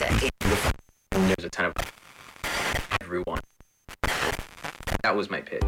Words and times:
basic. 0.00 0.30
There's 1.10 1.44
a 1.44 1.50
ton 1.50 1.66
of 1.66 1.74
everyone. 3.02 3.40
That 5.02 5.14
was 5.14 5.30
my 5.30 5.40
pitch. 5.40 5.62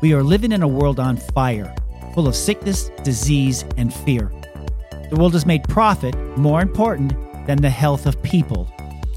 We 0.00 0.14
are 0.14 0.22
living 0.22 0.52
in 0.52 0.62
a 0.62 0.68
world 0.68 0.98
on 0.98 1.18
fire, 1.18 1.74
full 2.14 2.26
of 2.26 2.34
sickness, 2.34 2.90
disease, 3.04 3.64
and 3.76 3.92
fear. 3.92 4.32
The 5.10 5.16
world 5.16 5.34
has 5.34 5.44
made 5.44 5.64
profit 5.64 6.16
more 6.36 6.60
important 6.60 7.12
than 7.46 7.58
the 7.58 7.70
health 7.70 8.06
of 8.06 8.20
people. 8.22 8.72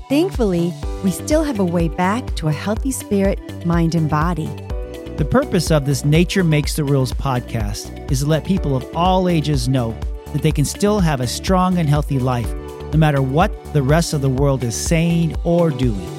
Thankfully, 0.09 0.73
we 1.03 1.11
still 1.11 1.43
have 1.43 1.59
a 1.59 1.65
way 1.65 1.87
back 1.87 2.35
to 2.35 2.47
a 2.47 2.51
healthy 2.51 2.91
spirit, 2.91 3.65
mind, 3.65 3.95
and 3.95 4.09
body. 4.09 4.49
The 5.15 5.25
purpose 5.25 5.69
of 5.69 5.85
this 5.85 6.03
Nature 6.03 6.43
Makes 6.43 6.75
the 6.75 6.83
Rules 6.83 7.13
podcast 7.13 8.11
is 8.11 8.21
to 8.21 8.25
let 8.25 8.43
people 8.45 8.75
of 8.75 8.83
all 8.95 9.29
ages 9.29 9.69
know 9.69 9.95
that 10.31 10.41
they 10.41 10.51
can 10.51 10.65
still 10.65 10.99
have 10.99 11.21
a 11.21 11.27
strong 11.27 11.77
and 11.77 11.87
healthy 11.87 12.17
life, 12.17 12.51
no 12.91 12.97
matter 12.97 13.21
what 13.21 13.51
the 13.73 13.83
rest 13.83 14.13
of 14.13 14.21
the 14.21 14.29
world 14.29 14.63
is 14.63 14.75
saying 14.75 15.35
or 15.43 15.69
doing. 15.69 16.09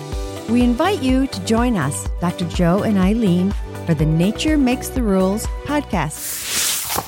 We 0.48 0.62
invite 0.62 1.02
you 1.02 1.26
to 1.26 1.44
join 1.44 1.76
us, 1.76 2.08
Dr. 2.20 2.48
Joe 2.50 2.84
and 2.84 2.96
Ilene, 2.96 3.52
for 3.84 3.94
the 3.94 4.06
Nature 4.06 4.56
Makes 4.56 4.90
the 4.90 5.02
Rules 5.02 5.44
podcast. 5.64 6.43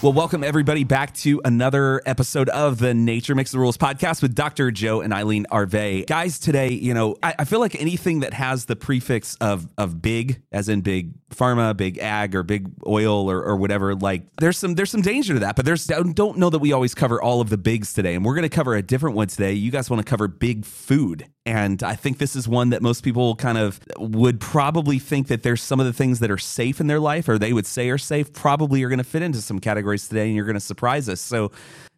Well, 0.03 0.13
welcome 0.13 0.43
everybody 0.43 0.83
back 0.83 1.15
to 1.19 1.41
another 1.45 2.03
episode 2.07 2.49
of 2.49 2.79
the 2.79 2.93
Nature 2.93 3.37
Makes 3.37 3.53
the 3.53 3.59
Rules 3.61 3.79
podcast 3.79 4.21
with 4.21 4.35
Dr. 4.35 4.73
Joe 4.73 5.01
and 5.01 5.13
Ilene 5.13 5.47
Arvay. 5.47 6.07
Guys, 6.07 6.41
today, 6.41 6.71
you 6.73 6.93
know, 6.93 7.17
I, 7.23 7.37
I, 7.39 7.45
feel 7.45 7.61
like 7.61 7.81
anything 7.81 8.21
that 8.21 8.35
has 8.35 8.65
the 8.65 8.75
prefix 8.75 9.37
of 9.37 9.69
of 9.79 10.03
big, 10.03 10.43
as 10.51 10.69
in 10.69 10.81
big 10.81 11.15
pharma, 11.31 11.75
big 11.77 11.99
ag, 11.99 12.35
or 12.35 12.43
big 12.43 12.69
oil, 12.87 13.31
or, 13.31 13.43
or 13.43 13.57
whatever, 13.57 13.95
like 13.95 14.27
there's 14.39 14.59
some 14.59 14.75
there's 14.75 14.91
some 14.91 15.03
danger 15.03 15.35
to 15.35 15.41
that. 15.41 15.55
But 15.55 15.65
there's 15.65 15.87
don't 15.87 16.37
know 16.37 16.51
that 16.51 16.59
we 16.59 16.73
always 16.73 16.95
cover 16.95 17.23
all 17.23 17.41
of 17.41 17.49
the 17.49 17.59
bigs 17.59 17.93
today, 17.93 18.17
and 18.17 18.25
we're 18.25 18.35
going 18.35 18.43
to 18.43 18.49
cover 18.49 18.75
a 18.75 18.83
different 18.83 19.15
one 19.15 19.29
today. 19.29 19.53
You 19.53 19.71
guys 19.71 19.89
want 19.89 20.05
to 20.05 20.09
cover 20.09 20.27
big 20.27 20.65
food, 20.65 21.29
and 21.47 21.85
I 21.85 21.95
think 21.95 22.19
this 22.19 22.35
is 22.35 22.49
one 22.49 22.71
that 22.71 22.83
most 22.83 23.05
people 23.05 23.37
kind 23.37 23.57
of 23.57 23.79
would 23.99 24.41
probably 24.41 24.99
think 24.99 25.29
that 25.29 25.45
there's 25.45 25.63
some 25.63 25.79
of 25.79 25.87
the 25.87 25.93
things 25.93 26.19
that 26.19 26.31
are 26.31 26.39
safe 26.39 26.81
in 26.81 26.89
their 26.89 26.99
life, 26.99 27.29
or 27.29 27.39
they 27.39 27.53
would 27.53 27.67
say 27.67 27.89
are 27.89 27.99
safe, 27.99 28.33
probably 28.33 28.83
are 28.83 28.89
going 28.89 28.99
to 28.99 29.05
fit 29.05 29.23
into 29.23 29.41
some 29.41 29.61
categories 29.61 30.09
today, 30.09 30.27
and 30.27 30.35
you're 30.35 30.45
going 30.45 30.55
to 30.55 30.61
surprise 30.61 31.09
us. 31.09 31.21
So, 31.21 31.53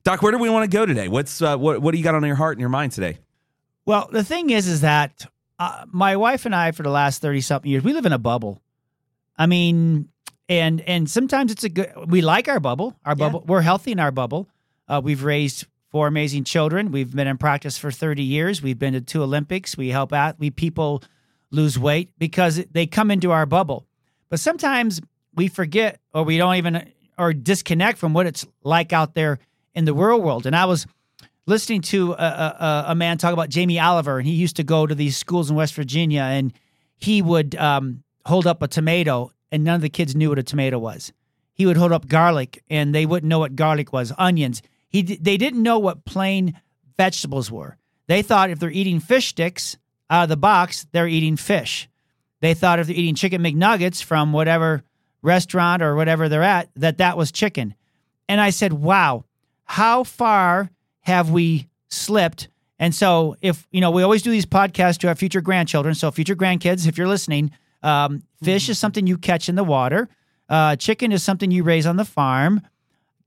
Doc, 0.05 0.21
where 0.21 0.33
do 0.33 0.39
we 0.39 0.51
want 0.51 0.71
to 0.71 0.77
go 0.77 0.85
today? 0.85 1.09
What's 1.09 1.41
uh, 1.41 1.57
what 1.57 1.81
what 1.81 1.93
do 1.93 1.99
you 1.99 2.05
got 2.05 2.15
on 2.15 2.23
your 2.25 2.37
heart 2.37 2.57
and 2.57 2.61
your 2.61 2.69
mind 2.69 2.93
today? 2.93 3.19
Well, 3.87 4.11
the 4.13 4.23
thing 4.23 4.51
is, 4.51 4.69
is 4.69 4.83
that 4.83 5.25
uh, 5.59 5.87
my 5.91 6.17
wife 6.17 6.45
and 6.45 6.55
I, 6.55 6.73
for 6.73 6.83
the 6.83 6.91
last 6.91 7.23
thirty 7.23 7.41
something 7.41 7.71
years, 7.71 7.83
we 7.83 7.95
live 7.95 8.05
in 8.05 8.13
a 8.13 8.19
bubble. 8.19 8.61
I 9.39 9.47
mean, 9.47 10.11
and 10.51 10.83
and 10.83 11.11
sometimes 11.11 11.53
it's 11.53 11.65
a 11.65 11.71
good. 11.71 11.91
We 12.07 12.21
like 12.21 12.49
our 12.49 12.61
bubble. 12.61 12.95
Our 13.07 13.15
bubble. 13.15 13.41
Yeah. 13.47 13.51
We're 13.51 13.63
healthy 13.63 13.93
in 13.93 13.99
our 13.99 14.13
bubble. 14.13 14.47
Uh, 14.87 15.01
we've 15.03 15.25
raised 15.25 15.67
four 15.91 16.07
amazing 16.07 16.45
children. 16.45 16.93
We've 16.93 17.15
been 17.15 17.27
in 17.27 17.39
practice 17.39 17.79
for 17.79 17.91
30 17.91 18.23
years. 18.23 18.63
We've 18.63 18.79
been 18.79 18.93
to 18.95 19.01
two 19.01 19.23
Olympics. 19.23 19.77
We 19.77 19.89
help 19.89 20.13
out 20.13 20.39
we 20.39 20.51
people 20.51 21.03
lose 21.51 21.79
weight 21.79 22.11
because 22.19 22.63
they 22.73 22.87
come 22.87 23.11
into 23.11 23.31
our 23.31 23.47
bubble. 23.47 23.87
But 24.29 24.41
sometimes 24.41 25.01
we 25.35 25.49
forget 25.49 26.01
or 26.13 26.25
we 26.25 26.37
don't 26.37 26.57
even 26.57 26.91
or 27.17 27.33
disconnect 27.33 27.99
from 27.99 28.13
what 28.13 28.27
it's 28.27 28.47
like 28.63 28.93
out 28.93 29.15
there 29.15 29.39
in 29.75 29.85
the 29.85 29.95
real 29.95 30.21
world. 30.21 30.47
And 30.47 30.55
I 30.55 30.67
was 30.67 30.87
listening 31.47 31.81
to 31.81 32.13
a, 32.13 32.17
a, 32.17 32.85
a 32.89 32.95
man 32.95 33.19
talk 33.19 33.33
about 33.33 33.49
Jamie 33.49 33.81
Oliver, 33.81 34.19
and 34.19 34.27
he 34.27 34.35
used 34.35 34.57
to 34.57 34.65
go 34.65 34.87
to 34.87 34.95
these 34.95 35.17
schools 35.17 35.51
in 35.51 35.57
West 35.57 35.75
Virginia, 35.75 36.23
and 36.23 36.53
he 36.97 37.23
would 37.23 37.55
um, 37.57 38.03
hold 38.27 38.47
up 38.47 38.63
a 38.63 38.69
tomato, 38.69 39.33
and 39.51 39.65
none 39.65 39.77
of 39.77 39.81
the 39.81 39.89
kids 39.89 40.15
knew 40.15 40.29
what 40.29 40.39
a 40.39 40.43
tomato 40.43 40.79
was. 40.79 41.13
He 41.55 41.67
would 41.67 41.77
hold 41.77 41.93
up 41.93 42.07
garlic, 42.07 42.63
and 42.69 42.95
they 42.95 43.07
wouldn't 43.07 43.29
know 43.29 43.41
what 43.41 43.57
garlic 43.57 43.93
was. 43.93 44.13
Onions, 44.19 44.63
he 44.89 45.03
they 45.03 45.37
didn't 45.37 45.63
know 45.63 45.79
what 45.79 46.05
plain 46.05 46.61
vegetables 46.97 47.51
were. 47.51 47.77
They 48.07 48.23
thought 48.23 48.51
if 48.51 48.59
they're 48.59 48.71
eating 48.71 49.01
fish 49.01 49.29
sticks 49.29 49.77
out 50.11 50.25
of 50.25 50.29
the 50.29 50.37
box, 50.37 50.87
they're 50.93 51.09
eating 51.09 51.37
fish. 51.37 51.89
They 52.41 52.55
thought 52.55 52.79
if 52.79 52.87
they're 52.87 52.97
eating 52.97 53.15
chicken 53.15 53.43
McNuggets 53.43 54.03
from 54.03 54.33
whatever 54.33 54.83
restaurant 55.23 55.83
or 55.83 55.95
whatever 55.95 56.29
they're 56.29 56.43
at, 56.43 56.71
that 56.77 56.99
that 56.99 57.17
was 57.17 57.33
chicken. 57.33 57.75
And 58.29 58.41
I 58.41 58.51
said, 58.51 58.73
"Wow, 58.73 59.25
how 59.65 60.05
far 60.05 60.71
have 61.01 61.31
we 61.31 61.69
slipped?" 61.89 62.49
And 62.79 62.95
so, 62.95 63.37
if 63.41 63.67
you 63.71 63.81
know, 63.81 63.91
we 63.91 64.03
always 64.03 64.23
do 64.23 64.31
these 64.31 64.47
podcasts 64.47 64.99
to 64.99 65.09
our 65.09 65.15
future 65.15 65.41
grandchildren. 65.41 65.95
So, 65.95 66.11
future 66.11 66.37
grandkids, 66.37 66.87
if 66.87 66.97
you're 66.97 67.09
listening, 67.09 67.51
um, 67.83 68.23
fish 68.43 68.65
mm-hmm. 68.65 68.73
is 68.73 68.79
something 68.79 69.07
you 69.07 69.19
catch 69.19 69.49
in 69.49 69.57
the 69.57 69.65
water. 69.65 70.09
Uh, 70.49 70.77
chicken 70.77 71.13
is 71.13 71.23
something 71.23 71.51
you 71.51 71.63
raise 71.63 71.87
on 71.87 71.97
the 71.97 72.05
farm. 72.05 72.63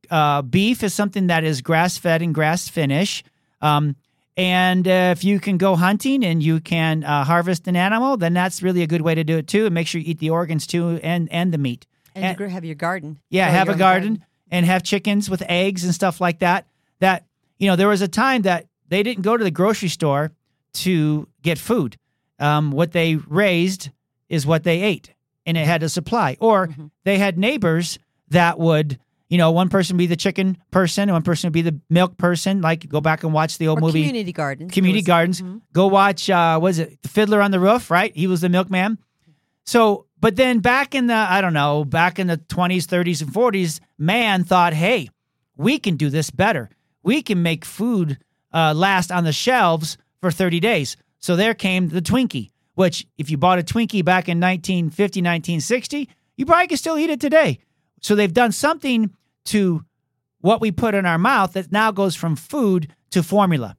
Uh, 0.09 0.41
beef 0.41 0.83
is 0.83 0.93
something 0.93 1.27
that 1.27 1.43
is 1.43 1.61
grass 1.61 1.97
fed 1.97 2.21
and 2.21 2.33
grass 2.33 2.67
finish. 2.67 3.23
Um, 3.61 3.95
and 4.37 4.87
uh, 4.87 5.13
if 5.15 5.23
you 5.23 5.39
can 5.39 5.57
go 5.57 5.75
hunting 5.75 6.23
and 6.25 6.41
you 6.41 6.59
can 6.59 7.03
uh, 7.03 7.23
harvest 7.23 7.67
an 7.67 7.75
animal, 7.75 8.17
then 8.17 8.33
that's 8.33 8.63
really 8.63 8.81
a 8.81 8.87
good 8.87 9.01
way 9.01 9.15
to 9.15 9.23
do 9.23 9.37
it 9.37 9.47
too. 9.47 9.65
And 9.65 9.73
make 9.73 9.87
sure 9.87 10.01
you 10.01 10.11
eat 10.11 10.19
the 10.19 10.29
organs 10.29 10.65
too 10.65 10.99
and, 11.03 11.31
and 11.31 11.53
the 11.53 11.57
meat. 11.57 11.85
And, 12.15 12.25
and 12.25 12.39
you 12.39 12.45
have 12.47 12.65
your 12.65 12.75
garden. 12.75 13.19
Yeah, 13.29 13.49
have 13.49 13.69
a 13.69 13.75
garden, 13.75 14.15
garden 14.15 14.25
and 14.51 14.65
have 14.65 14.83
chickens 14.83 15.29
with 15.29 15.41
eggs 15.47 15.83
and 15.83 15.93
stuff 15.93 16.21
like 16.21 16.39
that. 16.39 16.67
That, 16.99 17.25
you 17.57 17.67
know, 17.67 17.75
there 17.75 17.87
was 17.87 18.01
a 18.01 18.07
time 18.07 18.43
that 18.43 18.67
they 18.89 19.01
didn't 19.03 19.23
go 19.23 19.37
to 19.37 19.43
the 19.43 19.51
grocery 19.51 19.89
store 19.89 20.31
to 20.73 21.27
get 21.41 21.57
food. 21.57 21.97
Um, 22.39 22.71
what 22.71 22.91
they 22.91 23.15
raised 23.15 23.89
is 24.29 24.45
what 24.45 24.63
they 24.63 24.81
ate, 24.81 25.13
and 25.45 25.57
it 25.57 25.65
had 25.65 25.83
a 25.83 25.89
supply. 25.89 26.37
Or 26.39 26.67
mm-hmm. 26.67 26.87
they 27.03 27.17
had 27.17 27.37
neighbors 27.37 27.99
that 28.29 28.59
would 28.59 28.99
you 29.31 29.37
know, 29.37 29.51
one 29.51 29.69
person 29.69 29.95
be 29.95 30.07
the 30.07 30.17
chicken 30.17 30.57
person, 30.71 31.09
one 31.09 31.21
person 31.21 31.47
would 31.47 31.53
be 31.53 31.61
the 31.61 31.79
milk 31.89 32.17
person. 32.17 32.61
Like, 32.61 32.87
go 32.89 32.99
back 32.99 33.23
and 33.23 33.31
watch 33.31 33.57
the 33.57 33.69
old 33.69 33.79
or 33.79 33.81
movie 33.81 34.01
Community 34.01 34.33
Gardens. 34.33 34.73
Community 34.73 34.99
was, 34.99 35.07
Gardens. 35.07 35.41
Mm-hmm. 35.41 35.57
Go 35.71 35.87
watch. 35.87 36.29
Uh, 36.29 36.59
was 36.61 36.79
it 36.79 37.01
the 37.01 37.07
Fiddler 37.07 37.41
on 37.41 37.51
the 37.51 37.59
Roof? 37.59 37.89
Right, 37.89 38.13
he 38.13 38.27
was 38.27 38.41
the 38.41 38.49
milkman. 38.49 38.97
So, 39.65 40.05
but 40.19 40.35
then 40.35 40.59
back 40.59 40.93
in 40.93 41.07
the 41.07 41.15
I 41.15 41.39
don't 41.39 41.53
know, 41.53 41.85
back 41.85 42.19
in 42.19 42.27
the 42.27 42.35
twenties, 42.35 42.87
thirties, 42.87 43.21
and 43.21 43.33
forties, 43.33 43.79
man 43.97 44.43
thought, 44.43 44.73
hey, 44.73 45.09
we 45.55 45.79
can 45.79 45.95
do 45.95 46.09
this 46.09 46.29
better. 46.29 46.69
We 47.01 47.21
can 47.21 47.41
make 47.41 47.63
food 47.63 48.17
uh, 48.53 48.73
last 48.75 49.13
on 49.13 49.23
the 49.23 49.31
shelves 49.31 49.97
for 50.19 50.29
thirty 50.29 50.59
days. 50.59 50.97
So 51.19 51.37
there 51.37 51.53
came 51.53 51.87
the 51.87 52.01
Twinkie, 52.01 52.51
which 52.73 53.07
if 53.17 53.29
you 53.29 53.37
bought 53.37 53.59
a 53.59 53.63
Twinkie 53.63 54.03
back 54.03 54.27
in 54.27 54.41
1950, 54.41 55.21
1960, 55.21 56.09
you 56.35 56.45
probably 56.45 56.67
could 56.67 56.79
still 56.79 56.97
eat 56.97 57.09
it 57.09 57.21
today. 57.21 57.59
So 58.01 58.15
they've 58.15 58.33
done 58.33 58.51
something 58.51 59.15
to 59.45 59.83
what 60.41 60.61
we 60.61 60.71
put 60.71 60.95
in 60.95 61.05
our 61.05 61.17
mouth 61.17 61.53
that 61.53 61.71
now 61.71 61.91
goes 61.91 62.15
from 62.15 62.35
food 62.35 62.93
to 63.11 63.23
formula. 63.23 63.77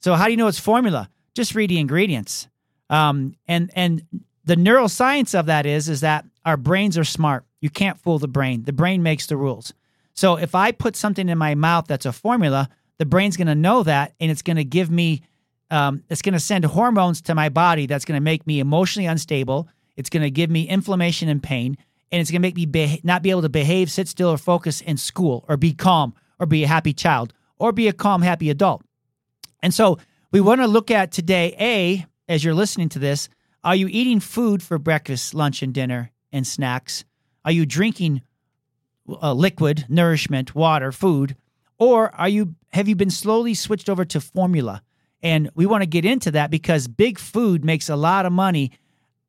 So 0.00 0.14
how 0.14 0.24
do 0.26 0.30
you 0.30 0.36
know 0.36 0.48
it's 0.48 0.58
formula? 0.58 1.10
Just 1.34 1.54
read 1.54 1.70
the 1.70 1.78
ingredients. 1.78 2.48
Um, 2.88 3.34
and 3.46 3.70
and 3.74 4.02
the 4.44 4.56
neuroscience 4.56 5.38
of 5.38 5.46
that 5.46 5.66
is 5.66 5.88
is 5.88 6.00
that 6.00 6.24
our 6.44 6.56
brains 6.56 6.98
are 6.98 7.04
smart. 7.04 7.44
You 7.60 7.70
can't 7.70 7.98
fool 8.00 8.18
the 8.18 8.28
brain. 8.28 8.64
The 8.64 8.72
brain 8.72 9.02
makes 9.02 9.26
the 9.26 9.36
rules. 9.36 9.72
So 10.14 10.36
if 10.36 10.54
I 10.54 10.72
put 10.72 10.96
something 10.96 11.28
in 11.28 11.38
my 11.38 11.54
mouth 11.54 11.86
that's 11.86 12.06
a 12.06 12.12
formula, 12.12 12.68
the 12.98 13.06
brain's 13.06 13.36
going 13.36 13.46
to 13.46 13.54
know 13.54 13.82
that, 13.82 14.14
and 14.20 14.30
it's 14.30 14.42
going 14.42 14.56
to 14.56 14.64
give 14.64 14.90
me, 14.90 15.22
um, 15.70 16.02
it's 16.10 16.22
going 16.22 16.34
to 16.34 16.40
send 16.40 16.64
hormones 16.64 17.22
to 17.22 17.34
my 17.34 17.48
body 17.48 17.86
that's 17.86 18.04
going 18.04 18.16
to 18.16 18.22
make 18.22 18.46
me 18.46 18.60
emotionally 18.60 19.06
unstable. 19.06 19.68
It's 19.96 20.10
going 20.10 20.22
to 20.22 20.30
give 20.30 20.50
me 20.50 20.68
inflammation 20.68 21.28
and 21.28 21.42
pain 21.42 21.76
and 22.10 22.20
it's 22.20 22.30
going 22.30 22.40
to 22.40 22.46
make 22.46 22.56
me 22.56 22.66
be- 22.66 23.00
not 23.04 23.22
be 23.22 23.30
able 23.30 23.42
to 23.42 23.48
behave, 23.48 23.90
sit 23.90 24.08
still, 24.08 24.30
or 24.30 24.38
focus 24.38 24.80
in 24.80 24.96
school, 24.96 25.44
or 25.48 25.56
be 25.56 25.72
calm, 25.72 26.14
or 26.38 26.46
be 26.46 26.64
a 26.64 26.68
happy 26.68 26.92
child, 26.92 27.32
or 27.58 27.72
be 27.72 27.88
a 27.88 27.92
calm, 27.92 28.22
happy 28.22 28.50
adult. 28.50 28.82
And 29.62 29.72
so 29.72 29.98
we 30.32 30.40
want 30.40 30.60
to 30.60 30.66
look 30.66 30.90
at 30.90 31.12
today 31.12 31.54
A, 31.60 32.06
as 32.28 32.44
you're 32.44 32.54
listening 32.54 32.88
to 32.90 32.98
this, 32.98 33.28
are 33.62 33.76
you 33.76 33.88
eating 33.88 34.20
food 34.20 34.62
for 34.62 34.78
breakfast, 34.78 35.34
lunch, 35.34 35.62
and 35.62 35.74
dinner 35.74 36.10
and 36.32 36.46
snacks? 36.46 37.04
Are 37.44 37.52
you 37.52 37.66
drinking 37.66 38.22
uh, 39.08 39.32
liquid, 39.32 39.86
nourishment, 39.88 40.54
water, 40.54 40.92
food? 40.92 41.36
Or 41.78 42.14
are 42.14 42.28
you 42.28 42.54
have 42.72 42.88
you 42.88 42.94
been 42.94 43.10
slowly 43.10 43.54
switched 43.54 43.88
over 43.88 44.04
to 44.06 44.20
formula? 44.20 44.82
And 45.22 45.50
we 45.54 45.66
want 45.66 45.82
to 45.82 45.86
get 45.86 46.04
into 46.04 46.30
that 46.30 46.50
because 46.50 46.88
big 46.88 47.18
food 47.18 47.64
makes 47.64 47.88
a 47.88 47.96
lot 47.96 48.26
of 48.26 48.32
money 48.32 48.70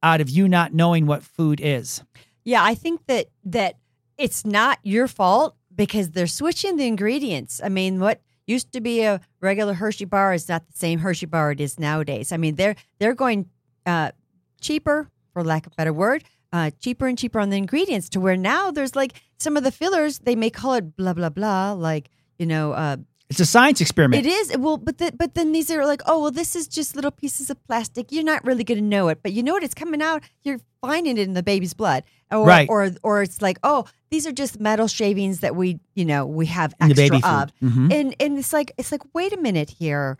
out 0.04 0.22
of 0.22 0.30
you 0.30 0.48
not 0.48 0.74
knowing 0.74 1.06
what 1.06 1.24
food 1.24 1.60
is. 1.62 2.04
Yeah, 2.44 2.64
I 2.64 2.76
think 2.76 3.06
that 3.08 3.28
that 3.46 3.76
it's 4.18 4.46
not 4.46 4.80
your 4.84 5.08
fault 5.08 5.56
because 5.74 6.12
they're 6.12 6.28
switching 6.28 6.76
the 6.78 6.88
ingredients. 6.88 7.62
I 7.64 7.70
mean, 7.70 8.00
what 8.00 8.22
used 8.48 8.72
to 8.74 8.82
be 8.82 9.04
a 9.04 9.22
regular 9.40 9.74
Hershey 9.74 10.06
bar 10.06 10.34
is 10.34 10.50
not 10.50 10.66
the 10.68 10.78
same 10.78 11.00
Hershey 11.00 11.26
bar 11.26 11.52
it 11.52 11.62
is 11.62 11.80
nowadays. 11.80 12.32
I 12.32 12.38
mean, 12.38 12.56
they're 12.56 12.76
they're 13.00 13.16
going 13.16 13.50
uh, 13.86 14.12
cheaper, 14.60 15.10
for 15.34 15.44
lack 15.44 15.66
of 15.66 15.74
a 15.74 15.76
better 15.76 15.94
word, 15.94 16.24
uh, 16.52 16.72
cheaper 16.80 17.08
and 17.08 17.18
cheaper 17.18 17.40
on 17.40 17.50
the 17.50 17.58
ingredients 17.58 18.10
to 18.10 18.20
where 18.20 18.38
now 18.38 18.72
there's 18.72 18.96
like 18.96 19.14
some 19.40 19.58
of 19.58 19.64
the 19.64 19.72
fillers 19.72 20.20
they 20.20 20.36
may 20.36 20.50
call 20.50 20.74
it 20.74 20.96
blah 20.96 21.14
blah 21.14 21.30
blah, 21.30 21.74
like 21.74 22.10
you 22.38 22.46
know. 22.46 22.74
Uh, 22.74 22.98
it's 23.32 23.40
a 23.40 23.46
science 23.46 23.82
experiment. 23.82 24.26
It 24.26 24.30
is. 24.30 24.56
Well, 24.58 24.78
but 24.78 24.98
the, 25.00 25.12
but 25.18 25.34
then 25.34 25.52
these 25.52 25.72
are 25.72 25.86
like, 25.86 26.02
oh 26.06 26.22
well, 26.22 26.32
this 26.32 26.56
is 26.56 26.68
just 26.68 26.96
little 26.96 27.12
pieces 27.12 27.50
of 27.50 27.58
plastic. 27.66 28.12
You're 28.12 28.24
not 28.24 28.46
really 28.46 28.64
going 28.64 28.78
to 28.78 28.84
know 28.84 29.08
it, 29.10 29.20
but 29.24 29.32
you 29.34 29.42
know 29.42 29.54
what? 29.54 29.64
It's 29.64 29.74
coming 29.74 30.02
out. 30.02 30.22
You're 30.44 30.60
finding 30.82 31.18
it 31.18 31.28
in 31.28 31.34
the 31.34 31.44
baby's 31.44 31.74
blood. 31.74 32.04
or 32.32 32.46
Right. 32.46 32.68
or 32.70 32.92
or 33.04 33.24
it's 33.24 33.42
like, 33.42 33.58
oh, 33.64 33.86
these 34.10 34.28
are 34.28 34.32
just 34.32 34.60
metal 34.60 34.88
shavings 34.88 35.40
that 35.40 35.56
we, 35.56 35.80
you 35.96 36.06
know, 36.06 36.26
we 36.26 36.46
have 36.48 36.74
extra 36.80 37.18
of. 37.18 37.52
Mhm. 37.62 37.92
And 37.94 38.16
and 38.20 38.38
it's 38.40 38.54
like 38.54 38.72
it's 38.78 38.92
like, 38.92 39.02
wait 39.14 39.34
a 39.34 39.38
minute 39.42 39.70
here. 39.70 40.18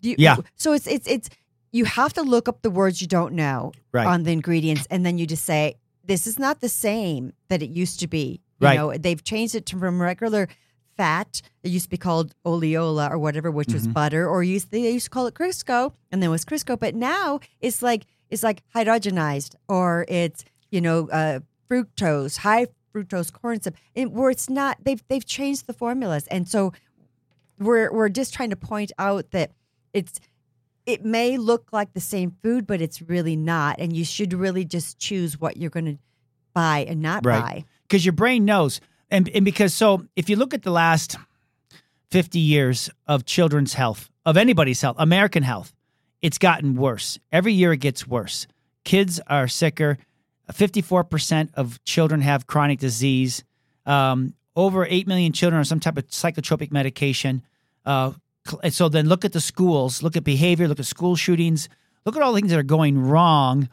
You- 0.00 0.16
Yeah. 0.18 0.36
So 0.56 0.72
it's 0.72 0.86
it's 0.86 1.06
it's 1.08 1.28
you 1.72 1.84
have 1.84 2.12
to 2.14 2.22
look 2.22 2.48
up 2.48 2.62
the 2.62 2.70
words 2.70 3.00
you 3.02 3.06
don't 3.08 3.34
know 3.34 3.72
Right. 3.92 4.06
on 4.06 4.22
the 4.22 4.32
ingredients, 4.32 4.86
and 4.90 5.04
then 5.04 5.18
you 5.18 5.26
just 5.26 5.44
say, 5.44 5.74
this 6.04 6.26
is 6.26 6.38
not 6.38 6.60
the 6.60 6.68
same 6.68 7.32
that 7.48 7.62
it 7.62 7.70
used 7.70 8.00
to 8.00 8.06
be. 8.06 8.40
You 8.60 8.66
Right. 8.66 8.76
know, 8.76 8.96
they've 8.96 9.22
changed 9.22 9.54
it 9.54 9.66
to 9.66 9.78
from 9.78 10.00
regular 10.00 10.48
fat. 10.98 11.40
It 11.62 11.70
used 11.70 11.84
to 11.86 11.90
be 11.90 11.96
called 11.96 12.34
oleola 12.44 13.10
or 13.10 13.18
whatever, 13.18 13.50
which 13.50 13.72
was 13.72 13.86
Mhm. 13.86 13.94
butter, 13.94 14.28
or 14.28 14.42
used 14.42 14.70
they 14.70 14.92
used 14.92 15.04
to 15.06 15.10
call 15.10 15.26
it 15.26 15.34
Crisco, 15.34 15.92
and 16.12 16.20
then 16.20 16.28
it 16.28 16.30
was 16.38 16.44
Crisco. 16.44 16.78
But 16.78 16.94
now 16.94 17.40
it's 17.60 17.80
like 17.82 18.04
it's 18.28 18.42
like 18.42 18.62
hydrogenized, 18.74 19.54
or 19.68 20.04
it's 20.08 20.44
you 20.70 20.80
know 20.82 21.08
uh, 21.08 21.40
fructose, 21.70 22.38
high 22.38 22.66
fructose 22.94 23.32
corn 23.32 23.62
syrup, 23.62 23.76
and 23.96 24.12
where 24.12 24.30
it's 24.30 24.50
not. 24.50 24.76
They've 24.84 25.02
they've 25.08 25.24
changed 25.24 25.66
the 25.66 25.72
formulas, 25.72 26.26
and 26.30 26.46
so 26.48 26.72
we're 27.58 27.92
we're 27.92 28.08
just 28.08 28.34
trying 28.34 28.50
to 28.50 28.56
point 28.56 28.92
out 28.98 29.30
that 29.30 29.52
it's 29.92 30.20
it 30.86 31.04
may 31.04 31.36
look 31.36 31.68
like 31.72 31.92
the 31.92 32.00
same 32.00 32.32
food, 32.42 32.66
but 32.66 32.80
it's 32.80 33.02
really 33.02 33.36
not, 33.36 33.76
and 33.78 33.94
you 33.96 34.04
should 34.04 34.32
really 34.32 34.64
just 34.64 34.98
choose 34.98 35.38
what 35.38 35.56
you're 35.58 35.70
going 35.70 35.84
to 35.84 35.98
buy 36.54 36.78
and 36.88 37.00
not 37.02 37.24
Right. 37.26 37.42
buy. 37.42 37.64
because 37.82 38.04
your 38.06 38.14
brain 38.14 38.44
knows 38.44 38.80
and, 39.10 39.28
and 39.30 39.44
because 39.44 39.74
so 39.74 40.06
if 40.16 40.28
you 40.28 40.36
look 40.36 40.54
at 40.54 40.62
the 40.62 40.70
last 40.70 41.16
50 42.10 42.38
years 42.38 42.90
of 43.06 43.24
children's 43.24 43.74
health 43.74 44.10
of 44.24 44.36
anybody's 44.36 44.80
health 44.80 44.96
american 44.98 45.42
health 45.42 45.72
it's 46.20 46.38
gotten 46.38 46.74
worse. 46.74 47.18
Every 47.30 47.52
year 47.52 47.72
it 47.72 47.78
gets 47.78 48.06
worse. 48.06 48.46
Kids 48.84 49.20
are 49.26 49.48
sicker. 49.48 49.98
54% 50.52 51.50
of 51.54 51.82
children 51.84 52.22
have 52.22 52.46
chronic 52.46 52.78
disease. 52.78 53.44
Um, 53.86 54.34
over 54.56 54.86
8 54.86 55.06
million 55.06 55.32
children 55.32 55.58
are 55.58 55.60
on 55.60 55.64
some 55.64 55.80
type 55.80 55.98
of 55.98 56.08
psychotropic 56.08 56.72
medication. 56.72 57.42
Uh, 57.84 58.12
and 58.62 58.72
so 58.72 58.88
then 58.88 59.08
look 59.08 59.24
at 59.24 59.32
the 59.32 59.40
schools. 59.40 60.02
Look 60.02 60.16
at 60.16 60.24
behavior. 60.24 60.66
Look 60.66 60.80
at 60.80 60.86
school 60.86 61.16
shootings. 61.16 61.68
Look 62.04 62.16
at 62.16 62.22
all 62.22 62.32
the 62.32 62.40
things 62.40 62.50
that 62.50 62.58
are 62.58 62.62
going 62.62 62.98
wrong 62.98 63.68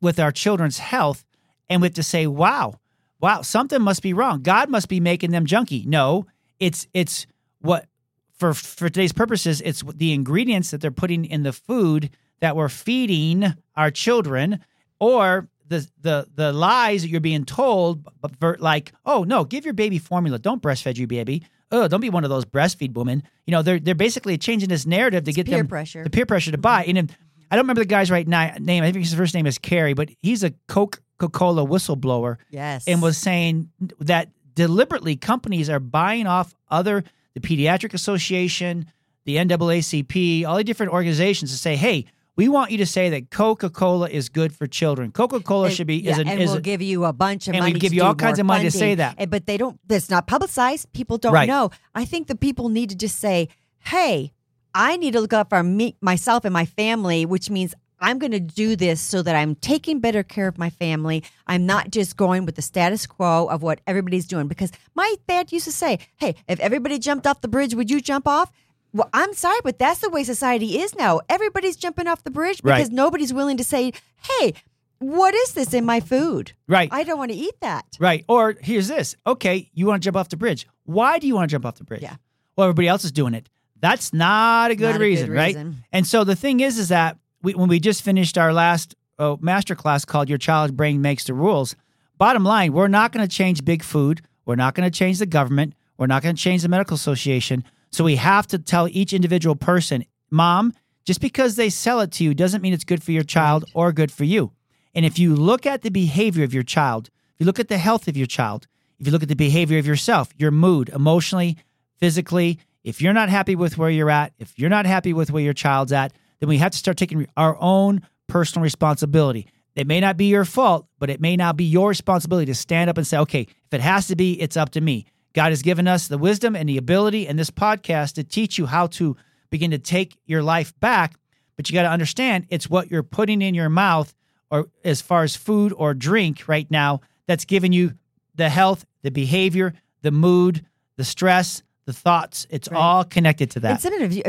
with 0.00 0.18
our 0.18 0.32
children's 0.32 0.78
health 0.78 1.24
and 1.68 1.82
have 1.82 1.94
to 1.94 2.02
say 2.02 2.26
wow 2.26 2.74
wow, 3.20 3.42
something 3.42 3.80
must 3.82 4.02
be 4.02 4.12
wrong. 4.12 4.42
God 4.42 4.68
must 4.68 4.88
be 4.88 5.00
making 5.00 5.30
them 5.30 5.46
junky. 5.46 5.86
No, 5.86 6.26
it's 6.58 6.86
it's 6.94 7.26
what 7.60 7.86
for 8.32 8.54
for 8.54 8.88
today's 8.88 9.12
purposes, 9.12 9.60
it's 9.60 9.82
the 9.94 10.12
ingredients 10.12 10.70
that 10.70 10.80
they're 10.80 10.90
putting 10.90 11.24
in 11.24 11.42
the 11.42 11.52
food 11.52 12.10
that 12.40 12.56
we're 12.56 12.68
feeding 12.70 13.54
our 13.76 13.90
children, 13.90 14.64
or 14.98 15.48
the 15.68 15.86
the 16.00 16.26
the 16.34 16.52
lies 16.52 17.02
that 17.02 17.08
you're 17.08 17.20
being 17.20 17.44
told, 17.44 18.06
but 18.38 18.60
like, 18.60 18.92
oh 19.04 19.24
no, 19.24 19.44
give 19.44 19.64
your 19.64 19.74
baby 19.74 19.98
formula, 19.98 20.38
don't 20.38 20.62
breastfeed 20.62 20.98
your 20.98 21.06
baby. 21.06 21.44
Oh, 21.72 21.86
don't 21.86 22.00
be 22.00 22.10
one 22.10 22.24
of 22.24 22.30
those 22.30 22.44
breastfeed 22.44 22.94
women. 22.94 23.22
You 23.46 23.52
know, 23.52 23.62
they're 23.62 23.78
they're 23.78 23.94
basically 23.94 24.36
changing 24.38 24.68
this 24.68 24.86
narrative 24.86 25.24
to 25.24 25.32
get 25.32 25.46
peer 25.46 25.58
them 25.58 25.68
pressure. 25.68 26.02
the 26.02 26.10
peer 26.10 26.26
pressure 26.26 26.50
to 26.50 26.56
mm-hmm. 26.56 26.62
buy. 26.62 26.84
And 26.84 26.96
then, 26.96 27.10
I 27.50 27.56
don't 27.56 27.64
remember 27.64 27.82
the 27.82 27.86
guy's 27.86 28.10
right 28.10 28.26
name. 28.26 28.82
I 28.82 28.90
think 28.90 29.04
his 29.04 29.14
first 29.14 29.34
name 29.34 29.46
is 29.46 29.58
Carey, 29.58 29.94
but 29.94 30.10
he's 30.20 30.42
a 30.42 30.52
Coca 30.66 30.98
Cola 31.28 31.66
whistleblower 31.66 32.36
Yes, 32.50 32.86
and 32.88 33.02
was 33.02 33.18
saying 33.18 33.70
that 34.00 34.28
deliberately 34.54 35.16
companies 35.16 35.68
are 35.70 35.80
buying 35.80 36.26
off 36.26 36.54
other 36.70 37.04
the 37.34 37.40
pediatric 37.40 37.94
association 37.94 38.86
the 39.24 39.36
naacp 39.36 40.46
all 40.46 40.56
the 40.56 40.64
different 40.64 40.92
organizations 40.92 41.50
to 41.52 41.58
say 41.58 41.76
hey 41.76 42.04
we 42.36 42.48
want 42.48 42.70
you 42.70 42.78
to 42.78 42.86
say 42.86 43.10
that 43.10 43.30
coca-cola 43.30 44.08
is 44.08 44.28
good 44.28 44.54
for 44.54 44.66
children 44.66 45.12
coca-cola 45.12 45.70
should 45.70 45.86
be 45.86 45.96
yeah, 45.96 46.12
is, 46.12 46.18
a, 46.18 46.26
and 46.26 46.40
is 46.40 46.50
we'll 46.50 46.58
a- 46.58 46.62
give 46.62 46.80
you 46.82 47.04
a 47.04 47.12
bunch 47.12 47.48
of 47.48 47.54
and 47.54 47.64
we 47.64 47.70
money. 47.70 47.80
give 47.80 47.90
to 47.90 47.96
you 47.96 48.02
all 48.02 48.14
kinds 48.14 48.38
of 48.38 48.46
money 48.46 48.64
to 48.64 48.70
say 48.70 48.94
that. 48.94 49.14
Eh, 49.18 49.26
but 49.26 49.46
they 49.46 49.56
don't. 49.56 49.78
It's 49.88 50.08
not 50.10 50.26
publicized. 50.26 50.90
People 50.92 51.18
don't 51.18 51.32
Right. 51.34 51.48
know. 51.48 51.70
I 51.94 52.04
think 52.06 52.28
the 52.28 52.34
people 52.36 52.68
need 52.70 52.88
to 52.90 52.96
just 52.96 53.18
say, 53.18 53.48
"Hey, 53.80 54.32
I 54.74 54.96
need 54.96 55.12
to 55.12 55.20
look 55.20 55.32
out 55.34 55.48
for 55.50 55.62
me, 55.62 55.96
myself, 56.00 56.44
and 56.44 56.52
my 56.52 56.64
family," 56.64 57.26
which 57.26 57.50
means. 57.50 57.74
I'm 58.00 58.18
going 58.18 58.32
to 58.32 58.40
do 58.40 58.76
this 58.76 59.00
so 59.00 59.22
that 59.22 59.36
I'm 59.36 59.54
taking 59.56 60.00
better 60.00 60.22
care 60.22 60.48
of 60.48 60.56
my 60.58 60.70
family. 60.70 61.22
I'm 61.46 61.66
not 61.66 61.90
just 61.90 62.16
going 62.16 62.46
with 62.46 62.54
the 62.56 62.62
status 62.62 63.06
quo 63.06 63.46
of 63.46 63.62
what 63.62 63.80
everybody's 63.86 64.26
doing. 64.26 64.48
Because 64.48 64.72
my 64.94 65.14
dad 65.28 65.52
used 65.52 65.66
to 65.66 65.72
say, 65.72 65.98
Hey, 66.16 66.34
if 66.48 66.58
everybody 66.60 66.98
jumped 66.98 67.26
off 67.26 67.40
the 67.40 67.48
bridge, 67.48 67.74
would 67.74 67.90
you 67.90 68.00
jump 68.00 68.26
off? 68.26 68.50
Well, 68.92 69.08
I'm 69.12 69.34
sorry, 69.34 69.58
but 69.62 69.78
that's 69.78 70.00
the 70.00 70.10
way 70.10 70.24
society 70.24 70.78
is 70.80 70.94
now. 70.96 71.20
Everybody's 71.28 71.76
jumping 71.76 72.06
off 72.08 72.24
the 72.24 72.30
bridge 72.30 72.60
Right. 72.64 72.76
because 72.78 72.90
nobody's 72.90 73.32
willing 73.32 73.56
to 73.58 73.64
say, 73.64 73.92
Hey, 74.38 74.54
what 74.98 75.34
is 75.34 75.52
this 75.54 75.72
in 75.72 75.84
my 75.84 76.00
food? 76.00 76.52
right 76.68 76.88
I 76.92 77.04
don't 77.04 77.16
want 77.18 77.30
to 77.30 77.36
eat 77.36 77.54
that. 77.62 77.86
right 77.98 78.22
or 78.28 78.56
here's 78.60 78.86
this 78.88 79.16
okay 79.26 79.70
you 79.72 79.86
want 79.86 80.02
to 80.02 80.04
jump 80.06 80.16
off 80.16 80.28
the 80.28 80.36
bridge 80.36 80.66
why 80.84 81.18
do 81.18 81.26
you 81.26 81.34
want 81.34 81.48
to 81.48 81.54
jump 81.54 81.64
off 81.64 81.76
the 81.76 81.84
bridge 81.84 82.02
Yeah. 82.02 82.16
well 82.54 82.66
everybody 82.68 82.86
else 82.86 83.02
is 83.06 83.10
doing 83.12 83.32
it 83.32 83.48
that's 83.80 84.12
not 84.12 84.70
a 84.70 84.74
good, 84.74 84.84
Not 84.88 84.96
a 84.96 84.98
good 84.98 85.04
reason, 85.04 85.30
right 85.32 85.56
and 85.90 86.06
so 86.06 86.22
the 86.24 86.36
thing 86.36 86.60
is 86.60 86.78
is 86.78 86.90
that 86.90 87.16
we, 87.42 87.54
when 87.54 87.68
we 87.68 87.80
just 87.80 88.02
finished 88.02 88.38
our 88.38 88.52
last 88.52 88.94
uh, 89.18 89.36
master 89.40 89.74
class 89.74 90.04
called 90.04 90.28
your 90.28 90.38
child's 90.38 90.72
brain 90.72 91.00
makes 91.00 91.24
the 91.24 91.34
rules 91.34 91.76
bottom 92.18 92.44
line 92.44 92.72
we're 92.72 92.88
not 92.88 93.12
going 93.12 93.26
to 93.26 93.34
change 93.34 93.64
big 93.64 93.82
food. 93.82 94.20
We're 94.44 94.56
not 94.56 94.74
going 94.74 94.90
to 94.90 94.96
change 94.96 95.18
the 95.18 95.26
government. 95.26 95.74
We're 95.96 96.06
not 96.06 96.22
going 96.22 96.34
to 96.34 96.42
change 96.42 96.62
the 96.62 96.68
medical 96.68 96.94
association. 96.94 97.64
So 97.90 98.04
we 98.04 98.16
have 98.16 98.46
to 98.48 98.58
tell 98.58 98.88
each 98.88 99.12
individual 99.12 99.56
person 99.56 100.04
mom 100.30 100.72
just 101.04 101.20
because 101.20 101.56
they 101.56 101.70
sell 101.70 102.00
it 102.00 102.12
to 102.12 102.24
you 102.24 102.34
doesn't 102.34 102.62
mean 102.62 102.72
it's 102.72 102.84
good 102.84 103.02
for 103.02 103.12
your 103.12 103.24
child 103.24 103.64
or 103.74 103.92
good 103.92 104.12
for 104.12 104.24
you. 104.24 104.52
And 104.94 105.04
if 105.04 105.18
you 105.18 105.34
look 105.34 105.66
at 105.66 105.82
the 105.82 105.90
behavior 105.90 106.44
of 106.44 106.54
your 106.54 106.62
child 106.62 107.08
if 107.34 107.40
you 107.40 107.46
look 107.46 107.60
at 107.60 107.68
the 107.68 107.78
health 107.78 108.06
of 108.06 108.16
your 108.16 108.26
child 108.26 108.66
if 108.98 109.06
you 109.06 109.12
look 109.12 109.22
at 109.22 109.28
the 109.28 109.36
behavior 109.36 109.78
of 109.78 109.86
yourself 109.86 110.30
your 110.36 110.50
mood 110.50 110.90
emotionally 110.90 111.56
physically 111.96 112.58
if 112.84 113.00
you're 113.00 113.12
not 113.12 113.28
happy 113.28 113.56
with 113.56 113.78
where 113.78 113.90
you're 113.90 114.10
at 114.10 114.32
if 114.38 114.58
you're 114.58 114.70
not 114.70 114.86
happy 114.86 115.12
with 115.12 115.30
where 115.30 115.42
your 115.42 115.54
child's 115.54 115.92
at 115.92 116.12
then 116.40 116.48
we 116.48 116.58
have 116.58 116.72
to 116.72 116.78
start 116.78 116.96
taking 116.96 117.26
our 117.36 117.56
own 117.60 118.02
personal 118.26 118.62
responsibility. 118.62 119.46
It 119.74 119.86
may 119.86 120.00
not 120.00 120.16
be 120.16 120.26
your 120.26 120.44
fault 120.44 120.86
but 120.98 121.10
it 121.10 121.20
may 121.20 121.36
now 121.36 121.52
be 121.52 121.64
your 121.64 121.88
responsibility 121.88 122.46
to 122.46 122.54
stand 122.54 122.90
up 122.90 122.98
and 122.98 123.06
say 123.06 123.18
okay 123.18 123.42
if 123.42 123.72
it 123.72 123.80
has 123.80 124.08
to 124.08 124.16
be 124.16 124.40
it's 124.40 124.56
up 124.56 124.70
to 124.70 124.80
me. 124.80 125.06
God 125.32 125.50
has 125.50 125.62
given 125.62 125.86
us 125.86 126.08
the 126.08 126.18
wisdom 126.18 126.56
and 126.56 126.68
the 126.68 126.76
ability 126.76 127.28
and 127.28 127.38
this 127.38 127.50
podcast 127.50 128.14
to 128.14 128.24
teach 128.24 128.58
you 128.58 128.66
how 128.66 128.88
to 128.88 129.16
begin 129.50 129.70
to 129.70 129.78
take 129.78 130.16
your 130.26 130.42
life 130.42 130.78
back 130.80 131.14
but 131.56 131.68
you 131.68 131.74
got 131.74 131.82
to 131.82 131.90
understand 131.90 132.46
it's 132.48 132.70
what 132.70 132.90
you're 132.90 133.02
putting 133.02 133.42
in 133.42 133.54
your 133.54 133.68
mouth 133.68 134.14
or 134.50 134.68
as 134.84 135.00
far 135.02 135.22
as 135.22 135.36
food 135.36 135.74
or 135.76 135.92
drink 135.92 136.48
right 136.48 136.70
now 136.70 137.00
that's 137.26 137.44
giving 137.44 137.72
you 137.72 137.92
the 138.34 138.48
health 138.48 138.84
the 139.02 139.10
behavior 139.10 139.74
the 140.02 140.10
mood 140.10 140.64
the 140.96 141.04
stress 141.04 141.62
the 141.90 141.98
thoughts 142.06 142.46
it's 142.50 142.68
Right. 142.70 142.78
all 142.78 143.04
connected 143.04 143.50
to 143.52 143.60
that 143.60 143.82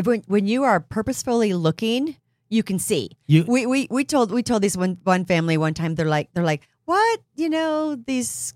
when, 0.06 0.24
when 0.27 0.48
you 0.48 0.63
are 0.63 0.80
purposefully 0.80 1.53
looking, 1.53 2.15
you 2.50 2.63
can 2.63 2.80
see. 2.80 3.12
you 3.27 3.44
We, 3.48 3.65
we 3.65 3.88
we 3.89 4.03
told 4.03 4.32
we 4.32 4.44
told 4.44 4.62
this 4.63 4.75
one 4.75 4.98
one 5.03 5.25
family 5.25 5.58
one 5.58 5.74
time. 5.74 5.96
They're 5.96 6.13
like 6.18 6.30
they're 6.34 6.44
like 6.53 6.68
what 6.86 7.20
you 7.36 7.50
know 7.50 7.96
these 7.96 8.53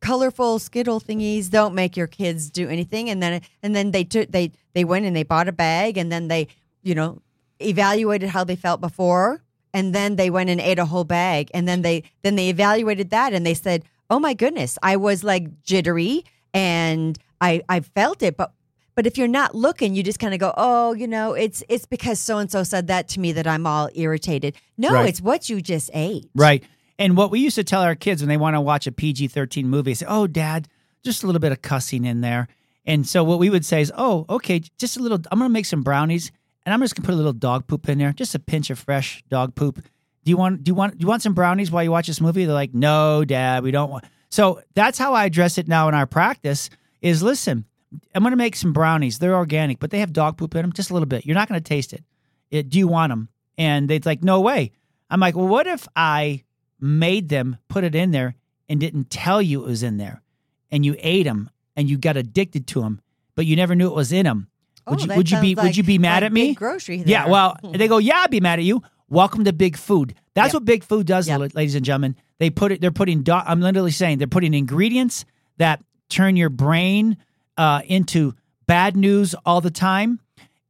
colorful 0.00 0.58
skittle 0.58 1.00
thingies 1.00 1.50
don't 1.50 1.74
make 1.74 1.96
your 1.96 2.06
kids 2.06 2.50
do 2.50 2.68
anything. 2.68 3.10
And 3.10 3.22
then 3.22 3.40
and 3.62 3.74
then 3.74 3.90
they 3.90 4.04
took 4.04 4.30
they 4.30 4.52
they 4.74 4.84
went 4.84 5.06
and 5.06 5.16
they 5.16 5.24
bought 5.24 5.48
a 5.48 5.52
bag 5.52 5.96
and 5.98 6.12
then 6.12 6.28
they 6.28 6.48
you 6.82 6.94
know 6.94 7.22
evaluated 7.60 8.28
how 8.28 8.44
they 8.44 8.56
felt 8.56 8.80
before 8.80 9.42
and 9.72 9.94
then 9.94 10.16
they 10.16 10.30
went 10.30 10.50
and 10.50 10.60
ate 10.60 10.78
a 10.78 10.84
whole 10.84 11.04
bag 11.04 11.50
and 11.54 11.66
then 11.66 11.82
they 11.82 12.02
then 12.22 12.36
they 12.36 12.48
evaluated 12.50 13.08
that 13.10 13.32
and 13.32 13.46
they 13.46 13.54
said 13.54 13.82
oh 14.10 14.20
my 14.20 14.34
goodness 14.34 14.78
i 14.82 14.94
was 14.94 15.24
like 15.24 15.62
jittery 15.62 16.22
and 16.56 17.18
i 17.40 17.62
i 17.68 17.80
felt 17.80 18.22
it 18.22 18.36
but 18.36 18.52
but 18.94 19.06
if 19.06 19.18
you're 19.18 19.28
not 19.28 19.54
looking 19.54 19.94
you 19.94 20.02
just 20.02 20.18
kind 20.18 20.32
of 20.34 20.40
go 20.40 20.52
oh 20.56 20.92
you 20.94 21.06
know 21.06 21.34
it's 21.34 21.62
it's 21.68 21.86
because 21.86 22.18
so 22.18 22.38
and 22.38 22.50
so 22.50 22.62
said 22.62 22.86
that 22.86 23.08
to 23.08 23.20
me 23.20 23.32
that 23.32 23.46
i'm 23.46 23.66
all 23.66 23.88
irritated 23.94 24.54
no 24.78 24.92
Right. 24.92 25.08
it's 25.08 25.20
what 25.20 25.48
you 25.50 25.60
just 25.60 25.90
ate 25.94 26.28
Right. 26.34 26.64
And 26.98 27.14
what 27.14 27.30
we 27.30 27.40
used 27.40 27.56
to 27.56 27.64
tell 27.64 27.82
our 27.82 27.94
kids 27.94 28.22
when 28.22 28.30
they 28.30 28.38
want 28.38 28.56
to 28.56 28.60
watch 28.62 28.86
a 28.86 28.90
PG 28.92 29.28
13 29.28 29.68
movie, 29.68 29.92
say, 29.92 30.06
oh, 30.08 30.26
dad, 30.26 30.66
just 31.04 31.22
a 31.22 31.26
little 31.26 31.40
bit 31.40 31.52
of 31.52 31.60
cussing 31.60 32.06
in 32.06 32.22
there. 32.22 32.48
And 32.86 33.06
so 33.06 33.22
what 33.22 33.38
we 33.38 33.50
would 33.50 33.66
say 33.66 33.82
is, 33.82 33.92
oh, 33.98 34.24
okay, 34.30 34.62
just 34.78 34.96
a 34.96 35.00
little, 35.00 35.18
I'm 35.30 35.38
going 35.38 35.50
to 35.50 35.52
make 35.52 35.66
some 35.66 35.82
brownies 35.82 36.32
and 36.64 36.72
I'm 36.72 36.80
just 36.80 36.94
going 36.96 37.02
to 37.02 37.06
put 37.06 37.12
a 37.12 37.16
little 37.18 37.34
dog 37.34 37.66
poop 37.66 37.86
in 37.90 37.98
there, 37.98 38.14
just 38.14 38.34
a 38.34 38.38
pinch 38.38 38.70
of 38.70 38.78
fresh 38.78 39.22
dog 39.28 39.54
poop. 39.54 39.76
Do 40.24 40.30
you 40.30 40.38
want, 40.38 40.64
do 40.64 40.70
you 40.70 40.74
want, 40.74 40.96
do 40.96 41.02
you 41.04 41.06
want 41.06 41.20
some 41.20 41.34
brownies 41.34 41.70
while 41.70 41.84
you 41.84 41.90
watch 41.90 42.06
this 42.06 42.18
movie? 42.18 42.46
They're 42.46 42.54
like, 42.54 42.72
no, 42.72 43.26
dad, 43.26 43.62
we 43.62 43.72
don't 43.72 43.90
want. 43.90 44.06
So 44.30 44.60
that's 44.74 44.98
how 44.98 45.14
I 45.14 45.24
address 45.24 45.58
it 45.58 45.68
now 45.68 45.88
in 45.88 45.94
our 45.94 46.06
practice 46.06 46.68
is 47.00 47.22
listen, 47.22 47.64
I'm 48.14 48.22
going 48.22 48.32
to 48.32 48.36
make 48.36 48.56
some 48.56 48.72
brownies. 48.72 49.18
They're 49.18 49.34
organic, 49.36 49.78
but 49.78 49.90
they 49.90 50.00
have 50.00 50.12
dog 50.12 50.36
poop 50.36 50.54
in 50.54 50.62
them, 50.62 50.72
just 50.72 50.90
a 50.90 50.92
little 50.92 51.06
bit. 51.06 51.24
You're 51.24 51.34
not 51.36 51.48
going 51.48 51.60
to 51.60 51.66
taste 51.68 51.92
it. 51.92 52.04
it. 52.50 52.68
Do 52.68 52.78
you 52.78 52.88
want 52.88 53.10
them? 53.10 53.28
And 53.56 53.88
they'd 53.88 54.04
like, 54.04 54.22
no 54.22 54.40
way. 54.40 54.72
I'm 55.08 55.20
like, 55.20 55.36
well, 55.36 55.46
what 55.46 55.66
if 55.66 55.86
I 55.94 56.42
made 56.80 57.28
them 57.28 57.56
put 57.68 57.84
it 57.84 57.94
in 57.94 58.10
there 58.10 58.34
and 58.68 58.80
didn't 58.80 59.08
tell 59.10 59.40
you 59.40 59.62
it 59.62 59.66
was 59.68 59.82
in 59.84 59.96
there, 59.96 60.20
and 60.70 60.84
you 60.84 60.96
ate 60.98 61.22
them 61.24 61.48
and 61.76 61.88
you 61.88 61.96
got 61.96 62.16
addicted 62.16 62.66
to 62.68 62.80
them, 62.80 63.00
but 63.36 63.46
you 63.46 63.54
never 63.54 63.74
knew 63.76 63.86
it 63.86 63.94
was 63.94 64.10
in 64.12 64.24
them? 64.24 64.48
Oh, 64.86 64.92
would 64.92 65.00
Oh, 65.02 65.04
you 65.12 65.16
would 65.16 65.30
you 65.30 65.40
be 65.40 65.54
sounds 65.54 65.64
would 65.68 65.76
you 65.76 65.82
be 65.84 65.98
mad 65.98 66.16
like 66.22 66.24
at 66.24 66.32
me? 66.32 66.54
grocery 66.54 67.02
Yeah, 67.06 67.28
well, 67.28 67.56
they 67.72 67.86
go, 67.88 67.98
yeah, 67.98 68.18
I'd 68.18 68.30
be 68.30 68.40
mad 68.40 68.58
at 68.58 68.64
you. 68.64 68.82
Welcome 69.08 69.44
to 69.44 69.52
big 69.52 69.76
food. 69.76 70.14
That's 70.34 70.48
Yep. 70.48 70.54
what 70.54 70.64
big 70.64 70.82
food 70.84 71.06
does, 71.06 71.28
Yep. 71.28 71.54
ladies 71.54 71.76
and 71.76 71.84
gentlemen. 71.84 72.16
They 72.38 72.50
put 72.50 72.72
it. 72.72 72.80
They're 72.80 72.90
putting. 72.90 73.22
do- 73.22 73.32
I'm 73.32 73.60
literally 73.60 73.90
saying 73.90 74.18
they're 74.18 74.26
putting 74.26 74.54
ingredients 74.54 75.24
that 75.58 75.82
turn 76.08 76.36
your 76.36 76.50
brain 76.50 77.16
uh, 77.56 77.82
into 77.86 78.34
bad 78.66 78.96
news 78.96 79.34
all 79.44 79.60
the 79.60 79.70
time, 79.70 80.20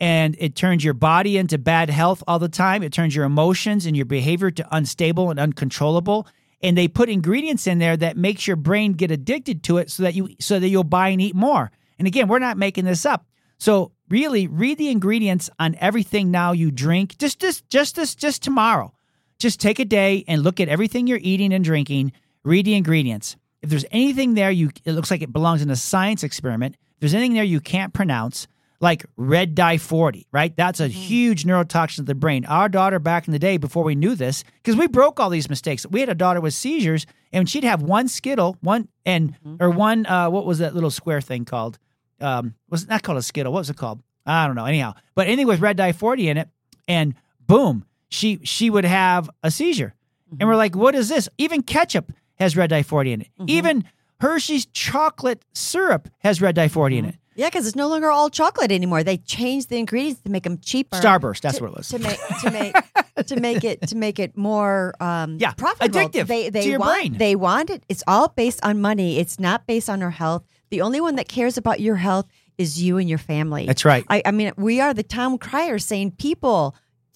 and 0.00 0.36
it 0.38 0.54
turns 0.54 0.84
your 0.84 0.94
body 0.94 1.36
into 1.36 1.58
bad 1.58 1.90
health 1.90 2.22
all 2.26 2.38
the 2.38 2.48
time. 2.48 2.82
It 2.82 2.92
turns 2.92 3.14
your 3.16 3.24
emotions 3.24 3.86
and 3.86 3.96
your 3.96 4.06
behavior 4.06 4.50
to 4.52 4.66
unstable 4.70 5.30
and 5.30 5.40
uncontrollable. 5.40 6.26
And 6.62 6.76
they 6.76 6.88
put 6.88 7.08
ingredients 7.08 7.66
in 7.66 7.78
there 7.78 7.96
that 7.96 8.16
makes 8.16 8.46
your 8.46 8.56
brain 8.56 8.92
get 8.92 9.10
addicted 9.10 9.62
to 9.64 9.78
it, 9.78 9.90
so 9.90 10.04
that 10.04 10.14
you 10.14 10.36
so 10.40 10.58
that 10.58 10.68
you'll 10.68 10.84
buy 10.84 11.08
and 11.08 11.20
eat 11.20 11.34
more. 11.34 11.70
And 11.98 12.06
again, 12.06 12.28
we're 12.28 12.38
not 12.38 12.58
making 12.58 12.84
this 12.84 13.04
up. 13.04 13.26
So 13.58 13.92
really, 14.08 14.46
read 14.46 14.78
the 14.78 14.90
ingredients 14.90 15.50
on 15.58 15.76
everything 15.80 16.30
now 16.30 16.52
you 16.52 16.70
drink. 16.70 17.18
Just 17.18 17.40
just 17.40 17.68
just 17.68 17.96
this 17.96 18.14
just 18.14 18.42
tomorrow. 18.42 18.92
Just 19.38 19.60
take 19.60 19.78
a 19.78 19.84
day 19.84 20.24
and 20.28 20.42
look 20.42 20.60
at 20.60 20.68
everything 20.68 21.06
you're 21.06 21.18
eating 21.20 21.52
and 21.52 21.64
drinking. 21.64 22.12
Read 22.44 22.66
the 22.66 22.74
ingredients. 22.74 23.36
If 23.62 23.70
there's 23.70 23.84
anything 23.90 24.34
there 24.34 24.50
you 24.50 24.70
it 24.84 24.92
looks 24.92 25.10
like 25.10 25.22
it 25.22 25.32
belongs 25.32 25.62
in 25.62 25.70
a 25.70 25.76
science 25.76 26.22
experiment. 26.22 26.76
If 26.94 27.00
there's 27.00 27.14
anything 27.14 27.34
there 27.34 27.44
you 27.44 27.60
can't 27.60 27.92
pronounce, 27.92 28.46
like 28.80 29.06
red 29.16 29.54
dye 29.54 29.78
40, 29.78 30.26
right? 30.32 30.54
That's 30.56 30.80
a 30.80 30.88
huge 30.88 31.44
neurotoxin 31.44 31.96
to 31.96 32.02
the 32.02 32.14
brain. 32.14 32.44
Our 32.44 32.68
daughter 32.68 32.98
back 32.98 33.26
in 33.26 33.32
the 33.32 33.38
day, 33.38 33.56
before 33.56 33.84
we 33.84 33.94
knew 33.94 34.14
this, 34.14 34.44
because 34.62 34.76
we 34.76 34.86
broke 34.86 35.18
all 35.18 35.30
these 35.30 35.48
mistakes. 35.48 35.86
We 35.86 36.00
had 36.00 36.08
a 36.08 36.14
daughter 36.14 36.40
with 36.40 36.54
seizures, 36.54 37.06
and 37.32 37.48
she'd 37.48 37.64
have 37.64 37.82
one 37.82 38.08
Skittle, 38.08 38.56
one 38.60 38.88
and 39.04 39.34
or 39.60 39.70
one 39.70 40.06
uh, 40.06 40.30
what 40.30 40.46
was 40.46 40.58
that 40.58 40.74
little 40.74 40.90
square 40.90 41.20
thing 41.20 41.44
called? 41.44 41.78
Um, 42.20 42.54
was 42.70 42.84
it 42.84 42.88
not 42.88 43.02
called 43.02 43.18
a 43.18 43.22
Skittle? 43.22 43.52
What 43.52 43.60
was 43.60 43.70
it 43.70 43.76
called? 43.76 44.02
I 44.24 44.46
don't 44.46 44.56
know. 44.56 44.64
Anyhow, 44.64 44.94
but 45.14 45.26
anything 45.26 45.46
with 45.46 45.60
red 45.60 45.76
dye 45.76 45.92
40 45.92 46.28
in 46.28 46.36
it, 46.38 46.48
and 46.88 47.14
boom, 47.46 47.84
she 48.08 48.40
she 48.42 48.70
would 48.70 48.84
have 48.84 49.28
a 49.42 49.50
seizure. 49.50 49.94
And 50.30 50.40
we're 50.40 50.54
mm-hmm. 50.54 50.58
like, 50.58 50.76
what 50.76 50.94
is 50.94 51.08
this? 51.08 51.28
Even 51.38 51.62
ketchup 51.62 52.12
has 52.36 52.56
red 52.56 52.70
dye 52.70 52.82
40 52.82 53.12
in 53.12 53.20
it. 53.22 53.28
Mm-hmm. 53.38 53.50
Even 53.50 53.84
Hershey's 54.20 54.66
chocolate 54.66 55.44
syrup 55.52 56.08
has 56.18 56.40
red 56.40 56.54
dye 56.54 56.68
40 56.68 56.98
in 56.98 57.04
mm-hmm. 57.04 57.10
it. 57.10 57.16
Yeah, 57.36 57.48
because 57.48 57.66
it's 57.66 57.76
no 57.76 57.88
longer 57.88 58.10
all 58.10 58.30
chocolate 58.30 58.72
anymore. 58.72 59.04
They 59.04 59.18
changed 59.18 59.68
the 59.68 59.76
ingredients 59.76 60.22
to 60.22 60.30
make 60.30 60.44
them 60.44 60.58
cheaper. 60.58 60.96
Starburst, 60.96 61.42
that's 61.42 61.58
to, 61.58 61.64
what 61.64 61.72
it 61.72 61.76
was. 61.76 61.88
to 61.88 61.98
make 61.98 62.18
to 62.40 62.50
make 62.50 62.74
to 63.26 63.40
make 63.40 63.62
it 63.62 63.88
to 63.88 63.96
make 63.96 64.18
it 64.18 64.36
more 64.36 64.94
um 65.00 65.36
Yeah, 65.38 65.52
profitable. 65.52 66.00
addictive 66.00 66.26
They 66.26 66.48
they 66.48 66.62
to 66.62 66.68
your 66.70 66.78
want 66.78 67.00
brain. 67.00 67.18
they 67.18 67.36
want 67.36 67.70
it. 67.70 67.84
It's 67.88 68.02
all 68.06 68.28
based 68.28 68.64
on 68.64 68.80
money. 68.80 69.18
It's 69.18 69.38
not 69.38 69.66
based 69.66 69.90
on 69.90 70.02
our 70.02 70.10
health. 70.10 70.44
The 70.70 70.80
only 70.80 71.00
one 71.00 71.16
that 71.16 71.28
cares 71.28 71.58
about 71.58 71.80
your 71.80 71.96
health 71.96 72.26
is 72.58 72.82
you 72.82 72.96
and 72.96 73.08
your 73.08 73.18
family. 73.18 73.66
That's 73.66 73.84
right. 73.84 74.04
I, 74.08 74.22
I 74.24 74.30
mean, 74.30 74.52
we 74.56 74.80
are 74.80 74.94
the 74.94 75.02
town 75.02 75.38
crier 75.38 75.78
saying, 75.78 76.12
people, 76.12 76.74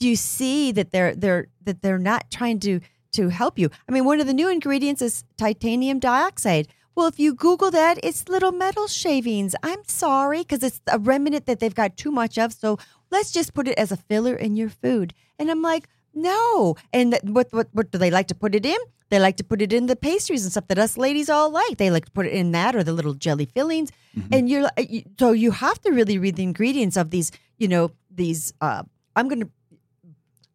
you 0.08 0.16
see 0.16 0.72
that 0.72 0.90
they're 0.92 1.14
they're 1.14 1.48
that 1.64 1.82
they're 1.82 1.98
not 1.98 2.30
trying 2.30 2.60
to 2.60 2.80
to 3.12 3.28
help 3.28 3.58
you? 3.58 3.70
I 3.88 3.92
mean, 3.92 4.04
one 4.04 4.20
of 4.20 4.26
the 4.26 4.32
new 4.34 4.48
ingredients 4.48 5.02
is 5.02 5.24
titanium 5.36 5.98
dioxide. 5.98 6.68
Well, 6.94 7.06
if 7.06 7.18
you 7.18 7.34
Google 7.34 7.70
that, 7.70 7.98
it's 8.02 8.28
little 8.28 8.52
metal 8.52 8.86
shavings. 8.88 9.54
I'm 9.62 9.82
sorry, 9.86 10.40
because 10.40 10.62
it's 10.62 10.80
a 10.92 10.98
remnant 10.98 11.46
that 11.46 11.60
they've 11.60 11.74
got 11.74 11.96
too 11.96 12.10
much 12.10 12.36
of. 12.36 12.52
So 12.52 12.78
let's 13.10 13.30
just 13.30 13.54
put 13.54 13.68
it 13.68 13.78
as 13.78 13.92
a 13.92 13.96
filler 13.96 14.34
in 14.34 14.56
your 14.56 14.68
food. 14.68 15.14
And 15.38 15.50
I'm 15.50 15.62
like, 15.62 15.88
no. 16.14 16.76
And 16.92 17.18
what 17.22 17.48
what 17.52 17.68
what 17.72 17.90
do 17.90 17.98
they 17.98 18.10
like 18.10 18.26
to 18.28 18.34
put 18.34 18.54
it 18.54 18.66
in? 18.66 18.78
They 19.08 19.18
like 19.18 19.36
to 19.38 19.44
put 19.44 19.60
it 19.60 19.72
in 19.72 19.86
the 19.86 19.96
pastries 19.96 20.44
and 20.44 20.52
stuff 20.52 20.68
that 20.68 20.78
us 20.78 20.96
ladies 20.96 21.28
all 21.28 21.50
like. 21.50 21.78
They 21.78 21.90
like 21.90 22.04
to 22.04 22.10
put 22.12 22.26
it 22.26 22.32
in 22.32 22.52
that 22.52 22.76
or 22.76 22.84
the 22.84 22.92
little 22.92 23.14
jelly 23.14 23.44
fillings. 23.46 23.90
And 24.30 24.48
you're 24.48 24.62
like- 24.62 25.06
so 25.18 25.32
you 25.32 25.50
have 25.50 25.80
to 25.82 25.90
really 25.90 26.16
read 26.18 26.36
the 26.36 26.44
ingredients 26.44 26.96
of 26.96 27.10
these. 27.10 27.32
You 27.58 27.68
know 27.68 27.90
these. 28.10 28.52
Uh, 28.60 28.82
I'm 29.16 29.26
going 29.28 29.40
to 29.40 29.50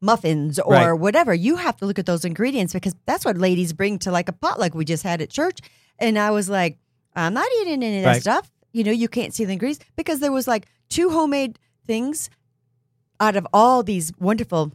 muffins 0.05 0.59
or 0.59 0.73
Right. 0.73 0.93
whatever. 0.93 1.33
You 1.33 1.55
have 1.57 1.75
to 1.77 1.85
look 1.85 1.99
at 1.99 2.05
those 2.05 2.23
ingredients 2.25 2.73
because 2.73 2.95
that's 3.05 3.25
what 3.25 3.37
ladies 3.37 3.73
bring 3.73 3.99
to 3.99 4.11
like 4.11 4.29
a 4.29 4.33
potluck 4.33 4.73
we 4.75 4.85
just 4.85 5.03
had 5.03 5.21
at 5.21 5.29
church. 5.29 5.59
And 5.99 6.17
I 6.19 6.31
was 6.31 6.49
like, 6.49 6.77
I'm 7.15 7.33
not 7.33 7.47
eating 7.61 7.83
any 7.83 7.97
of 7.97 8.03
that 8.03 8.09
Right. 8.09 8.21
stuff. 8.21 8.49
You 8.71 8.83
know, 8.83 8.91
you 8.91 9.07
can't 9.07 9.33
see 9.33 9.45
the 9.45 9.53
ingredients 9.53 9.83
because 9.95 10.19
there 10.19 10.31
was 10.31 10.47
like 10.47 10.67
two 10.89 11.09
homemade 11.09 11.57
things 11.87 12.29
out 13.19 13.35
of 13.35 13.47
all 13.53 13.83
these 13.83 14.11
wonderful 14.19 14.73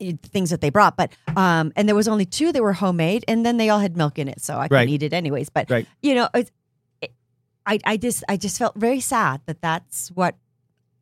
eh, 0.00 0.12
things 0.22 0.50
that 0.50 0.60
they 0.60 0.70
brought 0.70 0.96
but 0.96 1.12
um 1.36 1.72
and 1.76 1.86
there 1.88 1.94
was 1.94 2.08
only 2.08 2.24
two 2.24 2.50
that 2.52 2.62
were 2.62 2.72
homemade 2.72 3.24
and 3.28 3.44
then 3.46 3.56
they 3.58 3.68
all 3.68 3.78
had 3.78 3.96
milk 3.96 4.18
in 4.18 4.26
it 4.28 4.40
so 4.40 4.56
i 4.58 4.66
couldn't 4.66 4.76
Right. 4.76 4.88
eat 4.88 5.02
it 5.02 5.12
anyways 5.12 5.48
but 5.50 5.70
Right. 5.70 5.86
you 6.02 6.14
know 6.14 6.28
it's, 6.34 6.50
it, 7.00 7.12
i 7.66 7.78
i 7.84 7.96
just 7.96 8.24
i 8.28 8.36
just 8.36 8.58
felt 8.58 8.74
very 8.74 9.00
sad 9.00 9.40
that 9.46 9.60
that's 9.60 10.08
what 10.10 10.34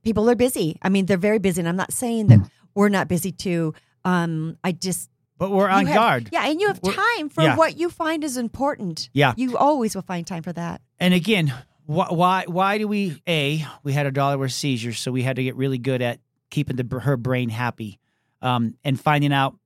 people 0.03 0.29
are 0.29 0.35
busy 0.35 0.77
i 0.83 0.89
mean 0.91 1.07
they're 1.07 1.17
very 1.17 1.39
busy 1.39 1.61
and 1.61 1.69
i'm 1.69 1.77
not 1.77 1.93
saying 1.93 2.27
that 2.29 2.41
we're 2.75 2.89
not 2.89 3.09
busy 3.09 3.33
too 3.33 3.75
um 4.05 4.57
i 4.65 4.73
just 4.73 5.11
But 5.39 5.51
we're 5.51 5.69
on 5.69 5.87
have- 5.87 5.95
guard. 5.95 6.29
yeah 6.33 6.49
and 6.49 6.61
you 6.61 6.67
have 6.69 6.81
time 6.81 7.29
for 7.29 7.43
yeah. 7.43 7.57
what 7.57 7.77
you 7.79 7.91
find 7.91 8.25
is 8.25 8.37
important 8.37 9.09
Yeah. 9.13 9.35
you 9.37 9.57
always 9.57 9.95
will 9.95 10.03
find 10.03 10.27
time 10.27 10.43
for 10.43 10.53
that 10.53 10.81
And 10.99 11.15
again, 11.15 11.53
why, 11.87 12.07
why 12.11 12.45
why 12.47 12.79
do 12.79 12.87
we 12.89 13.21
a 13.29 13.65
we 13.83 13.93
had 13.93 14.07
a 14.07 14.11
daughter 14.13 14.39
with 14.39 14.53
seizures, 14.53 14.99
so 15.01 15.11
we 15.11 15.23
had 15.23 15.37
to 15.37 15.43
get 15.43 15.57
really 15.57 15.79
good 15.79 16.01
at 16.03 16.21
keeping 16.51 16.77
the, 16.77 17.01
her 17.01 17.17
brain 17.17 17.49
happy, 17.49 17.99
um, 18.43 18.75
and 18.85 18.99
finding 19.01 19.33
out 19.33 19.57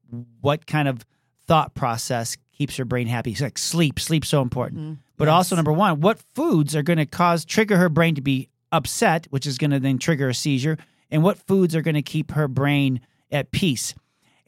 what 0.41 0.67
kind 0.67 0.89
of 0.89 1.05
thought 1.47 1.75
process 1.75 2.37
keeps 2.57 2.77
her 2.77 2.85
brain 2.87 3.07
happy. 3.09 3.33
It's 3.33 3.41
like 3.43 3.59
sleep, 3.59 3.99
sleep's 4.01 4.29
so 4.29 4.41
important. 4.43 4.99
But 5.17 5.29
also 5.29 5.55
number 5.57 5.73
one, 5.73 6.01
what 6.01 6.19
foods 6.35 6.75
are 6.75 6.83
going 6.83 6.97
to 6.99 7.07
cause 7.07 7.45
trigger 7.45 7.77
her 7.77 7.89
brain 7.91 8.15
to 8.15 8.21
be 8.23 8.49
upset, 8.73 9.27
which 9.31 9.47
is 9.47 9.59
going 9.59 9.71
to 9.73 9.81
then 9.81 9.99
trigger 9.99 10.29
a 10.31 10.35
seizure, 10.35 10.79
and 11.15 11.23
what 11.23 11.39
foods 11.39 11.77
are 11.77 11.81
going 11.81 11.95
to 11.95 12.03
keep 12.03 12.33
her 12.33 12.49
brain 12.49 13.01
at 13.31 13.53
peace. 13.53 13.95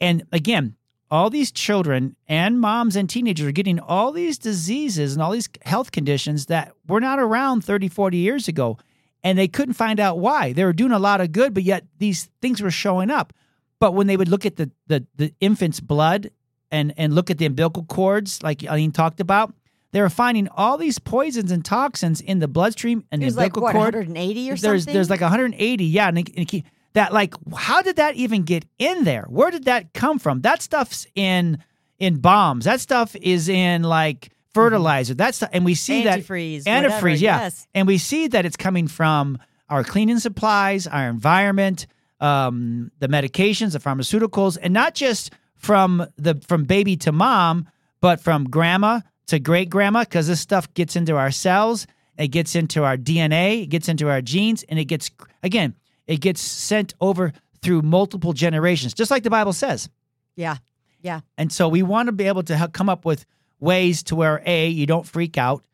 And 0.01 0.25
again, 0.33 0.75
all 1.09 1.31
these 1.31 1.53
children 1.53 2.17
and 2.27 2.61
moms 2.61 2.97
and 2.97 3.09
teenagers 3.09 3.47
are 3.47 3.53
getting 3.53 3.79
all 3.79 4.11
these 4.11 4.37
diseases 4.37 5.13
and 5.13 5.23
all 5.23 5.31
these 5.31 5.49
health 5.65 5.93
conditions 5.93 6.47
that 6.47 6.73
were 6.89 7.01
not 7.01 7.21
around 7.21 7.65
30, 7.65 7.87
40 7.87 8.17
years 8.17 8.49
ago. 8.49 8.79
And 9.23 9.39
they 9.39 9.47
couldn't 9.47 9.75
find 9.75 10.01
out 10.01 10.19
why. 10.19 10.53
They 10.55 10.65
were 10.65 10.73
doing 10.73 10.91
a 10.91 10.99
lot 10.99 11.21
of 11.21 11.31
good, 11.31 11.55
but 11.55 11.63
yet 11.63 11.85
these 11.99 12.29
things 12.43 12.61
were 12.61 12.73
showing 12.73 13.13
up. 13.13 13.33
But 13.79 13.95
when 13.95 14.09
they 14.09 14.17
would 14.17 14.29
look 14.29 14.45
at 14.45 14.57
the 14.57 14.73
the, 14.89 15.07
the 15.15 15.33
infant's 15.39 15.79
blood 15.79 16.31
and 16.73 16.93
and 16.97 17.15
look 17.15 17.31
at 17.31 17.39
the 17.39 17.47
umbilical 17.47 17.85
cords, 17.85 18.43
like 18.43 18.59
Ilene 18.59 18.93
talked 18.93 19.21
about, 19.21 19.55
they 19.97 20.03
were 20.03 20.11
finding 20.11 20.47
all 20.49 20.77
these 20.77 20.99
poisons 20.99 21.51
and 21.51 21.65
toxins 21.65 22.21
in 22.21 22.39
the 22.39 22.47
bloodstream 22.47 23.03
and 23.11 23.23
the 23.23 23.25
was 23.25 23.35
like 23.39 23.57
what 23.57 23.73
cord. 23.73 23.95
Mm-hmm. 23.95 24.13
180 24.13 24.51
or 24.51 24.57
there's 24.57 24.83
something? 24.83 24.93
there's 24.93 25.09
like 25.09 25.23
180 25.23 25.85
yeah 25.87 26.09
and, 26.09 26.19
it, 26.19 26.29
and 26.37 26.53
it 26.53 26.65
that 26.93 27.15
like 27.15 27.33
how 27.57 27.81
did 27.81 27.97
that 27.97 28.15
even 28.17 28.43
get 28.43 28.67
in 28.79 29.05
there? 29.05 29.25
Where 29.31 29.51
did 29.51 29.65
that 29.65 29.95
come 29.95 30.19
from? 30.19 30.43
That 30.43 30.61
stuff's 30.61 31.07
in 31.15 31.65
in 31.99 32.19
bombs. 32.19 32.67
That 32.67 32.81
stuff 32.81 33.17
is 33.17 33.49
in 33.49 33.85
like 33.85 34.29
fertilizer. 34.53 35.15
That's 35.15 35.43
and 35.43 35.65
we 35.65 35.75
see 35.75 36.05
that 36.05 36.21
Antifreeze, 36.21 36.65
antifreeze 36.65 36.85
whatever, 36.85 37.09
yeah. 37.09 37.41
yes. 37.41 37.67
and 37.75 37.89
we 37.89 37.97
see 37.97 38.29
that 38.29 38.45
it's 38.45 38.59
coming 38.59 38.89
from 38.89 39.39
our 39.71 39.83
cleaning 39.83 40.19
supplies 40.19 40.87
our 40.87 41.09
environment 41.09 41.87
um 42.21 42.91
the 42.99 43.09
medications 43.09 43.73
the 43.73 43.79
pharmaceuticals 43.79 44.59
and 44.61 44.75
not 44.75 44.95
just 44.95 45.33
from 45.55 46.07
the 46.17 46.35
from 46.47 46.65
baby 46.65 46.99
to 46.99 47.13
mom 47.13 47.67
but 48.03 48.21
from 48.21 48.45
grandma 48.45 49.01
to 49.27 49.39
great 49.39 49.71
grandma 49.71 50.01
because 50.01 50.29
this 50.29 50.41
stuff 50.41 50.73
gets 50.75 50.97
into 50.97 51.17
our 51.17 51.31
cells 51.31 51.87
it 52.19 52.29
gets 52.29 52.55
into 52.55 52.85
our 52.85 52.97
dna 52.97 53.63
it 53.63 53.67
gets 53.67 53.89
into 53.89 54.09
our 54.09 54.21
genes 54.21 54.65
and 54.69 54.79
it 54.79 54.87
gets 54.87 55.11
again 55.43 55.75
it 56.07 56.21
gets 56.21 56.41
sent 56.41 56.95
over 57.01 57.33
through 57.63 57.83
multiple 57.83 58.33
generations 58.33 58.95
just 58.95 59.11
like 59.11 59.23
the 59.23 59.31
bible 59.31 59.53
says 59.53 59.89
yeah 60.37 60.57
yeah 61.03 61.21
and 61.39 61.53
so 61.53 61.69
we 61.69 61.83
want 61.83 62.07
to 62.07 62.13
be 62.13 62.27
able 62.27 62.43
to 62.43 62.71
come 62.73 62.89
up 62.89 63.05
with 63.05 63.27
ways 63.61 64.03
to 64.05 64.17
where 64.17 64.43
A, 64.47 64.69
you 64.69 64.87
don't 64.87 65.07
freak 65.07 65.39
out. 65.39 65.65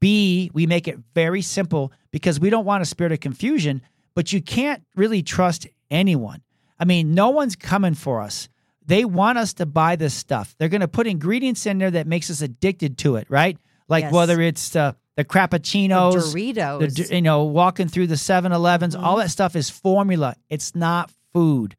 B, 0.00 0.50
we 0.54 0.66
make 0.66 0.86
it 0.86 0.98
very 1.14 1.42
simple 1.42 1.92
because 2.10 2.38
we 2.38 2.50
don't 2.50 2.64
want 2.64 2.82
a 2.82 2.86
spirit 2.86 3.12
of 3.12 3.20
confusion, 3.20 3.82
but 4.14 4.32
you 4.32 4.40
can't 4.40 4.82
really 4.94 5.22
trust 5.22 5.66
anyone. 5.90 6.42
I 6.78 6.84
mean, 6.84 7.14
no 7.14 7.30
one's 7.30 7.56
coming 7.56 7.94
for 7.94 8.20
us. 8.20 8.48
They 8.88 9.04
want 9.04 9.38
us 9.38 9.52
to 9.54 9.66
buy 9.66 9.94
this 9.96 10.14
stuff. 10.14 10.54
They're 10.58 10.68
going 10.70 10.80
to 10.80 10.88
put 10.88 11.06
ingredients 11.06 11.64
in 11.66 11.78
there 11.78 11.90
that 11.92 12.06
makes 12.06 12.30
us 12.30 12.40
addicted 12.42 12.98
to 12.98 13.16
it, 13.16 13.26
right? 13.30 13.56
Like 13.88 14.04
Yes. 14.04 14.12
whether 14.12 14.40
it's 14.40 14.74
uh, 14.74 14.92
the 15.16 15.24
crappuccinos, 15.24 16.32
The 16.34 16.40
the, 16.40 16.52
Doritos. 16.60 16.94
d- 17.08 17.14
you 17.16 17.22
know, 17.22 17.44
walking 17.44 17.86
through 17.88 18.06
the 18.08 18.14
7-Elevens, 18.16 18.96
all 18.96 19.16
that 19.18 19.30
stuff 19.30 19.54
is 19.56 19.70
formula. 19.70 20.34
It's 20.48 20.74
not 20.74 21.10
food. 21.32 21.76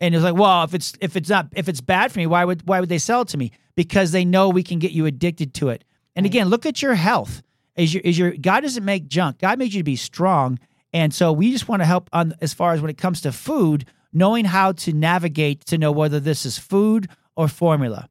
And 0.00 0.14
it's 0.14 0.22
like, 0.22 0.36
well, 0.36 0.62
if 0.62 0.74
it's 0.74 0.92
if 1.00 1.16
it's 1.16 1.28
not 1.28 1.48
if 1.56 1.68
it's 1.68 1.80
bad 1.80 2.12
for 2.12 2.20
me, 2.20 2.26
why 2.28 2.44
would 2.44 2.62
why 2.68 2.78
would 2.78 2.88
they 2.88 2.98
sell 2.98 3.22
it 3.22 3.28
to 3.28 3.36
me? 3.36 3.50
Because 3.74 4.12
they 4.12 4.24
know 4.24 4.48
we 4.48 4.62
can 4.62 4.78
get 4.78 4.92
you 4.92 5.06
addicted 5.06 5.54
to 5.54 5.70
it. 5.70 5.82
And 6.14 6.24
again, 6.24 6.48
look 6.50 6.66
at 6.66 6.80
your 6.82 6.94
health. 6.94 7.42
Is 7.74 7.92
your 7.92 8.00
is 8.04 8.16
your 8.16 8.30
God 8.30 8.60
doesn't 8.60 8.84
make 8.84 9.08
junk. 9.08 9.38
God 9.38 9.58
made 9.58 9.74
you 9.74 9.80
to 9.80 9.84
be 9.84 9.96
strong. 9.96 10.60
And 10.92 11.12
so 11.12 11.32
we 11.32 11.50
just 11.50 11.66
want 11.68 11.82
to 11.82 11.86
help 11.86 12.08
on 12.12 12.32
as 12.40 12.54
far 12.54 12.74
as 12.74 12.80
when 12.80 12.90
it 12.90 12.96
comes 12.96 13.22
to 13.22 13.32
food, 13.32 13.86
knowing 14.12 14.44
how 14.44 14.72
to 14.72 14.92
navigate 14.92 15.64
to 15.66 15.78
know 15.78 15.92
whether 15.92 16.20
this 16.20 16.46
is 16.46 16.58
food 16.58 17.08
or 17.36 17.48
formula. 17.48 18.08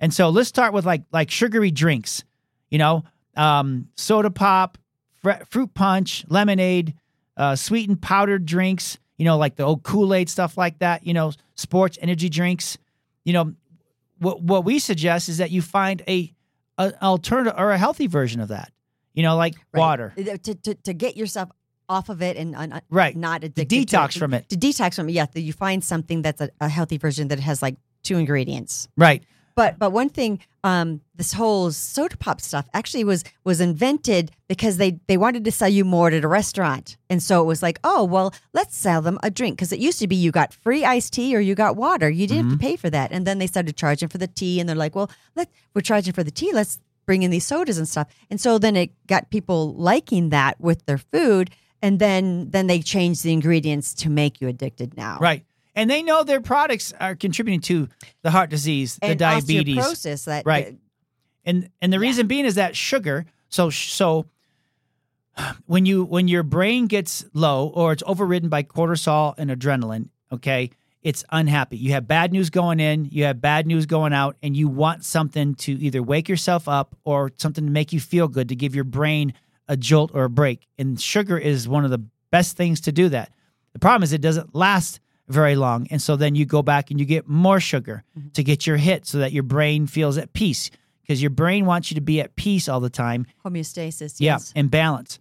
And 0.00 0.12
so 0.12 0.30
let's 0.30 0.48
start 0.48 0.72
with 0.72 0.84
like 0.86 1.02
like 1.12 1.30
sugary 1.30 1.70
drinks, 1.70 2.24
you 2.70 2.78
know, 2.78 3.04
um, 3.36 3.88
soda 3.96 4.30
pop, 4.30 4.78
fr- 5.22 5.44
fruit 5.48 5.72
punch, 5.74 6.24
lemonade, 6.28 6.94
uh, 7.36 7.54
sweetened 7.56 8.02
powdered 8.02 8.44
drinks, 8.44 8.98
you 9.16 9.24
know, 9.24 9.38
like 9.38 9.56
the 9.56 9.62
old 9.62 9.82
Kool 9.84 10.12
Aid 10.14 10.28
stuff 10.28 10.56
like 10.58 10.78
that, 10.80 11.06
you 11.06 11.14
know, 11.14 11.32
sports 11.54 11.98
energy 12.02 12.28
drinks. 12.28 12.78
You 13.24 13.32
know, 13.34 13.54
what 14.18 14.42
what 14.42 14.64
we 14.64 14.78
suggest 14.78 15.28
is 15.28 15.38
that 15.38 15.50
you 15.50 15.62
find 15.62 16.02
a, 16.08 16.32
a 16.78 16.92
alternative 17.04 17.54
or 17.56 17.70
a 17.70 17.78
healthy 17.78 18.06
version 18.08 18.40
of 18.40 18.48
that. 18.48 18.72
You 19.14 19.22
know, 19.22 19.36
like 19.36 19.54
Right. 19.72 19.80
water. 19.80 20.14
to, 20.16 20.38
to 20.54 20.74
to 20.74 20.92
get 20.94 21.16
yourself 21.16 21.50
off 21.88 22.08
of 22.08 22.22
it 22.22 22.36
and 22.36 22.54
uh, 22.56 22.80
Right. 22.90 23.16
not 23.16 23.40
To 23.42 23.46
addicted 23.46 23.88
to 23.88 23.96
detox 23.96 24.18
from 24.18 24.34
it. 24.34 24.48
To 24.50 24.56
detox 24.56 24.96
from 24.96 25.08
it, 25.08 25.12
yeah. 25.12 25.26
You 25.34 25.52
find 25.52 25.82
something 25.84 26.22
that's 26.22 26.40
a, 26.40 26.50
a 26.60 26.68
healthy 26.68 26.96
version 26.98 27.28
that 27.28 27.40
has 27.40 27.62
like 27.62 27.76
two 28.02 28.16
ingredients. 28.18 28.88
Right. 28.96 29.22
But 29.54 29.78
but 29.78 29.92
one 29.92 30.08
thing, 30.08 30.40
um, 30.64 31.02
this 31.14 31.34
whole 31.34 31.70
soda 31.72 32.16
pop 32.16 32.40
stuff 32.40 32.66
actually 32.72 33.04
was 33.04 33.22
was 33.44 33.60
invented 33.60 34.30
because 34.48 34.78
they 34.78 34.98
they 35.08 35.18
wanted 35.18 35.44
to 35.44 35.52
sell 35.52 35.68
you 35.68 35.84
more 35.84 36.08
at 36.08 36.24
a 36.24 36.28
restaurant, 36.28 36.96
and 37.10 37.22
so 37.22 37.42
it 37.42 37.44
was 37.44 37.62
like, 37.62 37.78
oh 37.84 38.02
well, 38.02 38.32
let's 38.54 38.74
sell 38.74 39.02
them 39.02 39.18
a 39.22 39.30
drink 39.30 39.56
because 39.58 39.70
it 39.70 39.78
used 39.78 39.98
to 39.98 40.08
be 40.08 40.16
you 40.16 40.30
got 40.32 40.54
free 40.54 40.86
iced 40.86 41.12
tea 41.12 41.36
or 41.36 41.40
you 41.40 41.54
got 41.54 41.76
water, 41.76 42.08
you 42.08 42.26
didn't 42.26 42.44
have 42.48 42.52
to 42.58 42.58
pay 42.58 42.76
for 42.76 42.88
that, 42.88 43.12
and 43.12 43.26
then 43.26 43.38
they 43.40 43.46
started 43.46 43.76
charging 43.76 44.08
for 44.08 44.16
the 44.16 44.26
tea, 44.26 44.58
and 44.58 44.66
they're 44.66 44.74
like, 44.74 44.94
well, 44.94 45.10
let 45.36 45.50
we're 45.74 45.82
charging 45.82 46.14
for 46.14 46.24
the 46.24 46.30
tea, 46.30 46.50
let's 46.54 46.80
bring 47.04 47.22
in 47.22 47.30
these 47.30 47.44
sodas 47.44 47.76
and 47.76 47.86
stuff, 47.86 48.08
and 48.30 48.40
so 48.40 48.56
then 48.56 48.74
it 48.74 48.90
got 49.06 49.28
people 49.28 49.74
liking 49.74 50.30
that 50.30 50.58
with 50.62 50.86
their 50.86 50.96
food, 50.98 51.50
and 51.82 51.98
then 51.98 52.50
then 52.50 52.66
they 52.68 52.80
change 52.80 53.22
the 53.22 53.32
ingredients 53.32 53.92
to 53.94 54.08
make 54.08 54.40
you 54.40 54.48
addicted 54.48 54.96
now, 54.96 55.18
Right. 55.20 55.44
And 55.74 55.88
they 55.90 56.02
know 56.02 56.22
their 56.22 56.42
products 56.42 56.92
are 57.00 57.14
contributing 57.16 57.60
to 57.62 57.88
the 58.22 58.30
heart 58.30 58.50
disease, 58.50 58.96
the 58.96 59.06
And 59.06 59.18
diabetes. 59.18 59.76
osteoporosis, 59.78 60.24
that 60.26 60.44
Right. 60.46 60.76
and 61.44 61.68
and 61.80 61.92
the 61.92 61.98
reason 61.98 62.26
being 62.26 62.44
is 62.44 62.54
that 62.56 62.76
sugar 62.76 63.24
so 63.48 63.68
so 63.70 64.26
when 65.66 65.86
you 65.86 66.04
when 66.04 66.28
your 66.28 66.42
brain 66.42 66.86
gets 66.86 67.24
low 67.32 67.68
or 67.68 67.92
it's 67.92 68.02
overridden 68.06 68.48
by 68.50 68.62
cortisol 68.62 69.34
and 69.38 69.50
adrenaline 69.50 70.08
okay 70.30 70.70
it's 71.02 71.24
unhappy 71.30 71.76
you 71.78 71.92
have 71.92 72.06
bad 72.06 72.32
news 72.32 72.50
going 72.50 72.78
in 72.80 73.06
you 73.10 73.24
have 73.24 73.40
bad 73.40 73.66
news 73.66 73.86
going 73.86 74.12
out 74.12 74.36
and 74.42 74.54
you 74.56 74.68
want 74.68 75.04
something 75.04 75.54
to 75.54 75.72
either 75.72 76.02
wake 76.02 76.28
yourself 76.28 76.68
up 76.68 76.94
or 77.04 77.32
something 77.38 77.64
to 77.64 77.70
make 77.72 77.92
you 77.94 77.98
feel 78.00 78.28
good 78.28 78.48
to 78.50 78.54
give 78.54 78.74
your 78.74 78.84
brain 78.84 79.32
a 79.68 79.76
jolt 79.76 80.10
or 80.14 80.24
a 80.24 80.30
break. 80.30 80.66
And 80.78 81.00
sugar 81.00 81.38
is 81.38 81.68
one 81.68 81.84
of 81.84 81.90
the 81.90 82.02
best 82.30 82.56
things 82.56 82.80
to 82.82 82.92
do 82.92 83.08
that. 83.10 83.30
The 83.72 83.78
problem 83.78 84.02
is 84.02 84.12
it 84.12 84.20
doesn't 84.20 84.54
last 84.54 85.00
very 85.28 85.56
long. 85.56 85.86
And 85.90 86.02
so 86.02 86.16
then 86.16 86.34
you 86.34 86.44
go 86.44 86.62
back 86.62 86.90
and 86.90 86.98
you 87.00 87.06
get 87.06 87.28
more 87.28 87.60
sugar 87.60 88.04
to 88.34 88.42
get 88.42 88.66
your 88.66 88.76
hit 88.76 89.06
so 89.06 89.18
that 89.18 89.32
your 89.32 89.44
brain 89.44 89.86
feels 89.86 90.18
at 90.18 90.32
peace. 90.32 90.70
Because 91.02 91.20
your 91.22 91.30
brain 91.30 91.64
wants 91.66 91.90
you 91.90 91.94
to 91.96 92.00
be 92.00 92.20
at 92.20 92.36
peace 92.36 92.68
all 92.68 92.80
the 92.80 92.90
time. 92.90 93.26
Homeostasis. 93.44 94.20
yeah 94.20 94.34
Yes. 94.34 94.52
and 94.54 94.70
balance. 94.70 95.18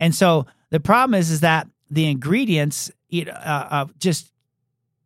And 0.00 0.14
so 0.14 0.46
the 0.70 0.80
problem 0.80 1.14
is 1.18 1.30
is 1.30 1.40
that 1.40 1.68
the 1.90 2.06
ingredients 2.08 2.90
it, 3.10 3.28
uh, 3.28 3.32
uh, 3.70 3.86
just 3.98 4.32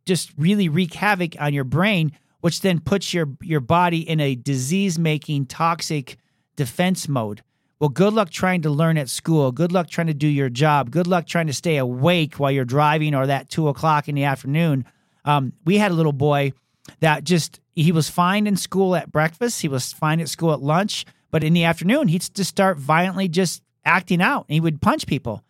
just 0.05 0.31
really 0.37 0.69
wreak 0.69 0.93
havoc 0.93 1.35
on 1.39 1.53
your 1.53 1.63
brain 1.63 2.11
which 2.41 2.61
then 2.61 2.79
puts 2.79 3.13
your 3.13 3.27
your 3.41 3.59
body 3.59 4.07
in 4.07 4.19
a 4.19 4.35
disease 4.35 4.97
making 4.99 5.45
toxic 5.47 6.17
defense 6.55 7.07
mode 7.07 7.41
well 7.79 7.89
good 7.89 8.13
luck 8.13 8.29
trying 8.29 8.61
to 8.61 8.69
learn 8.69 8.97
at 8.97 9.09
school. 9.09 9.51
Good 9.51 9.71
luck 9.71 9.89
trying 9.89 10.07
to 10.07 10.13
do 10.13 10.27
your 10.27 10.49
job. 10.49 10.91
Good 10.91 11.07
luck 11.07 11.27
trying 11.27 11.47
to 11.47 11.53
stay 11.53 11.77
awake 11.77 12.35
while 12.35 12.51
you're 12.51 12.65
driving 12.65 13.13
or 13.13 13.27
that 13.27 13.49
two 13.49 13.67
o'clock 13.67 14.07
in 14.07 14.15
the 14.15 14.23
afternoon. 14.23 14.85
Um, 15.25 15.53
we 15.65 15.77
had 15.77 15.91
a 15.91 15.95
little 15.95 16.13
boy 16.13 16.53
that 16.99 17.23
just 17.23 17.59
he 17.73 17.91
was 17.91 18.09
fine 18.09 18.47
in 18.47 18.55
school 18.55 18.95
at 18.95 19.11
breakfast. 19.11 19.61
He 19.61 19.67
was 19.67 19.91
fine 19.91 20.21
at 20.21 20.29
school 20.29 20.53
at 20.53 20.61
lunch. 20.61 21.05
But 21.31 21.43
in 21.43 21.53
the 21.53 21.65
afternoon 21.65 22.07
he'd 22.07 22.21
just 22.33 22.45
start 22.45 22.77
violently 22.77 23.27
just 23.27 23.61
acting 23.83 24.21
out. 24.21 24.45
And 24.47 24.53
he 24.53 24.61
would 24.61 24.81
punch 24.81 25.05
people. 25.05 25.43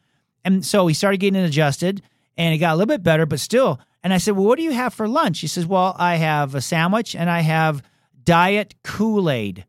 And 0.44 0.66
so 0.66 0.88
he 0.88 0.94
started 0.94 1.20
getting 1.20 1.44
adjusted 1.44 2.02
and 2.38 2.54
it 2.54 2.58
got 2.58 2.74
a 2.74 2.76
little 2.76 2.88
bit 2.88 3.04
better 3.04 3.26
but 3.26 3.40
still. 3.40 3.80
And 4.04 4.14
i 4.14 4.18
said 4.18 4.36
well 4.36 4.46
what 4.46 4.58
do 4.58 4.64
you 4.64 4.72
have 4.72 4.94
for 4.94 5.08
lunch? 5.08 5.42
He 5.42 5.48
says 5.48 5.68
well 5.68 5.96
i 6.00 6.16
have 6.16 6.56
a 6.56 6.62
sandwich 6.62 7.16
and 7.16 7.30
i 7.30 7.42
have 7.42 7.84
diet 8.24 8.74
kool-aid. 8.84 9.66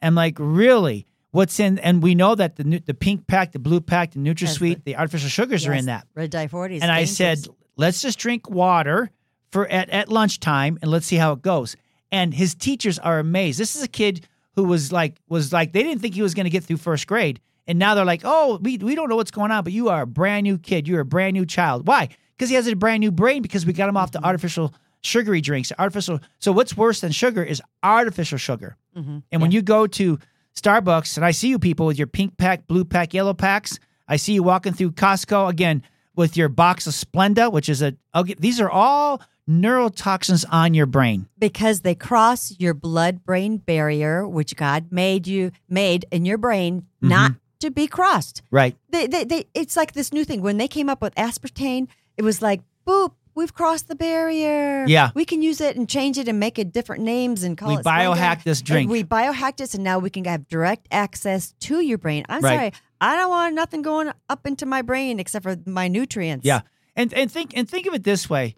I'm 0.00 0.14
like 0.14 0.36
really 0.38 1.07
what's 1.30 1.60
in 1.60 1.78
and 1.78 2.02
we 2.02 2.14
know 2.14 2.34
that 2.34 2.56
the 2.56 2.82
the 2.86 2.94
pink 2.94 3.26
pack 3.26 3.52
the 3.52 3.58
blue 3.58 3.80
pack 3.80 4.12
the 4.12 4.18
NutraSweet 4.18 4.76
the- 4.76 4.92
the 4.92 4.96
artificial 4.96 5.28
sugars 5.28 5.66
are 5.66 5.72
in 5.74 5.86
that 5.86 6.06
Red 6.14 6.30
dye 6.30 6.48
40 6.48 6.76
is 6.76 6.82
and 6.82 6.90
I 6.90 7.04
said, 7.04 7.46
let's 7.76 8.00
just 8.02 8.18
drink 8.18 8.48
water 8.50 9.10
for 9.50 9.66
at, 9.68 9.88
at 9.90 10.08
lunchtime 10.08 10.78
and 10.82 10.90
let's 10.90 11.06
see 11.06 11.16
how 11.16 11.32
it 11.32 11.42
goes. 11.42 11.76
And 12.10 12.32
his 12.34 12.54
teachers 12.54 12.98
are 12.98 13.18
amazed. 13.18 13.58
This 13.58 13.76
is 13.76 13.82
a 13.82 13.88
kid 13.88 14.26
who 14.56 14.64
was 14.64 14.90
like 14.92 15.16
was 15.28 15.52
like 15.52 15.72
they 15.72 15.82
didn't 15.82 16.00
think 16.00 16.14
he 16.14 16.22
was 16.22 16.34
going 16.34 16.44
to 16.44 16.50
get 16.50 16.64
through 16.64 16.78
first 16.78 17.06
grade, 17.06 17.38
and 17.66 17.78
now 17.78 17.94
they're 17.94 18.04
like, 18.06 18.22
oh, 18.24 18.58
we 18.62 18.78
we 18.78 18.94
don't 18.94 19.08
know 19.10 19.16
what's 19.16 19.30
going 19.30 19.50
on, 19.50 19.62
but 19.64 19.72
you 19.74 19.88
are 19.90 20.02
a 20.02 20.06
brand 20.06 20.44
new 20.44 20.56
kid. 20.58 20.88
You're 20.88 21.00
a 21.00 21.04
brand 21.04 21.34
new 21.34 21.44
child. 21.46 21.86
Why? 21.86 22.08
Because 22.36 22.48
he 22.48 22.54
has 22.56 22.66
a 22.66 22.74
brand 22.74 23.00
new 23.00 23.10
brain. 23.12 23.42
Because 23.42 23.66
we 23.66 23.72
got 23.74 23.88
him 23.90 23.96
off 23.96 24.10
the 24.12 24.24
artificial 24.24 24.74
sugary 25.02 25.40
drinks. 25.42 25.70
Artificial. 25.78 26.20
So 26.40 26.50
what's 26.52 26.76
worse 26.76 27.00
than 27.02 27.12
sugar 27.12 27.42
is 27.44 27.60
artificial 27.82 28.38
sugar. 28.38 28.76
Mhm. 28.96 29.22
And 29.30 29.42
when 29.42 29.50
you 29.52 29.60
go 29.62 29.86
to 29.86 30.18
Starbucks 30.60 31.16
and 31.16 31.24
I 31.24 31.30
see 31.30 31.48
you 31.48 31.58
people 31.58 31.86
with 31.86 31.98
your 31.98 32.06
pink 32.06 32.36
pack, 32.36 32.66
blue 32.66 32.84
pack, 32.84 33.14
yellow 33.14 33.34
packs, 33.34 33.78
I 34.08 34.16
see 34.16 34.32
you 34.32 34.42
walking 34.42 34.72
through 34.72 34.92
Costco 34.92 35.48
again 35.50 35.82
with 36.16 36.36
your 36.36 36.48
box 36.48 36.86
of 36.86 36.94
Splenda, 36.94 37.52
which 37.52 37.68
is 37.68 37.82
a 37.82 37.94
these 38.38 38.60
are 38.60 38.70
all 38.70 39.20
neurotoxins 39.48 40.44
on 40.50 40.74
your 40.74 40.86
brain. 40.86 41.26
because 41.38 41.80
they 41.80 41.94
cross 41.94 42.54
your 42.58 42.74
blood 42.74 43.24
brain 43.24 43.58
barrier, 43.58 44.26
which 44.26 44.56
God 44.56 44.86
made 44.90 45.26
you 45.26 45.52
made 45.68 46.04
in 46.10 46.24
your 46.24 46.38
brain 46.38 46.82
Mm-hmm. 47.00 47.08
not 47.10 47.32
to 47.60 47.70
be 47.70 47.86
crossed. 47.86 48.42
Right. 48.50 48.76
They, 48.90 49.06
they, 49.06 49.22
they, 49.24 49.44
it's 49.54 49.76
like 49.76 49.92
this 49.92 50.12
new 50.12 50.24
thing. 50.24 50.42
When 50.42 50.56
they 50.58 50.66
came 50.66 50.88
up 50.88 51.00
with 51.00 51.14
aspartame, 51.14 51.86
it 52.16 52.22
was 52.22 52.42
like, 52.42 52.60
boop, 52.86 53.12
we've 53.38 53.54
crossed 53.54 53.88
the 53.88 53.94
barrier. 53.94 54.84
Yeah. 54.86 55.10
We 55.14 55.24
can 55.24 55.40
use 55.42 55.60
it 55.60 55.76
and 55.76 55.88
change 55.88 56.18
it 56.18 56.28
and 56.28 56.38
make 56.40 56.58
it 56.58 56.72
different 56.72 57.04
names 57.04 57.42
and 57.44 57.56
call 57.56 57.68
We 57.68 57.74
it 57.76 57.84
Splenda. 57.84 58.14
biohacked 58.16 58.42
this 58.42 58.60
drink. 58.60 58.90
we 58.90 59.04
biohacked 59.04 59.56
this 59.58 59.74
and 59.74 59.82
now 59.84 59.98
we 59.98 60.10
can 60.10 60.24
have 60.24 60.48
direct 60.48 60.88
access 60.90 61.54
to 61.60 61.80
your 61.80 61.98
brain. 61.98 62.24
I'm 62.28 62.42
Right. 62.42 62.56
sorry. 62.56 62.72
I 63.00 63.16
don't 63.16 63.30
want 63.30 63.54
nothing 63.54 63.82
going 63.82 64.10
up 64.28 64.46
into 64.46 64.66
my 64.66 64.82
brain 64.82 65.20
except 65.20 65.44
for 65.44 65.56
my 65.66 65.86
nutrients. 65.88 66.44
Yeah. 66.44 66.62
And 66.96 67.14
and 67.14 67.30
think 67.30 67.52
and 67.56 67.68
think 67.70 67.86
of 67.86 67.94
it 67.94 68.02
this 68.04 68.28
way. 68.28 68.56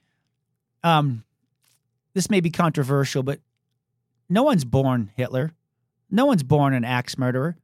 Um 0.82 1.24
this 2.14 2.28
may 2.30 2.40
be 2.40 2.50
controversial, 2.50 3.22
but 3.22 3.40
no 4.28 4.42
one's 4.42 4.64
born 4.64 5.10
Hitler. 5.14 5.52
No 6.10 6.24
one's 6.26 6.42
born 6.42 6.72
an 6.74 6.84
axe 6.84 7.16
murderer. 7.18 7.56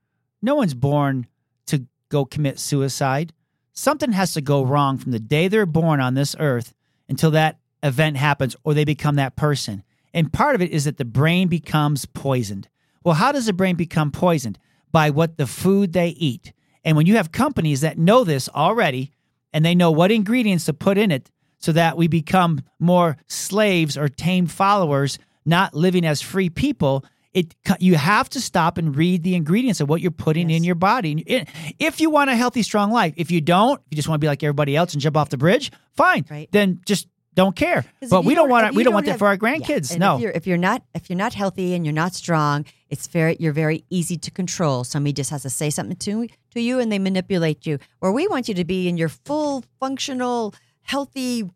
No 0.42 0.54
one's 0.54 0.74
born 0.74 1.26
to 1.66 1.86
go 2.10 2.24
commit 2.24 2.58
suicide. 2.58 3.32
Something 3.72 4.12
has 4.12 4.34
to 4.34 4.40
go 4.40 4.62
wrong 4.64 4.98
from 4.98 5.12
the 5.12 5.18
day 5.18 5.48
they're 5.48 5.66
born 5.66 6.00
on 6.00 6.14
this 6.14 6.36
earth 6.38 6.72
until 7.08 7.30
that 7.32 7.58
event 7.82 8.16
happens 8.16 8.56
or 8.64 8.74
they 8.74 8.84
become 8.84 9.16
that 9.16 9.36
person. 9.36 9.82
And 10.12 10.32
part 10.32 10.54
of 10.54 10.62
it 10.62 10.70
is 10.70 10.84
that 10.84 10.96
the 10.96 11.04
brain 11.04 11.48
becomes 11.48 12.06
poisoned. 12.06 12.68
Well, 13.04 13.14
how 13.14 13.32
does 13.32 13.46
the 13.46 13.52
brain 13.52 13.76
become 13.76 14.10
poisoned? 14.10 14.58
By 14.92 15.10
what 15.10 15.36
the 15.36 15.46
food 15.46 15.92
they 15.92 16.08
eat. 16.08 16.52
And 16.84 16.96
when 16.96 17.06
you 17.06 17.16
have 17.16 17.32
companies 17.32 17.82
that 17.82 17.98
know 17.98 18.24
this 18.24 18.48
already 18.48 19.12
and 19.52 19.64
they 19.64 19.74
know 19.74 19.90
what 19.90 20.10
ingredients 20.10 20.64
to 20.66 20.72
put 20.72 20.96
in 20.96 21.10
it 21.10 21.30
so 21.58 21.72
that 21.72 21.96
we 21.96 22.08
become 22.08 22.62
more 22.78 23.16
slaves 23.26 23.96
or 23.96 24.08
tame 24.08 24.46
followers, 24.46 25.18
not 25.44 25.74
living 25.74 26.04
as 26.04 26.22
free 26.22 26.48
people, 26.48 27.04
it 27.36 27.54
you 27.78 27.94
have 27.94 28.28
to 28.30 28.40
stop 28.40 28.78
and 28.78 28.96
read 28.96 29.22
the 29.22 29.34
ingredients 29.36 29.80
of 29.80 29.88
what 29.88 30.00
you're 30.00 30.10
putting 30.10 30.50
in 30.50 30.64
your 30.64 30.74
body. 30.74 31.44
If 31.78 32.00
you 32.00 32.10
want 32.10 32.30
a 32.30 32.34
healthy, 32.36 32.62
strong 32.62 32.90
life, 32.90 33.14
if 33.16 33.30
you 33.30 33.40
don't, 33.40 33.78
if 33.80 33.86
you 33.90 33.96
just 33.96 34.08
want 34.08 34.20
to 34.20 34.24
be 34.24 34.28
like 34.28 34.42
everybody 34.42 34.74
else 34.74 34.92
and 34.94 35.00
jump 35.00 35.16
off 35.16 35.28
the 35.28 35.36
bridge, 35.36 35.70
fine. 35.94 36.24
Right. 36.30 36.48
Then 36.50 36.80
just 36.86 37.06
don't 37.34 37.54
care. 37.54 37.84
But 38.08 38.24
we 38.24 38.32
you 38.32 38.36
don't 38.36 38.48
want 38.48 38.64
if 38.64 38.70
to. 38.70 38.72
you 38.74 38.76
We 38.78 38.84
don't 38.84 38.94
want 38.94 39.04
that 39.06 39.18
for 39.18 39.26
our 39.28 39.36
grandkids. 39.36 39.90
and 39.90 40.00
no. 40.00 40.16
If 40.16 40.22
you're, 40.22 40.30
if 40.32 40.46
you're 40.46 40.56
not 40.56 40.82
if 40.94 41.10
you're 41.10 41.18
not 41.18 41.34
healthy 41.34 41.74
and 41.74 41.84
you're 41.84 41.92
not 41.92 42.14
strong, 42.14 42.64
it's 42.88 43.06
very 43.08 43.36
you're 43.38 43.52
very 43.52 43.84
easy 43.90 44.16
to 44.16 44.30
control. 44.30 44.82
Somebody 44.84 45.12
just 45.12 45.28
has 45.30 45.42
to 45.42 45.50
say 45.50 45.68
something 45.68 45.96
to 45.98 46.28
to 46.54 46.60
you 46.62 46.78
and 46.80 46.90
they 46.90 46.98
manipulate 46.98 47.66
you. 47.66 47.78
Where 48.00 48.12
we 48.12 48.26
want 48.26 48.48
you 48.48 48.54
to 48.54 48.64
be 48.64 48.88
in 48.88 48.96
your 48.96 49.10
full 49.10 49.62
functional, 49.78 50.54
healthy, 50.80 51.50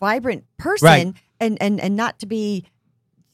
vibrant 0.00 0.44
person 0.56 0.86
Right. 0.86 1.14
and 1.38 1.60
and 1.60 1.80
and 1.80 1.96
not 1.96 2.18
to 2.20 2.26
be 2.26 2.64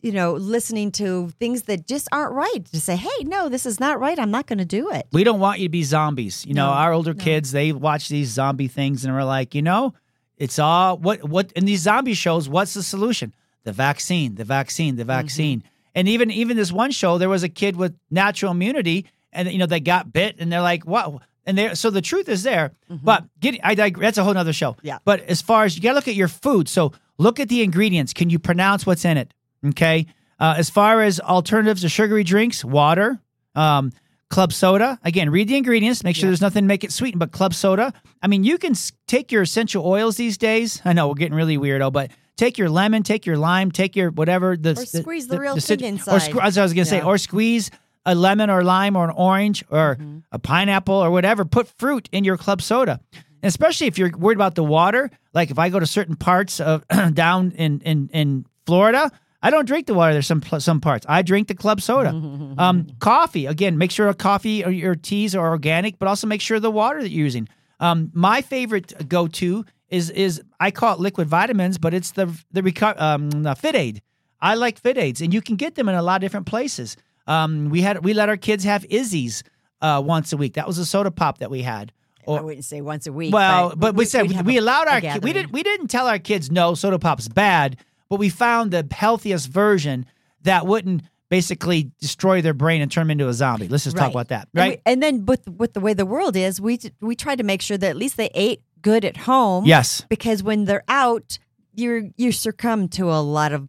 you 0.02 0.12
know 0.12 0.34
listening 0.34 0.90
to 0.92 1.30
things 1.38 1.62
that 1.62 1.86
just 1.86 2.08
aren't 2.12 2.32
right 2.32 2.64
to 2.66 2.80
say 2.80 2.96
hey 2.96 3.24
no 3.24 3.48
this 3.48 3.64
is 3.64 3.80
not 3.80 3.98
right 3.98 4.18
i'm 4.18 4.30
not 4.30 4.46
going 4.46 4.58
to 4.58 4.64
do 4.64 4.90
it 4.90 5.06
We 5.12 5.24
don't 5.24 5.40
want 5.40 5.60
you 5.60 5.66
to 5.66 5.70
be 5.70 5.82
zombies. 5.82 6.44
You 6.46 6.54
know, 6.54 6.66
No, 6.66 6.72
our 6.72 6.92
older 6.92 7.14
no. 7.14 7.22
kids, 7.22 7.52
they 7.52 7.72
watch 7.72 8.08
these 8.08 8.28
zombie 8.28 8.68
things 8.68 9.04
and 9.04 9.14
we're 9.14 9.24
like, 9.24 9.54
you 9.54 9.62
know, 9.62 9.94
it's 10.36 10.58
all 10.58 10.98
what 10.98 11.22
what 11.28 11.52
in 11.52 11.64
these 11.64 11.82
zombie 11.82 12.14
shows, 12.14 12.48
what's 12.48 12.74
the 12.74 12.82
solution? 12.82 13.34
The 13.64 13.72
vaccine, 13.72 14.34
the 14.34 14.44
vaccine, 14.44 14.96
the 14.96 15.02
mm-hmm. 15.02 15.08
vaccine. 15.08 15.62
And 15.94 16.08
even 16.08 16.30
even 16.30 16.56
this 16.56 16.72
one 16.72 16.90
show, 16.90 17.18
there 17.18 17.28
was 17.28 17.42
a 17.42 17.48
kid 17.48 17.76
with 17.76 17.96
natural 18.10 18.52
immunity 18.52 19.06
and 19.32 19.50
you 19.50 19.58
know, 19.58 19.66
they 19.66 19.80
got 19.80 20.12
bit 20.12 20.36
and 20.38 20.50
they're 20.50 20.62
like, 20.62 20.84
what 20.84 21.22
and 21.46 21.58
there 21.58 21.74
so 21.74 21.90
the 21.90 22.02
truth 22.02 22.28
is 22.28 22.42
there. 22.42 22.72
Mm-hmm. 22.90 23.04
But 23.04 23.24
get 23.40 23.60
I 23.62 23.74
dig- 23.74 23.98
that's 23.98 24.18
a 24.18 24.24
whole 24.24 24.34
nother 24.34 24.52
show. 24.52 24.76
Yeah. 24.82 24.98
But 25.04 25.20
as 25.22 25.42
far 25.42 25.64
as 25.64 25.76
you 25.76 25.82
gotta 25.82 25.96
look 25.96 26.08
at 26.08 26.14
your 26.14 26.28
food. 26.28 26.68
So 26.68 26.92
look 27.18 27.38
at 27.40 27.48
the 27.48 27.62
ingredients. 27.62 28.12
Can 28.12 28.30
you 28.30 28.38
pronounce 28.38 28.86
what's 28.86 29.04
in 29.04 29.16
it? 29.16 29.32
Okay. 29.66 30.06
Uh, 30.40 30.54
as 30.56 30.70
far 30.70 31.02
as 31.02 31.20
alternatives 31.20 31.82
to 31.82 31.88
sugary 31.88 32.24
drinks, 32.24 32.64
water, 32.64 33.20
um, 33.54 33.92
club 34.28 34.52
soda. 34.52 34.98
Again, 35.04 35.30
read 35.30 35.46
the 35.48 35.56
ingredients. 35.56 36.02
Make 36.02 36.16
sure 36.16 36.24
Yeah. 36.26 36.30
there's 36.30 36.40
nothing 36.40 36.64
to 36.64 36.68
make 36.68 36.84
it 36.84 36.92
sweet. 36.92 37.18
But 37.18 37.32
club 37.32 37.54
soda. 37.54 37.92
I 38.22 38.26
mean, 38.26 38.44
you 38.44 38.56
can 38.58 38.74
take 39.06 39.30
your 39.30 39.42
essential 39.42 39.86
oils 39.86 40.16
these 40.16 40.38
days. 40.38 40.80
I 40.84 40.94
know 40.94 41.08
we're 41.08 41.14
getting 41.14 41.34
really 41.36 41.58
weirdo, 41.58 41.92
but 41.92 42.10
take 42.36 42.56
your 42.58 42.70
lemon, 42.70 43.02
take 43.02 43.26
your 43.26 43.36
lime, 43.36 43.70
take 43.70 43.94
your 43.94 44.10
whatever 44.10 44.56
the 44.56 44.70
Or 44.72 44.86
squeeze 44.86 45.28
the 45.28 45.38
real 45.38 45.60
cit- 45.60 45.80
thing 45.80 45.86
Or 45.86 46.16
inside. 46.16 46.32
sque- 46.32 46.42
as 46.42 46.56
I 46.58 46.62
was 46.62 46.72
gonna 46.72 46.86
say, 46.86 47.02
or 47.02 47.18
squeeze 47.18 47.70
a 48.06 48.14
lemon 48.14 48.48
or 48.50 48.64
lime 48.64 48.96
or 48.96 49.04
an 49.04 49.14
orange 49.14 49.64
or 49.70 49.96
Mm-hmm. 50.00 50.18
a 50.32 50.38
pineapple 50.38 50.94
or 50.94 51.10
whatever. 51.10 51.44
Put 51.44 51.68
fruit 51.78 52.08
in 52.10 52.24
your 52.24 52.36
club 52.38 52.62
soda, 52.62 53.00
and 53.12 53.48
especially 53.48 53.86
if 53.86 53.98
you're 53.98 54.10
worried 54.16 54.38
about 54.38 54.54
the 54.56 54.64
water. 54.64 55.10
Like 55.34 55.50
if 55.50 55.58
I 55.58 55.68
go 55.68 55.78
to 55.78 55.86
certain 55.86 56.16
parts 56.16 56.58
of 56.58 56.84
down 57.14 57.52
in 57.52 57.80
in 57.84 58.08
in 58.14 58.46
Florida. 58.66 59.10
I 59.42 59.50
don't 59.50 59.66
drink 59.66 59.86
the 59.86 59.94
water. 59.94 60.12
There's 60.12 60.26
some 60.26 60.42
some 60.58 60.80
parts. 60.80 61.04
I 61.08 61.22
drink 61.22 61.48
the 61.48 61.54
club 61.54 61.80
soda. 61.80 62.10
um, 62.58 62.86
coffee 63.00 63.46
again. 63.46 63.78
Make 63.78 63.90
sure 63.90 64.08
a 64.08 64.14
coffee 64.14 64.64
or 64.64 64.70
your 64.70 64.94
teas 64.94 65.34
are 65.34 65.48
organic, 65.48 65.98
but 65.98 66.08
also 66.08 66.26
make 66.26 66.40
sure 66.40 66.60
the 66.60 66.70
water 66.70 67.02
that 67.02 67.10
you're 67.10 67.24
using. 67.24 67.48
Um, 67.80 68.10
my 68.14 68.42
favorite 68.42 69.08
go 69.08 69.26
to 69.26 69.64
is 69.88 70.10
is 70.10 70.40
I 70.60 70.70
call 70.70 70.94
it 70.94 71.00
liquid 71.00 71.28
vitamins, 71.28 71.78
but 71.78 71.92
it's 71.94 72.12
the 72.12 72.26
the 72.52 72.62
reco- 72.62 73.00
um, 73.00 73.30
the 73.30 73.54
Fit 73.54 73.74
Aid. 73.74 74.02
I 74.40 74.54
like 74.54 74.78
Fit 74.78 74.98
Aids, 74.98 75.20
and 75.20 75.32
you 75.34 75.40
can 75.40 75.56
get 75.56 75.74
them 75.74 75.88
in 75.88 75.94
a 75.94 76.02
lot 76.02 76.16
of 76.16 76.20
different 76.22 76.46
places. 76.46 76.96
Um, 77.26 77.68
we 77.70 77.82
had 77.82 78.04
we 78.04 78.14
let 78.14 78.28
our 78.28 78.36
kids 78.36 78.64
have 78.64 78.84
Izze's 78.84 79.42
uh, 79.80 80.02
once 80.04 80.32
a 80.32 80.36
week. 80.36 80.54
That 80.54 80.66
was 80.66 80.78
a 80.78 80.86
soda 80.86 81.10
pop 81.10 81.38
that 81.38 81.50
we 81.50 81.62
had. 81.62 81.92
I 82.26 82.40
wouldn't 82.40 82.64
say 82.64 82.80
once 82.80 83.08
a 83.08 83.12
week. 83.12 83.34
Well, 83.34 83.74
but, 83.76 83.96
we, 83.96 84.04
said 84.04 84.22
we'd 84.28 84.36
have 84.36 84.46
we 84.46 84.56
allowed 84.56 84.86
our 84.86 85.00
ki- 85.00 85.18
we 85.22 85.32
didn't 85.32 85.52
we 85.52 85.64
didn't 85.64 85.88
tell 85.88 86.06
our 86.06 86.20
kids 86.20 86.50
no 86.50 86.74
soda 86.74 86.98
pop's 86.98 87.26
bad, 87.28 87.76
but 88.12 88.18
we 88.20 88.28
found 88.28 88.70
the 88.72 88.86
healthiest 88.92 89.48
version 89.48 90.04
that 90.42 90.66
wouldn't 90.66 91.02
basically 91.30 91.90
destroy 91.98 92.42
their 92.42 92.52
brain 92.52 92.82
and 92.82 92.92
turn 92.92 93.04
them 93.06 93.12
into 93.12 93.26
a 93.26 93.32
zombie. 93.32 93.66
Let's 93.68 93.84
just 93.84 93.96
talk 93.96 94.10
about 94.10 94.28
that, 94.28 94.48
And 94.54 94.60
right? 94.60 94.70
we- 94.84 94.92
And, 94.92 95.02
then 95.02 95.24
with 95.24 95.48
with 95.48 95.72
the 95.72 95.80
way 95.80 95.94
the 95.94 96.04
world 96.04 96.36
is, 96.36 96.60
we 96.60 96.78
we 97.00 97.16
try 97.16 97.34
to 97.36 97.42
make 97.42 97.62
sure 97.62 97.78
that 97.78 97.88
at 97.88 97.96
least 97.96 98.18
they 98.18 98.28
ate 98.34 98.60
good 98.82 99.04
at 99.06 99.16
home. 99.16 99.64
yes. 99.64 100.04
Because 100.10 100.42
when 100.42 100.66
they're 100.66 100.84
out, 100.88 101.38
you're 101.74 102.02
you 102.18 102.32
succumb 102.32 102.88
to 102.88 103.10
a 103.10 103.22
lot 103.22 103.52
of 103.52 103.66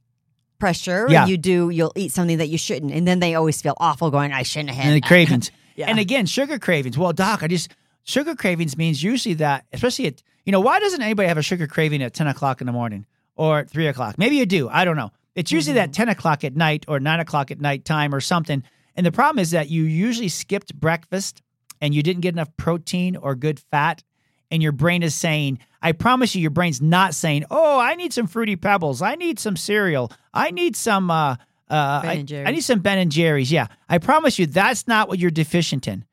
pressure. 0.59 1.07
Yeah. 1.09 1.25
You 1.25 1.37
do 1.37 1.69
you'll 1.69 1.93
eat 1.95 2.11
something 2.11 2.37
that 2.39 2.49
you 2.49 2.57
shouldn't, 2.57 2.91
and 2.91 3.07
then 3.07 3.19
they 3.21 3.33
always 3.35 3.61
feel 3.61 3.75
awful 3.77 4.11
going, 4.11 4.33
I 4.33 4.43
shouldn't 4.43 4.71
have. 4.71 4.85
and 4.85 4.95
the 4.95 5.01
cravings. 5.07 5.49
Yeah. 5.75 5.89
And 5.89 5.97
again, 5.97 6.27
sugar 6.27 6.59
cravings. 6.59 6.99
Well, 6.99 7.13
doc, 7.13 7.41
I 7.41 7.47
just 7.47 7.71
sugar 8.03 8.35
cravings 8.35 8.77
means 8.77 9.01
usually 9.01 9.33
that, 9.35 9.65
especially 9.73 10.05
at 10.05 10.21
you 10.45 10.51
know, 10.51 10.59
why 10.59 10.79
doesn't 10.79 11.01
anybody 11.01 11.27
have 11.29 11.37
a 11.39 11.41
sugar 11.41 11.65
craving 11.65 12.03
at 12.03 12.13
ten 12.13 12.27
o'clock 12.27 12.61
in 12.61 12.67
the 12.67 12.73
morning 12.73 13.07
or 13.35 13.65
three 13.65 13.87
o'clock? 13.87 14.17
Maybe 14.17 14.37
you 14.37 14.45
do. 14.45 14.69
I 14.69 14.85
don't 14.85 14.97
know. 14.97 15.11
It's 15.35 15.51
usually 15.51 15.75
Mm-hmm. 15.77 15.85
that 15.91 15.93
ten 15.93 16.09
o'clock 16.09 16.43
at 16.43 16.55
night 16.55 16.85
or 16.87 16.99
nine 16.99 17.19
o'clock 17.19 17.51
at 17.51 17.59
night 17.59 17.85
time 17.85 18.13
or 18.13 18.21
something. 18.21 18.63
And 18.95 19.05
the 19.05 19.11
problem 19.11 19.39
is 19.39 19.51
that 19.51 19.69
you 19.69 19.83
usually 19.83 20.29
skipped 20.29 20.75
breakfast 20.79 21.41
and 21.81 21.93
you 21.95 22.03
didn't 22.03 22.21
get 22.21 22.33
enough 22.35 22.55
protein 22.57 23.15
or 23.15 23.35
good 23.35 23.59
fat. 23.71 24.03
And 24.51 24.61
your 24.61 24.71
brain 24.71 25.01
is 25.01 25.15
saying, 25.15 25.57
I 25.81 25.93
promise 25.93 26.35
you, 26.35 26.41
your 26.43 26.51
brain's 26.51 26.79
not 26.81 27.15
saying, 27.15 27.45
Oh, 27.49 27.79
I 27.79 27.95
need 27.95 28.13
some 28.13 28.27
fruity 28.27 28.55
pebbles. 28.55 29.01
I 29.01 29.15
need 29.15 29.39
some 29.39 29.57
cereal. 29.57 30.11
I 30.33 30.51
need 30.51 30.75
some 30.75 31.09
uh 31.09 31.37
uh, 31.69 32.01
I. 32.03 32.25
I 32.45 32.51
need 32.51 32.61
some 32.61 32.79
Ben 32.81 32.99
and 32.99 33.11
Jerry's. 33.11 33.51
Yeah, 33.51 33.65
I 33.89 33.97
promise 33.97 34.37
you, 34.37 34.45
that's 34.45 34.87
not 34.87 35.07
what 35.07 35.17
you're 35.17 35.31
deficient 35.31 35.87
in. 35.87 36.05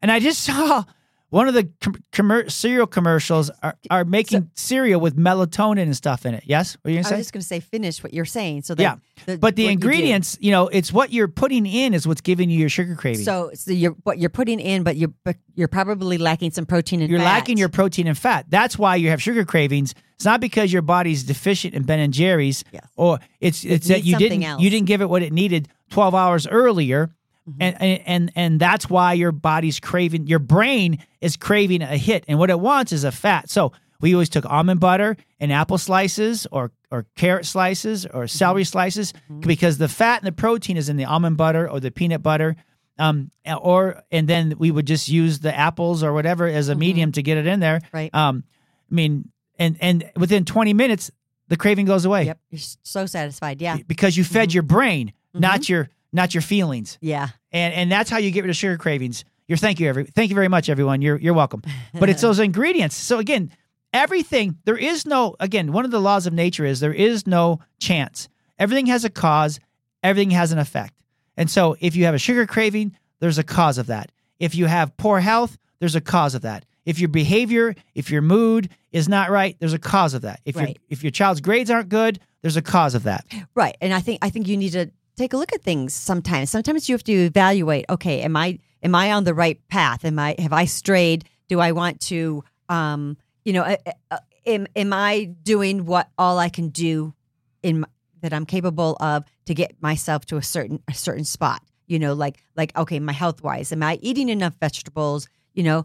And 0.00 0.12
I 0.12 0.20
just 0.20 0.44
saw 0.44 0.84
one 1.30 1.46
of 1.46 1.54
the 1.54 1.68
com- 1.82 1.96
commer- 2.12 2.50
cereal 2.50 2.86
commercials 2.86 3.50
are, 3.62 3.76
are 3.90 4.04
making 4.04 4.50
cereal 4.54 5.00
with 5.00 5.16
melatonin 5.16 5.82
and 5.82 5.96
stuff 5.96 6.24
in 6.24 6.32
it. 6.34 6.44
Yes, 6.46 6.76
what 6.82 6.90
are 6.90 6.92
you 6.92 7.00
I 7.00 7.02
gonna 7.02 7.16
was 7.16 7.26
just 7.26 7.32
going 7.34 7.40
to 7.42 7.46
say 7.46 7.60
finish 7.60 8.02
what 8.02 8.14
you're 8.14 8.24
saying. 8.24 8.62
So 8.62 8.74
that 8.74 8.82
Yeah, 8.82 9.36
but 9.36 9.36
the 9.36 9.42
what 9.42 9.58
you 9.58 9.68
ingredients, 9.70 10.38
you, 10.40 10.50
know, 10.52 10.68
it's 10.68 10.92
what 10.92 11.12
you're 11.12 11.28
putting 11.28 11.66
in 11.66 11.92
is 11.92 12.06
what's 12.06 12.22
giving 12.22 12.48
you 12.48 12.58
your 12.58 12.70
sugar 12.70 12.94
craving. 12.94 13.24
So, 13.24 13.50
so 13.54 13.72
you're 13.72 13.92
what 14.04 14.18
you're 14.18 14.30
putting 14.30 14.58
in, 14.60 14.84
but 14.84 14.96
you're 14.96 15.12
but 15.24 15.36
you're 15.54 15.68
probably 15.68 16.16
lacking 16.18 16.52
some 16.52 16.64
protein 16.64 17.00
and 17.02 17.10
you're 17.10 17.20
fat. 17.20 17.24
lacking 17.24 17.58
your 17.58 17.68
protein 17.68 18.06
and 18.06 18.16
fat. 18.16 18.46
That's 18.48 18.78
why 18.78 18.96
you 18.96 19.10
have 19.10 19.20
sugar 19.20 19.44
cravings. 19.44 19.94
It's 20.14 20.24
not 20.24 20.40
because 20.40 20.72
your 20.72 20.82
body's 20.82 21.22
deficient 21.24 21.74
in 21.74 21.82
Ben 21.84 21.98
and 22.00 22.12
Jerry's, 22.12 22.64
Yes. 22.72 22.86
or 22.96 23.18
it's 23.40 23.64
it's 23.64 23.88
that 23.88 24.04
you 24.04 24.16
didn't 24.16 24.42
else. 24.42 24.62
you 24.62 24.70
didn't 24.70 24.86
give 24.86 25.00
it 25.02 25.08
what 25.10 25.22
it 25.22 25.32
needed 25.32 25.68
12 25.90 26.14
hours 26.14 26.46
earlier. 26.46 27.10
Mm-hmm. 27.48 27.62
And, 27.62 28.02
and 28.06 28.32
and 28.36 28.60
that's 28.60 28.90
why 28.90 29.14
your 29.14 29.32
body's 29.32 29.80
craving 29.80 30.26
your 30.26 30.38
brain 30.38 30.98
is 31.20 31.36
craving 31.36 31.82
a 31.82 31.96
hit 31.96 32.24
and 32.28 32.38
what 32.38 32.50
it 32.50 32.60
wants 32.60 32.92
is 32.92 33.04
a 33.04 33.12
fat 33.12 33.48
so 33.48 33.72
we 34.00 34.12
always 34.14 34.28
took 34.28 34.44
almond 34.44 34.80
butter 34.80 35.16
and 35.40 35.52
apple 35.52 35.78
slices 35.78 36.46
or 36.52 36.70
or 36.90 37.06
carrot 37.16 37.46
slices 37.46 38.06
or 38.06 38.26
celery 38.26 38.62
Mm-hmm. 38.62 38.68
slices 38.68 39.12
because 39.40 39.78
the 39.78 39.88
fat 39.88 40.20
and 40.20 40.26
the 40.26 40.32
protein 40.32 40.76
is 40.76 40.88
in 40.88 40.96
the 40.96 41.04
almond 41.06 41.36
butter 41.36 41.68
or 41.68 41.80
the 41.80 41.90
peanut 41.90 42.22
butter 42.22 42.54
um 42.98 43.30
or 43.62 44.02
and 44.10 44.28
then 44.28 44.54
we 44.58 44.70
would 44.70 44.86
just 44.86 45.08
use 45.08 45.38
the 45.40 45.54
apples 45.56 46.02
or 46.02 46.12
whatever 46.12 46.46
as 46.46 46.68
a 46.68 46.74
medium 46.74 47.12
to 47.12 47.22
get 47.22 47.38
it 47.38 47.46
in 47.46 47.60
there 47.60 47.78
Mm-hmm. 47.80 47.96
Right. 47.96 48.14
um 48.14 48.44
i 48.90 48.94
mean 48.94 49.30
and 49.58 49.76
and 49.80 50.10
within 50.16 50.44
20 50.44 50.74
minutes 50.74 51.10
the 51.48 51.56
craving 51.56 51.86
goes 51.86 52.04
away 52.04 52.24
Yep, 52.26 52.38
you're 52.50 52.60
so 52.82 53.06
satisfied. 53.06 53.62
Yeah, 53.62 53.78
because 53.86 54.16
you 54.16 54.24
Mm-hmm. 54.24 54.34
fed 54.34 54.52
your 54.54 54.62
brain 54.64 55.12
not 55.34 55.68
your 55.68 55.88
not 56.12 56.34
your 56.34 56.42
feelings 56.42 56.98
yeah. 57.00 57.28
And 57.52 57.74
and 57.74 57.92
that's 57.92 58.10
how 58.10 58.18
you 58.18 58.30
get 58.30 58.42
rid 58.42 58.50
of 58.50 58.56
sugar 58.56 58.76
cravings. 58.76 59.24
You're 59.46 59.58
thank 59.58 59.80
you 59.80 59.88
every 59.88 60.04
thank 60.04 60.30
you 60.30 60.34
very 60.34 60.48
much 60.48 60.68
everyone. 60.68 61.02
You're 61.02 61.16
you're 61.16 61.34
welcome. 61.34 61.62
But 61.94 62.08
it's 62.08 62.22
those 62.28 62.38
ingredients. 62.38 62.96
So 62.96 63.18
again, 63.18 63.50
everything 63.92 64.58
there 64.64 64.76
is 64.76 65.06
no 65.06 65.36
again 65.40 65.72
one 65.72 65.84
of 65.84 65.90
the 65.90 66.00
laws 66.00 66.26
of 66.26 66.32
nature 66.32 66.64
is 66.64 66.80
there 66.80 66.92
is 66.92 67.26
no 67.26 67.60
chance. 67.78 68.28
Everything 68.58 68.86
has 68.86 69.04
a 69.04 69.10
cause. 69.10 69.60
Everything 70.02 70.30
has 70.30 70.52
an 70.52 70.58
effect. 70.58 70.94
And 71.36 71.50
so 71.50 71.76
if 71.80 71.96
you 71.96 72.04
have 72.04 72.14
a 72.14 72.18
sugar 72.18 72.46
craving, 72.46 72.96
there's 73.20 73.38
a 73.38 73.44
cause 73.44 73.78
of 73.78 73.86
that. 73.86 74.10
If 74.38 74.54
you 74.54 74.66
have 74.66 74.96
poor 74.96 75.20
health, 75.20 75.56
there's 75.80 75.96
a 75.96 76.00
cause 76.00 76.34
of 76.34 76.42
that. 76.42 76.64
If 76.84 76.98
your 76.98 77.08
behavior, 77.08 77.74
if 77.94 78.10
your 78.10 78.22
mood 78.22 78.70
is 78.92 79.08
not 79.08 79.30
right, 79.30 79.56
there's 79.58 79.74
a 79.74 79.78
cause 79.78 80.14
of 80.14 80.22
that. 80.22 80.40
If 80.44 80.56
your 80.56 80.68
if 80.88 81.02
your 81.04 81.10
child's 81.10 81.40
grades 81.40 81.70
aren't 81.70 81.88
good, 81.88 82.18
there's 82.42 82.56
a 82.56 82.62
cause 82.62 82.94
of 82.94 83.04
that. 83.04 83.26
Right. 83.54 83.76
And 83.80 83.92
I 83.92 84.00
think 84.00 84.18
I 84.22 84.30
think 84.30 84.48
you 84.48 84.56
need 84.56 84.72
to 84.72 84.90
take 85.18 85.32
a 85.32 85.36
look 85.36 85.52
at 85.52 85.62
things 85.62 85.92
sometimes. 85.92 86.50
Sometimes 86.50 86.88
you 86.88 86.94
have 86.94 87.04
to 87.04 87.12
evaluate, 87.12 87.84
okay, 87.90 88.22
am 88.22 88.36
I 88.36 88.58
am 88.82 88.94
I 88.94 89.12
on 89.12 89.24
the 89.24 89.34
right 89.34 89.58
path? 89.68 90.04
Am 90.04 90.18
I 90.18 90.34
have 90.38 90.52
I 90.52 90.64
strayed? 90.64 91.24
Do 91.48 91.60
I 91.60 91.72
want 91.72 92.00
to 92.02 92.44
um, 92.68 93.16
you 93.44 93.52
know, 93.52 93.62
uh, 93.62 93.76
uh, 94.10 94.18
am 94.46 94.66
am 94.76 94.92
I 94.92 95.24
doing 95.42 95.84
what 95.86 96.08
all 96.18 96.38
I 96.38 96.48
can 96.48 96.68
do 96.68 97.14
in 97.62 97.84
that 98.20 98.32
I'm 98.32 98.46
capable 98.46 98.96
of 99.00 99.24
to 99.46 99.54
get 99.54 99.80
myself 99.80 100.26
to 100.26 100.36
a 100.36 100.42
certain 100.42 100.82
a 100.88 100.94
certain 100.94 101.24
spot? 101.24 101.62
You 101.86 101.98
know, 101.98 102.12
like 102.14 102.38
like 102.56 102.76
okay, 102.76 103.00
my 103.00 103.12
health 103.12 103.42
wise, 103.42 103.72
am 103.72 103.82
I 103.82 103.98
eating 104.02 104.28
enough 104.28 104.54
vegetables? 104.60 105.28
You 105.54 105.62
know, 105.64 105.84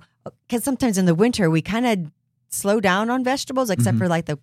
cuz 0.50 0.63
sometimes 0.63 0.98
in 0.98 1.06
the 1.06 1.15
winter 1.15 1.50
we 1.50 1.62
kind 1.62 1.86
of 1.86 2.12
slow 2.50 2.80
down 2.80 3.10
on 3.10 3.24
vegetables 3.24 3.69
except 3.69 3.96
Mm-hmm. 3.96 4.04
for 4.04 4.08
like 4.10 4.26
the 4.26 4.38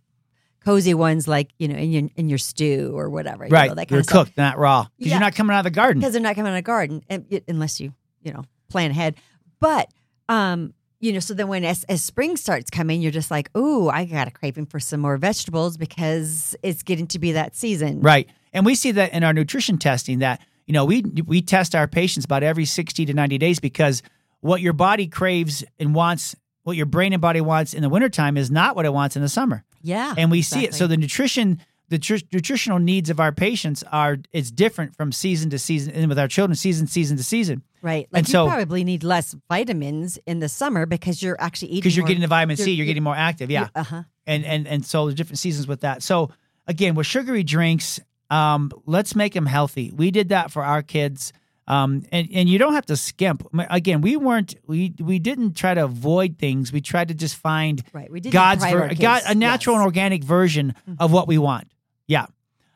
cozy 0.64 0.94
ones 0.94 1.26
like 1.26 1.50
you 1.58 1.68
know 1.68 1.76
in 1.76 1.90
your 1.92 2.08
in 2.16 2.28
your 2.28 2.38
stew 2.38 2.92
or 2.94 3.08
whatever 3.08 3.44
you 3.46 3.50
Right. 3.50 3.68
know, 3.68 3.74
that 3.74 3.88
kind 3.88 3.94
They're 3.96 3.98
of 4.00 4.04
stuff 4.06 4.26
cooked, 4.26 4.36
not 4.36 4.58
raw. 4.58 4.86
Because 4.96 5.08
Yeah. 5.08 5.14
you're 5.14 5.20
not 5.20 5.34
coming 5.34 5.54
out 5.54 5.60
of 5.60 5.64
the 5.64 5.70
garden. 5.70 6.00
because 6.00 6.12
they're 6.12 6.22
not 6.22 6.34
coming 6.36 6.50
out 6.52 6.56
of 6.56 6.58
the 6.58 6.62
garden 6.62 7.02
and, 7.08 7.24
it- 7.30 7.44
unless 7.48 7.80
you 7.80 7.92
you 8.22 8.32
know 8.32 8.44
plan 8.68 8.90
ahead 8.90 9.14
but 9.60 9.88
um 10.28 10.72
you 11.00 11.12
know 11.12 11.18
so 11.20 11.32
then 11.34 11.48
when 11.48 11.64
as, 11.64 11.84
as 11.84 12.02
spring 12.02 12.36
starts 12.36 12.68
coming 12.70 13.00
you're 13.00 13.10
just 13.10 13.30
like 13.30 13.50
ooh 13.56 13.88
i 13.88 14.04
got 14.04 14.28
a 14.28 14.30
craving 14.30 14.66
for 14.66 14.78
some 14.78 15.00
more 15.00 15.16
vegetables 15.16 15.76
because 15.78 16.54
it's 16.62 16.82
getting 16.82 17.06
to 17.06 17.18
be 17.18 17.32
that 17.32 17.56
season 17.56 18.00
Right. 18.00 18.28
And 18.52 18.66
we 18.66 18.74
see 18.74 18.90
that 18.92 19.12
in 19.12 19.22
our 19.24 19.32
nutrition 19.32 19.78
testing 19.78 20.18
that, 20.18 20.40
you 20.66 20.72
know, 20.74 20.84
we 20.84 21.02
we 21.24 21.40
test 21.40 21.74
our 21.76 21.86
patients 21.86 22.24
about 22.24 22.42
every 22.42 22.64
60 22.64 23.06
to 23.06 23.14
90 23.14 23.38
days 23.38 23.60
because 23.60 24.02
what 24.40 24.60
your 24.60 24.72
body 24.72 25.06
craves 25.06 25.62
and 25.78 25.94
wants, 25.94 26.34
what 26.64 26.76
your 26.76 26.86
brain 26.86 27.12
and 27.12 27.22
body 27.22 27.40
wants 27.40 27.74
in 27.74 27.82
the 27.82 27.88
wintertime 27.88 28.36
is 28.36 28.50
not 28.50 28.74
what 28.74 28.84
it 28.86 28.92
wants 28.92 29.14
in 29.14 29.22
the 29.22 29.28
summer. 29.28 29.62
Yeah 29.82 30.14
And 30.16 30.30
we 30.30 30.42
see 30.42 30.64
it. 30.64 30.74
So 30.74 30.86
the 30.86 30.96
nutrition 30.96 31.60
the 31.88 31.98
tr- 31.98 32.16
nutritional 32.32 32.78
needs 32.78 33.10
of 33.10 33.18
our 33.18 33.32
patients 33.32 33.82
are 33.90 34.18
it's 34.32 34.50
different 34.52 34.94
from 34.96 35.10
season 35.12 35.50
to 35.50 35.58
season 35.58 35.92
and 35.92 36.08
with 36.08 36.18
our 36.18 36.28
children 36.28 36.54
season 36.54 36.86
season 36.86 37.16
to 37.16 37.24
season 37.24 37.62
right 37.82 38.06
like 38.12 38.20
and 38.20 38.28
you 38.28 38.32
so- 38.32 38.46
probably 38.46 38.84
need 38.84 39.02
less 39.02 39.34
vitamins 39.48 40.18
in 40.26 40.38
the 40.38 40.48
summer 40.48 40.86
because 40.86 41.20
you're 41.22 41.40
actually 41.40 41.68
eating 41.68 41.80
because 41.80 41.96
you're 41.96 42.04
more- 42.04 42.08
getting 42.08 42.20
the 42.22 42.28
vitamin 42.28 42.56
C, 42.56 42.62
you're- 42.64 42.76
you're 42.76 42.86
getting 42.86 43.02
more 43.02 43.16
active. 43.16 43.50
Yeah. 43.50 43.68
uh-huh 43.74 44.04
and 44.26 44.44
and 44.44 44.68
and 44.68 44.84
so 44.86 45.06
there's 45.06 45.16
different 45.16 45.38
seasons 45.40 45.66
with 45.66 45.80
that. 45.80 46.02
So 46.04 46.30
again, 46.68 46.94
with 46.94 47.06
sugary 47.06 47.42
drinks, 47.42 47.98
um, 48.30 48.70
let's 48.86 49.16
make 49.16 49.32
them 49.34 49.46
healthy. 49.46 49.90
We 49.92 50.12
did 50.12 50.28
that 50.28 50.52
for 50.52 50.62
our 50.62 50.82
kids, 50.82 51.32
um, 51.70 52.02
and 52.12 52.28
and 52.32 52.48
you 52.48 52.58
don't 52.58 52.74
have 52.74 52.86
to 52.86 52.96
skimp. 52.96 53.46
Again, 53.70 54.00
we 54.00 54.16
weren't 54.16 54.54
we 54.66 54.92
we 54.98 55.18
didn't 55.18 55.54
try 55.54 55.72
to 55.74 55.84
avoid 55.84 56.38
things. 56.38 56.72
We 56.72 56.80
tried 56.80 57.08
to 57.08 57.14
just 57.14 57.36
find 57.36 57.82
right 57.92 58.10
we 58.10 58.20
did 58.20 58.32
God's 58.32 58.64
ver- 58.64 58.94
God, 58.94 59.22
a 59.26 59.34
natural 59.34 59.76
and 59.76 59.84
organic 59.84 60.24
version 60.24 60.74
of 60.98 61.12
what 61.12 61.26
we 61.28 61.38
want. 61.38 61.66
Yeah. 62.06 62.26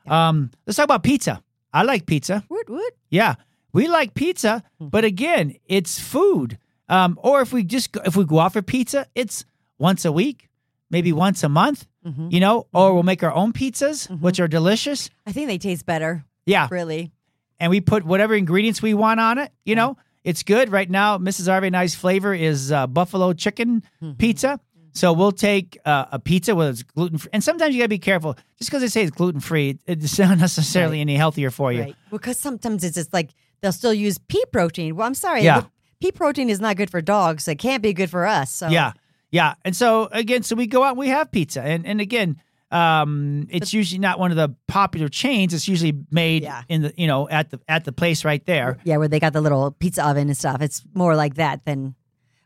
Um, 0.07 0.51
let's 0.67 0.77
talk 0.77 0.85
about 0.85 1.03
pizza. 1.03 1.43
I 1.73 1.83
like 1.83 2.07
pizza. 2.07 2.45
woot, 2.49 2.69
woot. 2.69 2.93
Yeah, 3.11 3.35
we 3.73 3.89
like 3.89 4.15
pizza, 4.15 4.63
Hmm. 4.79 4.89
but 4.89 5.05
again, 5.05 5.57
it's 5.67 5.99
food. 5.99 6.59
Um, 6.89 7.19
or 7.23 7.41
if 7.41 7.53
we 7.53 7.65
just 7.65 7.91
go, 7.93 8.01
if 8.05 8.15
we 8.17 8.25
go 8.25 8.39
out 8.41 8.53
for 8.53 8.63
pizza, 8.63 9.07
it's 9.15 9.45
once 9.79 10.05
a 10.05 10.13
week, 10.13 10.49
maybe 10.91 11.13
once 11.13 11.43
a 11.43 11.49
month. 11.49 11.87
Mhm. 12.07 12.31
You 12.31 12.39
know, 12.41 12.67
or 12.75 12.93
we'll 12.93 13.03
make 13.03 13.23
our 13.25 13.33
own 13.33 13.53
pizzas, 13.53 14.07
which 14.21 14.39
are 14.39 14.47
delicious. 14.49 15.09
i 15.27 15.33
think 15.33 15.49
they 15.49 15.57
taste 15.59 15.87
better 15.87 16.25
Yeah, 16.47 16.69
really 16.71 17.11
and 17.61 17.71
we 17.71 17.81
put 17.81 18.05
whatever 18.05 18.35
ingredients 18.35 18.83
we 18.83 18.95
want 18.95 19.21
on 19.21 19.39
it. 19.39 19.51
You 19.65 19.75
know, 19.77 19.97
it's 20.25 20.43
good 20.43 20.71
right 20.73 20.89
now. 20.91 21.19
Mrs. 21.19 21.49
Arvay 21.49 21.67
and 21.69 21.77
I's 21.77 21.95
flavor 21.95 22.33
is 22.35 22.73
uh, 22.73 22.87
buffalo 22.87 23.33
chicken 23.33 23.83
Mm-hmm. 24.03 24.13
pizza. 24.15 24.61
So 24.97 25.13
we'll 25.13 25.33
take 25.33 25.77
uh, 25.85 26.05
a 26.13 26.19
pizza 26.21 26.55
whether 26.55 26.71
it's 26.71 26.85
gluten 26.85 27.19
free, 27.19 27.31
and 27.33 27.43
sometimes 27.43 27.75
you 27.75 27.81
gotta 27.81 27.89
be 27.89 27.99
careful. 27.99 28.37
Just 28.59 28.71
because 28.71 28.81
they 28.81 28.87
say 28.89 29.03
it's 29.03 29.11
gluten 29.11 29.41
free, 29.41 29.79
it's 29.87 30.19
not 30.21 30.39
necessarily 30.49 30.99
Right. 30.99 31.01
any 31.01 31.17
healthier 31.17 31.51
for 31.51 31.73
you. 31.73 31.81
Right. 31.83 31.97
Because 32.11 32.39
sometimes 32.39 32.85
it's 32.85 32.95
just 32.95 33.13
like 33.13 33.31
they'll 33.61 33.73
still 33.73 33.93
use 33.95 34.19
pea 34.19 34.45
protein. 34.53 34.95
Well, 34.95 35.07
I'm 35.07 35.15
sorry. 35.15 35.43
Yeah. 35.43 35.65
Pea 36.01 36.13
protein 36.13 36.49
is 36.49 36.61
not 36.61 36.77
good 36.77 36.91
for 36.91 37.01
dogs. 37.03 37.49
It 37.49 37.57
can't 37.59 37.83
be 37.83 37.93
good 37.93 38.09
for 38.09 38.25
us. 38.25 38.53
So 38.53 38.69
Yeah, 38.69 38.93
yeah. 39.33 39.55
And 39.65 39.75
so 39.75 40.09
again, 40.13 40.45
so 40.45 40.55
we 40.55 40.69
go 40.69 40.85
out 40.85 40.91
and 40.91 40.99
we 40.99 41.09
have 41.09 41.33
pizza, 41.33 41.61
and 41.61 41.85
and 41.85 42.01
again, 42.01 42.41
um, 42.71 43.47
it's 43.51 43.73
usually 43.73 43.99
not 44.01 44.19
one 44.19 44.31
of 44.31 44.37
the 44.37 44.55
popular 44.67 45.09
chains. 45.09 45.55
It's 45.55 45.69
usually 45.69 45.95
made 46.11 46.43
Yeah. 46.43 46.63
in 46.69 46.83
the 46.83 46.95
you 46.97 47.07
know 47.07 47.29
at 47.29 47.51
the 47.51 47.61
at 47.69 47.85
the 47.85 47.93
place 47.93 48.25
right 48.25 48.45
there. 48.47 48.79
Yeah, 48.85 48.97
where 48.97 49.09
they 49.09 49.21
got 49.21 49.33
the 49.33 49.41
little 49.41 49.71
pizza 49.71 50.05
oven 50.07 50.29
and 50.29 50.37
stuff. 50.37 50.61
It's 50.63 50.83
more 50.95 51.15
like 51.15 51.35
that 51.35 51.65
than, 51.65 51.95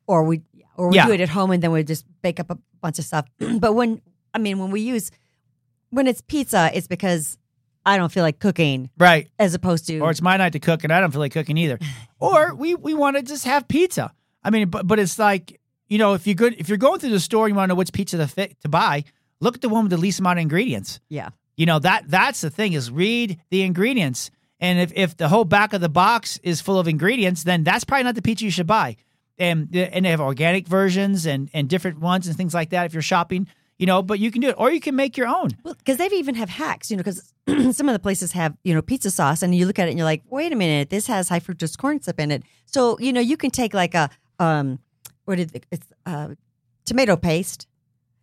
or 0.07 0.25
we 0.25 0.43
or 0.77 0.89
we 0.91 0.97
Yeah. 0.97 1.07
do 1.07 1.13
it 1.13 1.21
at 1.21 1.29
home 1.31 1.51
and 1.51 1.63
then 1.63 1.71
we 1.73 1.83
just 1.83 2.05
bake 2.23 2.39
up 2.41 2.51
a 2.51 2.59
bunch 2.81 2.99
of 2.99 3.05
stuff. 3.05 3.27
but 3.59 3.73
when 3.75 4.01
I 4.35 4.39
mean 4.39 4.59
when 4.59 4.71
we 4.71 4.81
use 4.81 5.11
when 5.91 6.07
it's 6.07 6.21
pizza, 6.21 6.71
it's 6.75 6.87
because 6.87 7.39
I 7.87 7.97
don't 7.97 8.13
feel 8.13 8.23
like 8.23 8.39
cooking 8.39 8.91
Right. 8.99 9.29
as 9.39 9.55
opposed 9.55 9.87
to 9.87 10.01
Or 10.01 10.11
it's 10.11 10.21
my 10.21 10.37
night 10.37 10.53
to 10.53 10.59
cook, 10.59 10.85
and 10.85 10.93
I 10.93 11.01
don't 11.01 11.11
feel 11.11 11.21
like 11.21 11.33
cooking 11.33 11.57
either. 11.57 11.79
or 12.21 12.55
we 12.55 12.75
we 12.75 12.93
want 12.93 13.17
to 13.17 13.23
just 13.23 13.45
have 13.45 13.67
pizza. 13.69 14.13
I 14.45 14.51
mean, 14.51 14.69
but 14.69 14.87
but 14.87 14.99
it's 14.99 15.19
like 15.19 15.59
you 15.89 15.97
know 15.97 16.13
if 16.13 16.27
you 16.27 16.35
good 16.35 16.55
if 16.59 16.69
you're 16.69 16.77
going 16.77 17.01
through 17.01 17.11
the 17.11 17.21
store, 17.21 17.47
and 17.47 17.53
you 17.55 17.57
want 17.57 17.69
to 17.71 17.75
know 17.75 17.79
which 17.79 17.93
pizza 17.93 18.19
to 18.19 18.27
fit 18.29 18.61
to 18.61 18.69
buy. 18.69 19.05
Look 19.41 19.57
at 19.57 19.61
the 19.61 19.69
one 19.69 19.85
with 19.85 19.91
the 19.91 19.97
least 19.97 20.21
amount 20.21 20.39
of 20.39 20.43
ingredients. 20.43 21.01
yeah. 21.09 21.31
You 21.57 21.67
know 21.67 21.81
that 21.81 22.05
that's 22.07 22.41
the 22.41 22.51
thing 22.51 22.73
is 22.75 22.89
read 22.89 23.41
the 23.51 23.63
ingredients. 23.63 24.31
And 24.61 24.79
if, 24.79 24.93
if 24.95 25.17
the 25.17 25.29
whole 25.29 25.45
back 25.45 25.73
of 25.73 25.81
the 25.81 25.89
box 25.89 26.39
is 26.45 26.61
full 26.61 26.79
of 26.79 26.87
ingredients, 26.87 27.43
then 27.43 27.65
that's 27.65 27.83
probably 27.83 28.05
not 28.05 28.15
the 28.15 28.23
pizza 28.23 28.45
you 28.45 28.53
should 28.53 28.69
buy. 28.69 28.97
And 29.39 29.75
and 29.75 30.05
they 30.05 30.11
have 30.11 30.21
organic 30.21 30.69
versions 30.69 31.27
and 31.27 31.51
and 31.53 31.69
different 31.69 31.99
ones 31.99 32.29
and 32.29 32.37
things 32.37 32.55
like 32.55 32.71
that 32.71 32.87
if 32.87 32.93
you're 32.93 33.03
shopping, 33.03 33.49
you 33.79 33.87
know, 33.87 34.03
but 34.03 34.19
you 34.21 34.31
can 34.31 34.41
do 34.41 34.49
it 34.51 34.55
or 34.57 34.71
you 34.71 34.81
can 34.81 34.95
make 34.95 35.17
your 35.17 35.27
own. 35.27 35.51
Well, 35.65 35.75
because 35.75 35.97
they've 35.97 36.13
even 36.13 36.35
have 36.37 36.49
hacks, 36.49 36.91
you 36.91 36.97
know, 36.97 37.03
because 37.03 37.33
some 37.77 37.89
of 37.89 37.93
the 37.93 38.01
places 38.01 38.33
have, 38.33 38.57
you 38.65 38.75
know, 38.75 38.83
pizza 38.83 39.11
sauce 39.11 39.43
and 39.43 39.55
you 39.55 39.67
look 39.67 39.79
at 39.79 39.89
it 39.89 39.91
and 39.91 39.99
you're 39.99 40.05
like, 40.05 40.23
wait 40.29 40.53
a 40.53 40.57
minute, 40.57 40.91
this 40.91 41.07
has 41.07 41.29
high 41.29 41.41
fructose 41.41 41.77
corn 41.77 42.01
syrup 42.01 42.21
in 42.21 42.31
it. 42.31 42.43
So, 42.67 42.99
you 43.01 43.13
know, 43.13 43.21
you 43.21 43.37
can 43.37 43.51
take 43.51 43.75
like 43.75 43.95
a, 43.95 44.11
um, 44.39 44.81
what 45.25 45.37
did 45.37 45.55
it, 45.55 45.67
it's 45.71 45.87
uh, 46.07 46.29
tomato 46.85 47.17
paste. 47.17 47.67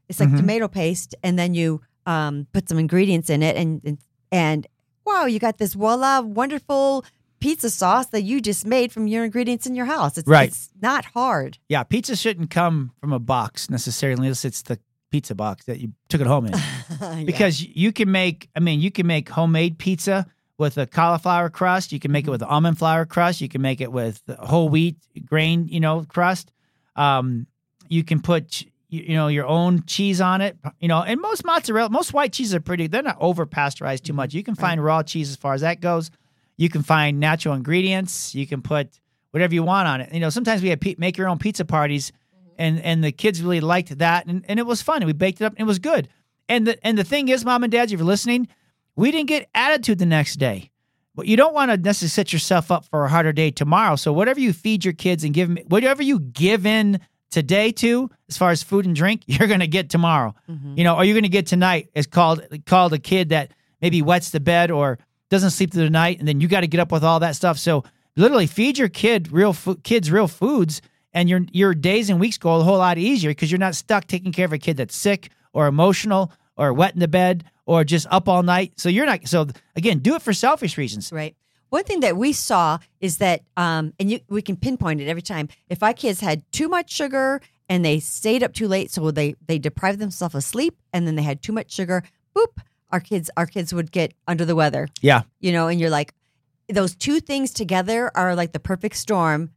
It's 0.10 0.20
like 0.20 0.30
Mhm. 0.30 0.38
tomato 0.38 0.68
paste 0.68 1.16
and 1.24 1.38
then 1.40 1.54
you 1.54 1.82
um, 2.08 2.46
put 2.54 2.70
some 2.70 2.78
ingredients 2.78 3.30
in 3.32 3.42
it 3.42 3.56
and, 3.56 3.82
and, 3.84 3.98
and 4.32 4.68
wow, 5.06 5.26
you 5.26 5.40
got 5.40 5.58
this 5.58 5.74
voila, 5.74 6.22
wonderful 6.22 7.04
pizza 7.40 7.70
sauce 7.70 8.08
that 8.08 8.22
you 8.22 8.40
just 8.42 8.66
made 8.66 8.92
from 8.92 9.08
your 9.08 9.24
ingredients 9.26 9.66
in 9.66 9.76
your 9.76 9.86
house. 9.86 10.18
It's, 10.18 10.28
Right. 10.28 10.50
it's 10.50 10.70
not 10.82 11.06
hard. 11.06 11.58
Yeah, 11.68 11.84
pizza 11.84 12.16
shouldn't 12.16 12.50
come 12.52 12.92
from 13.00 13.12
a 13.12 13.20
box 13.20 13.70
necessarily 13.70 14.22
unless 14.28 14.46
it's 14.46 14.62
the 14.62 14.80
pizza 15.12 15.34
box 15.34 15.66
that 15.66 15.80
you 15.80 15.94
took 16.10 16.22
it 16.22 16.28
home 16.28 16.46
in. 16.48 16.54
Yeah. 17.02 17.24
because 17.26 17.62
you 17.62 17.92
can 17.92 18.12
make 18.12 18.50
i 18.56 18.60
mean 18.60 18.80
you 18.82 18.92
can 18.92 19.08
make 19.08 19.30
homemade 19.30 19.78
pizza 19.80 20.26
with 20.58 20.78
a 20.78 20.86
cauliflower 20.86 21.50
crust 21.50 21.92
you 21.92 22.00
can 22.00 22.12
make 22.12 22.28
it 22.28 22.30
with 22.32 22.44
almond 22.44 22.78
flour 22.78 23.06
crust 23.06 23.42
you 23.42 23.48
can 23.50 23.62
make 23.62 23.82
it 23.82 23.92
with 23.92 24.22
whole 24.40 24.70
wheat 24.70 24.98
grain 25.26 25.68
you 25.68 25.80
know 25.80 26.04
crust 26.08 26.52
um, 26.96 27.48
you 27.90 28.04
can 28.04 28.22
put 28.22 28.64
you 28.96 29.04
you 29.10 29.14
know 29.14 29.28
your 29.28 29.46
own 29.46 29.84
cheese 29.86 30.22
on 30.22 30.42
it 30.42 30.58
you 30.80 30.88
know 30.88 31.02
and 31.02 31.22
most 31.22 31.46
mozzarella 31.46 31.90
most 31.90 32.14
white 32.14 32.34
cheeses 32.34 32.56
are 32.56 32.60
pretty 32.60 32.88
they're 32.88 33.02
not 33.02 33.18
over 33.20 33.46
pasteurized 33.46 34.06
too 34.06 34.12
mm-hmm. 34.12 34.18
much. 34.18 34.34
You 34.34 34.44
can 34.44 34.56
find 34.56 34.84
raw 34.84 35.04
cheese 35.04 35.30
as 35.30 35.36
far 35.36 35.54
as 35.54 35.62
that 35.62 35.82
goes. 35.82 36.12
You 36.58 36.70
can 36.70 36.84
find 36.84 37.20
natural 37.20 37.54
ingredients. 37.54 38.34
You 38.34 38.48
can 38.48 38.62
put 38.62 39.00
whatever 39.32 39.54
you 39.54 39.64
want 39.64 39.88
on 39.88 40.02
it. 40.02 40.14
You 40.14 40.20
know 40.20 40.30
sometimes 40.30 40.62
we 40.62 40.70
have 40.70 40.80
pe- 40.80 40.96
make 40.98 41.18
your 41.18 41.28
own 41.28 41.38
pizza 41.38 41.66
parties 41.66 42.12
mm-hmm. 42.12 42.56
and 42.58 42.80
and 42.82 43.04
the 43.04 43.12
kids 43.12 43.42
really 43.42 43.62
liked 43.62 43.98
that 43.98 44.26
and, 44.28 44.46
and 44.48 44.60
it 44.60 44.66
was 44.66 44.82
fun 44.82 44.98
And 44.98 45.06
we 45.06 45.14
baked 45.14 45.42
it 45.42 45.46
up 45.46 45.54
and 45.54 45.62
it 45.62 45.68
was 45.68 45.80
good. 45.80 46.10
And 46.48 46.68
the 46.68 46.86
and 46.86 46.98
the 46.98 47.04
thing 47.04 47.30
is, 47.30 47.44
mom 47.44 47.64
and 47.64 47.72
dads, 47.72 47.92
if 47.92 48.00
you're 48.00 48.08
listening, 48.08 48.48
we 48.96 49.12
didn't 49.12 49.28
get 49.28 49.50
attitude 49.54 50.00
the 50.00 50.06
next 50.06 50.36
day. 50.36 50.72
But 51.16 51.28
you 51.28 51.38
don't 51.38 51.54
want 51.54 51.72
to 51.72 51.78
necessarily 51.78 52.10
set 52.10 52.34
yourself 52.34 52.72
up 52.72 52.86
for 52.86 53.06
a 53.06 53.10
harder 53.10 53.32
day 53.32 53.50
tomorrow. 53.50 53.96
So 53.96 54.12
whatever 54.12 54.40
you 54.40 54.52
feed 54.52 54.84
your 54.84 54.94
kids 54.94 55.24
and 55.24 55.34
give 55.34 55.48
them, 55.48 55.58
whatever 55.68 56.04
you 56.04 56.20
give 56.20 56.66
in 56.66 57.00
today 57.32 57.72
to, 57.72 58.10
as 58.30 58.38
far 58.38 58.52
as 58.52 58.64
food 58.64 58.86
and 58.86 58.96
drink, 58.96 59.24
you're 59.28 59.48
going 59.48 59.60
to 59.60 59.68
get 59.68 59.90
tomorrow. 59.90 60.34
Mm-hmm. 60.50 60.78
You 60.78 60.84
know, 60.84 60.96
or 60.96 61.04
you're 61.04 61.14
going 61.14 61.24
to 61.24 61.30
get 61.30 61.48
tonight. 61.48 61.90
It's 61.94 62.08
called 62.08 62.42
called 62.66 62.94
a 62.94 63.00
kid 63.00 63.30
that 63.30 63.52
maybe 63.82 64.02
wets 64.02 64.32
the 64.32 64.40
bed 64.40 64.72
or 64.72 65.00
doesn't 65.30 65.52
sleep 65.52 65.72
through 65.74 65.84
the 65.84 65.90
night, 65.90 66.20
and 66.20 66.28
then 66.28 66.42
you 66.42 66.48
got 66.48 66.62
to 66.62 66.68
get 66.68 66.80
up 66.80 66.92
with 66.92 67.04
all 67.04 67.20
that 67.20 67.36
stuff. 67.36 67.58
So 67.58 67.84
literally, 68.16 68.48
feed 68.48 68.78
your 68.78 68.90
kid 68.90 69.32
real 69.32 69.54
fo- 69.54 69.76
kids 69.76 70.12
real 70.12 70.28
foods, 70.28 70.82
and 71.14 71.30
your 71.30 71.42
your 71.52 71.74
days 71.74 72.10
and 72.10 72.20
weeks 72.20 72.38
go 72.38 72.56
a 72.56 72.64
whole 72.64 72.78
lot 72.78 72.98
easier 72.98 73.32
because 73.32 73.52
you're 73.52 73.60
not 73.60 73.76
stuck 73.76 74.06
taking 74.06 74.32
care 74.32 74.46
of 74.46 74.54
a 74.54 74.58
kid 74.58 74.78
that's 74.78 74.96
sick 74.96 75.30
or 75.54 75.68
emotional 75.68 76.32
or 76.58 76.74
wet 76.74 76.94
in 76.94 77.00
the 77.00 77.08
bed 77.08 77.44
or 77.66 77.84
just 77.84 78.08
up 78.10 78.30
all 78.30 78.44
night. 78.44 78.74
So 78.78 78.90
you're 78.90 79.06
not. 79.06 79.28
So 79.28 79.48
again, 79.76 80.00
do 80.00 80.16
it 80.16 80.22
for 80.22 80.34
selfish 80.34 80.78
reasons. 80.78 81.12
Right. 81.12 81.36
One 81.76 81.84
thing 81.84 82.00
that 82.00 82.16
we 82.16 82.32
saw 82.32 82.80
is 83.02 83.18
that, 83.18 83.42
um, 83.58 83.92
and 84.00 84.10
you, 84.10 84.22
we 84.30 84.42
can 84.42 84.56
pinpoint 84.56 85.02
it 85.02 85.10
every 85.10 85.22
time. 85.22 85.50
If 85.68 85.84
our 85.84 85.92
kids 85.92 86.22
had 86.22 86.50
too 86.54 86.70
much 86.70 86.90
sugar 86.90 87.42
and 87.68 87.84
they 87.84 88.00
stayed 88.00 88.44
up 88.44 88.54
too 88.54 88.70
late, 88.70 88.92
so 88.92 89.12
they 89.12 89.36
they 89.46 89.60
deprived 89.60 90.00
themselves 90.00 90.36
of 90.36 90.46
sleep, 90.46 90.78
and 90.94 91.06
then 91.06 91.16
they 91.16 91.22
had 91.22 91.42
too 91.42 91.52
much 91.52 91.74
sugar, 91.74 92.02
boop, 92.34 92.62
our 92.92 93.02
kids 93.02 93.30
our 93.36 93.46
kids 93.46 93.74
would 93.74 93.92
get 93.92 94.14
under 94.26 94.46
the 94.46 94.56
weather. 94.56 94.88
Yeah. 95.02 95.24
You 95.42 95.52
know, 95.52 95.68
and 95.68 95.78
you're 95.78 95.90
like, 95.90 96.14
those 96.70 96.96
two 96.96 97.20
things 97.20 97.52
together 97.52 98.10
are 98.16 98.36
like 98.36 98.54
the 98.54 98.62
perfect 98.62 98.96
storm 98.96 99.50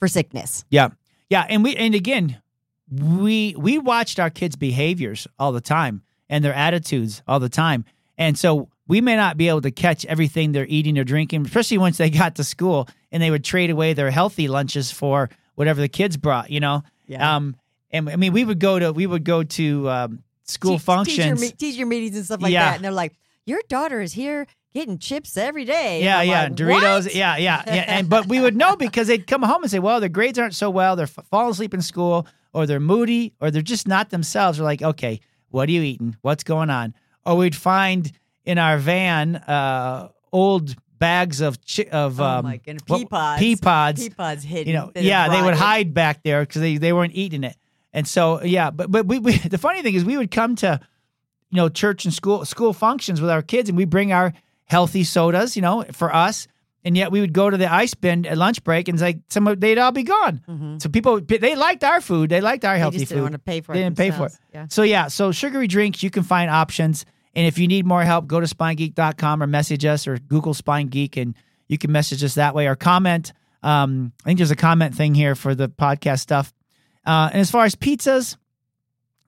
for 0.00 0.08
sickness. 0.08 0.64
Yeah. 0.70 0.88
Yeah. 1.30 1.46
And 1.48 1.62
we 1.62 1.76
and 1.76 1.94
again, 1.94 2.42
we 2.90 3.54
we 3.56 3.78
watched 3.78 4.18
our 4.18 4.30
kids' 4.30 4.56
behaviors 4.56 5.28
all 5.38 5.52
the 5.52 5.60
time 5.60 6.02
and 6.28 6.44
their 6.44 6.54
attitudes 6.54 7.22
all 7.28 7.38
the 7.38 7.48
time. 7.48 7.84
And 8.16 8.36
so 8.36 8.70
we 8.88 9.00
may 9.00 9.14
not 9.14 9.36
be 9.36 9.48
able 9.48 9.60
to 9.60 9.70
catch 9.70 10.04
everything 10.06 10.50
they're 10.52 10.66
eating 10.66 10.98
or 10.98 11.04
drinking, 11.04 11.46
especially 11.46 11.78
once 11.78 11.98
they 11.98 12.10
got 12.22 12.34
to 12.36 12.44
school 12.44 12.88
and 13.12 13.22
they 13.22 13.30
would 13.30 13.44
trade 13.44 13.70
away 13.70 13.92
their 13.92 14.10
healthy 14.10 14.48
lunches 14.48 14.90
for 14.90 15.30
whatever 15.54 15.80
the 15.80 15.88
kids 15.88 16.16
brought, 16.16 16.50
you 16.50 16.58
know? 16.60 16.82
Yeah. 17.06 17.36
Um 17.36 17.54
and 17.90 18.08
I 18.10 18.16
mean 18.16 18.32
we 18.32 18.44
would 18.44 18.58
go 18.58 18.78
to 18.78 18.92
we 18.92 19.06
would 19.06 19.24
go 19.24 19.44
to 19.44 19.88
um 19.90 20.22
school 20.44 20.72
Teach- 20.78 20.82
functions. 20.82 21.40
teacher, 21.40 21.56
teacher 21.56 21.86
meetings 21.86 22.16
and 22.16 22.24
stuff 22.24 22.42
like 22.42 22.52
Yeah. 22.52 22.64
that, 22.70 22.76
and 22.76 22.84
they're 22.84 22.90
like, 22.92 23.12
your 23.46 23.60
daughter 23.68 24.00
is 24.00 24.12
here 24.12 24.46
getting 24.74 24.98
chips 24.98 25.36
every 25.36 25.64
day. 25.64 26.02
Yeah, 26.04 26.20
yeah, 26.22 26.42
like, 26.44 26.54
Doritos. 26.54 27.04
"What?" 27.04 27.14
Yeah, 27.14 27.36
yeah, 27.38 27.62
yeah. 27.66 27.84
And 27.86 28.08
but 28.10 28.26
we 28.26 28.40
would 28.40 28.56
know 28.56 28.76
because 28.76 29.06
they'd 29.08 29.26
come 29.26 29.42
home 29.42 29.62
and 29.62 29.70
say, 29.70 29.78
"Well, 29.78 30.00
their 30.00 30.08
grades 30.10 30.38
aren't 30.38 30.54
so 30.54 30.68
well. 30.70 30.96
They're 30.96 31.04
f- 31.04 31.24
falling 31.30 31.50
asleep 31.52 31.72
in 31.72 31.80
school, 31.82 32.26
or 32.52 32.66
they're 32.66 32.78
moody, 32.80 33.32
or 33.40 33.50
they're 33.50 33.62
just 33.62 33.88
not 33.88 34.10
themselves." 34.10 34.58
We're 34.58 34.66
like, 34.66 34.82
"Okay, 34.82 35.20
what 35.48 35.68
are 35.70 35.72
you 35.72 35.80
eating? 35.82 36.16
What's 36.20 36.44
going 36.44 36.68
on?" 36.68 36.94
Or 37.24 37.36
we'd 37.36 37.56
find 37.56 38.12
in 38.44 38.58
our 38.58 38.78
van 38.78 39.36
uh, 39.36 40.08
old 40.32 40.74
bags 40.98 41.40
of 41.40 41.58
chi- 41.64 41.88
of 41.92 42.20
Oh 42.20 42.24
um, 42.24 42.44
my 42.44 42.56
goodness, 42.56 42.82
what- 42.86 42.98
pea 42.98 43.04
pods. 43.06 43.38
pea 43.40 43.56
pods. 43.56 44.02
Pea 44.02 44.10
pods 44.10 44.44
hidden. 44.44 44.66
you 44.68 44.72
know, 44.74 44.92
yeah, 44.96 45.28
they 45.28 45.42
would 45.42 45.54
hide 45.54 45.94
back 45.94 46.22
there 46.22 46.42
because 46.42 46.60
they, 46.60 46.76
they 46.78 46.92
weren't 46.92 47.14
eating 47.14 47.44
it. 47.44 47.56
And 47.92 48.06
so, 48.06 48.42
yeah, 48.42 48.70
but 48.70 48.90
but 48.90 49.06
we, 49.06 49.18
we 49.18 49.36
the 49.48 49.58
funny 49.58 49.82
thing 49.82 49.94
is 49.94 50.04
we 50.04 50.16
would 50.16 50.30
come 50.30 50.56
to, 50.56 50.80
you 51.50 51.56
know, 51.56 51.68
church 51.68 52.04
and 52.04 52.12
school 52.12 52.44
school 52.44 52.72
functions 52.72 53.20
with 53.20 53.30
our 53.30 53.42
kids, 53.42 53.68
and 53.68 53.78
we 53.78 53.84
bring 53.84 54.12
our 54.12 54.32
healthy 54.64 55.04
sodas, 55.04 55.56
you 55.56 55.62
know, 55.62 55.84
for 55.92 56.14
us, 56.14 56.46
and 56.84 56.96
yet 56.96 57.10
we 57.10 57.20
would 57.20 57.32
go 57.32 57.48
to 57.48 57.56
the 57.56 57.72
ice 57.72 57.94
bin 57.94 58.26
at 58.26 58.36
lunch 58.36 58.62
break, 58.64 58.88
and 58.88 58.96
it's 58.96 59.02
like 59.02 59.18
some 59.30 59.46
of 59.48 59.58
they'd 59.60 59.78
all 59.78 59.92
be 59.92 60.02
gone. 60.02 60.42
Mhm. 60.48 60.82
So 60.82 60.88
people 60.90 61.20
they 61.20 61.56
liked 61.56 61.82
our 61.84 62.00
food, 62.00 62.28
they 62.28 62.40
liked 62.42 62.64
our 62.64 62.74
They 62.74 62.78
healthy 62.80 62.98
just 62.98 63.08
didn't 63.08 63.20
food. 63.20 63.22
want 63.24 63.32
to 63.34 63.38
pay 63.38 63.60
for 63.62 63.72
They 63.72 63.80
it. 63.80 63.84
didn't 63.84 63.96
pay 63.96 64.10
for 64.10 64.26
it. 64.26 64.32
Yeah. 64.52 64.66
So 64.68 64.82
yeah, 64.82 65.08
so 65.08 65.32
sugary 65.32 65.66
drinks, 65.68 66.02
you 66.02 66.10
can 66.10 66.22
find 66.24 66.50
options. 66.50 67.06
And 67.34 67.46
if 67.46 67.58
you 67.58 67.68
need 67.68 67.86
more 67.86 68.02
help, 68.02 68.26
go 68.26 68.40
to 68.40 68.46
spinegeek.com 68.46 69.42
or 69.42 69.46
message 69.46 69.84
us 69.84 70.06
or 70.06 70.18
Google 70.18 70.54
Spine 70.54 70.88
Geek 70.88 71.16
and 71.16 71.34
you 71.68 71.78
can 71.78 71.92
message 71.92 72.24
us 72.24 72.34
that 72.34 72.54
way 72.54 72.66
or 72.66 72.74
comment. 72.74 73.32
Um, 73.62 74.12
I 74.24 74.30
think 74.30 74.38
there's 74.38 74.50
a 74.50 74.56
comment 74.56 74.94
thing 74.94 75.14
here 75.14 75.34
for 75.34 75.54
the 75.54 75.68
podcast 75.68 76.20
stuff. 76.20 76.52
Uh, 77.06 77.28
and 77.32 77.40
as 77.40 77.50
far 77.50 77.64
as 77.64 77.74
pizzas, 77.74 78.36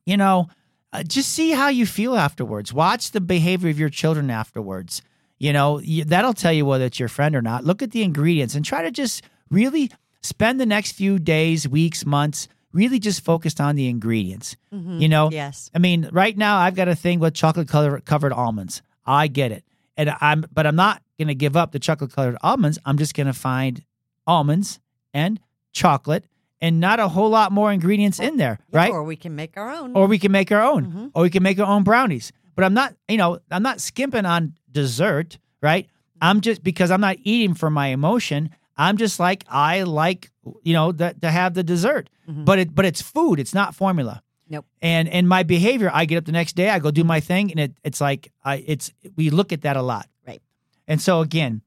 you 0.06 0.16
know, 0.16 0.48
uh, 0.92 1.02
just 1.02 1.32
see 1.32 1.50
how 1.50 1.68
you 1.68 1.86
feel 1.86 2.16
afterwards. 2.16 2.72
Watch 2.72 3.12
the 3.12 3.20
behavior 3.20 3.70
of 3.70 3.78
your 3.78 3.90
children 3.90 4.30
afterwards. 4.30 5.02
You 5.38 5.52
know, 5.52 5.78
you, 5.78 6.04
that'll 6.04 6.34
tell 6.34 6.52
you 6.52 6.66
whether 6.66 6.84
it's 6.84 6.98
your 6.98 7.08
friend 7.08 7.34
or 7.34 7.42
not. 7.42 7.64
Look 7.64 7.82
at 7.82 7.92
the 7.92 8.02
ingredients 8.02 8.54
and 8.54 8.64
try 8.64 8.82
to 8.82 8.90
just 8.90 9.22
really 9.50 9.90
spend 10.22 10.60
the 10.60 10.66
next 10.66 10.92
few 10.92 11.18
days, 11.18 11.68
weeks, 11.68 12.04
months 12.04 12.48
really 12.72 12.98
just 12.98 13.24
focused 13.24 13.60
on 13.60 13.76
the 13.76 13.88
ingredients. 13.88 14.56
Mhm. 14.72 15.00
You 15.00 15.08
know, 15.08 15.30
Yes. 15.30 15.70
I 15.74 15.78
mean, 15.78 16.08
right 16.12 16.36
now 16.36 16.58
I've 16.58 16.74
got 16.74 16.88
a 16.88 16.94
thing 16.94 17.18
with 17.20 17.34
chocolate 17.34 17.68
color 17.68 18.00
covered 18.00 18.32
almonds. 18.32 18.82
I 19.06 19.26
get 19.28 19.50
it. 19.52 19.64
And 19.96 20.14
I'm 20.20 20.44
but 20.52 20.66
I'm 20.66 20.76
not 20.76 21.02
gonna 21.18 21.34
give 21.34 21.56
up 21.56 21.72
the 21.72 21.78
chocolate 21.78 22.12
colored 22.12 22.36
almonds. 22.42 22.78
I'm 22.84 22.96
just 22.96 23.14
gonna 23.14 23.32
find 23.32 23.82
almonds 24.26 24.80
and 25.12 25.40
chocolate 25.72 26.24
and 26.60 26.78
not 26.80 27.00
a 27.00 27.08
whole 27.08 27.28
lot 27.30 27.52
more 27.52 27.72
ingredients 27.72 28.18
in 28.20 28.36
there, 28.36 28.58
Yeah, 28.72 28.78
right? 28.78 28.90
Or 28.90 29.02
we 29.02 29.16
can 29.16 29.34
make 29.34 29.56
our 29.56 29.70
own. 29.70 29.94
Or 29.94 30.06
we 30.06 30.18
can 30.18 30.30
make 30.32 30.52
our 30.52 30.62
own. 30.62 30.86
Mhm. 30.92 31.10
Or 31.14 31.22
we 31.22 31.30
can 31.30 31.42
make 31.42 31.58
our 31.58 31.66
own 31.66 31.82
brownies. 31.82 32.32
But 32.54 32.64
I'm 32.64 32.74
not, 32.74 32.94
you 33.08 33.16
know, 33.16 33.38
I'm 33.50 33.62
not 33.62 33.80
skimping 33.80 34.26
on 34.26 34.54
dessert, 34.70 35.38
right? 35.62 35.88
I'm 36.20 36.40
just 36.42 36.62
because 36.62 36.90
I'm 36.90 37.00
not 37.00 37.16
eating 37.24 37.54
for 37.54 37.70
my 37.70 37.88
emotion. 37.88 38.50
I'm 38.80 38.96
just 38.96 39.20
like 39.20 39.44
I 39.48 39.82
like, 39.82 40.30
you 40.62 40.72
know, 40.72 40.92
that 40.92 41.20
to 41.22 41.30
have 41.30 41.54
the 41.54 41.62
dessert. 41.62 42.08
Mhm. 42.28 42.44
But 42.44 42.58
it 42.58 42.74
but 42.74 42.84
it's 42.84 43.02
food, 43.02 43.38
it's 43.38 43.54
not 43.54 43.74
formula. 43.74 44.22
Nope. 44.48 44.66
And 44.82 45.08
and 45.08 45.28
my 45.28 45.42
behavior, 45.42 45.90
I 45.92 46.06
get 46.06 46.16
up 46.18 46.24
the 46.24 46.32
next 46.32 46.54
day, 46.56 46.70
I 46.70 46.78
go 46.78 46.90
do 46.90 47.04
my 47.04 47.20
thing, 47.20 47.50
and 47.50 47.60
it, 47.60 47.72
it's 47.84 48.00
like 48.00 48.32
I 48.44 48.64
it's 48.66 48.92
we 49.16 49.30
look 49.30 49.52
at 49.52 49.62
that 49.62 49.76
a 49.76 49.82
lot. 49.82 50.08
Right. 50.26 50.42
And 50.88 51.00
so 51.00 51.20
again, 51.20 51.62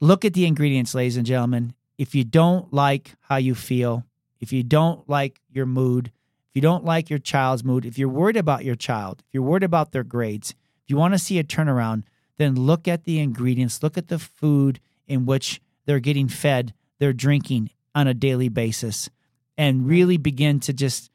look 0.00 0.24
at 0.24 0.34
the 0.34 0.44
ingredients, 0.46 0.94
ladies 0.94 1.16
and 1.16 1.26
gentlemen. 1.26 1.74
If 1.96 2.14
you 2.14 2.24
don't 2.24 2.72
like 2.72 3.14
how 3.28 3.36
you 3.36 3.54
feel, 3.54 4.04
if 4.40 4.52
you 4.52 4.62
don't 4.62 5.08
like 5.08 5.40
your 5.50 5.66
mood, 5.66 6.12
if 6.50 6.56
you 6.56 6.62
don't 6.62 6.84
like 6.84 7.10
your 7.10 7.18
child's 7.18 7.64
mood, 7.64 7.84
if 7.84 7.98
you're 7.98 8.08
worried 8.08 8.36
about 8.36 8.64
your 8.64 8.76
child, 8.76 9.22
if 9.26 9.34
you're 9.34 9.42
worried 9.42 9.64
about 9.64 9.92
their 9.92 10.04
grades, 10.04 10.50
if 10.84 10.90
you 10.90 10.96
want 10.96 11.14
to 11.14 11.18
see 11.18 11.38
a 11.38 11.44
turnaround, 11.44 12.04
then 12.36 12.54
look 12.54 12.86
at 12.86 13.04
the 13.04 13.18
ingredients, 13.18 13.82
look 13.82 13.98
at 13.98 14.08
the 14.08 14.18
food 14.18 14.78
in 15.08 15.26
which 15.26 15.60
they're 15.88 16.00
getting 16.00 16.28
fed, 16.28 16.74
they're 16.98 17.14
drinking 17.14 17.70
on 17.94 18.06
a 18.06 18.12
daily 18.12 18.50
basis, 18.50 19.08
and 19.56 19.88
really 19.88 20.18
begin 20.18 20.60
to 20.60 20.74
just, 20.74 21.10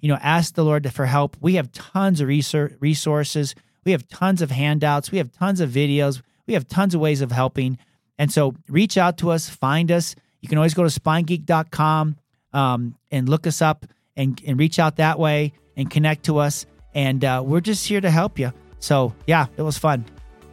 you 0.00 0.08
know, 0.08 0.18
ask 0.20 0.54
the 0.54 0.64
Lord 0.64 0.92
for 0.92 1.06
help. 1.06 1.36
We 1.40 1.54
have 1.54 1.70
tons 1.70 2.20
of 2.20 2.26
resources, 2.26 3.54
we 3.84 3.92
have 3.92 4.08
tons 4.08 4.42
of 4.42 4.50
handouts, 4.50 5.12
we 5.12 5.18
have 5.18 5.30
tons 5.30 5.60
of 5.60 5.70
videos, 5.70 6.20
we 6.48 6.54
have 6.54 6.66
tons 6.66 6.96
of 6.96 7.00
ways 7.00 7.20
of 7.20 7.30
helping. 7.30 7.78
And 8.18 8.32
so 8.32 8.56
reach 8.68 8.98
out 8.98 9.18
to 9.18 9.30
us, 9.30 9.48
find 9.48 9.92
us. 9.92 10.16
You 10.40 10.48
can 10.48 10.58
always 10.58 10.74
go 10.74 10.82
to 10.82 11.00
spinegeek.com 11.00 12.16
um, 12.52 12.96
and 13.12 13.28
look 13.28 13.46
us 13.46 13.62
up 13.62 13.86
and, 14.16 14.42
and 14.44 14.58
reach 14.58 14.80
out 14.80 14.96
that 14.96 15.20
way 15.20 15.52
and 15.76 15.88
connect 15.88 16.24
to 16.24 16.38
us. 16.38 16.66
And 16.92 17.24
uh, 17.24 17.44
we're 17.46 17.60
just 17.60 17.86
here 17.86 18.00
to 18.00 18.10
help 18.10 18.40
you. 18.40 18.52
So, 18.80 19.14
yeah, 19.28 19.46
it 19.56 19.62
was 19.62 19.78
fun. 19.78 20.06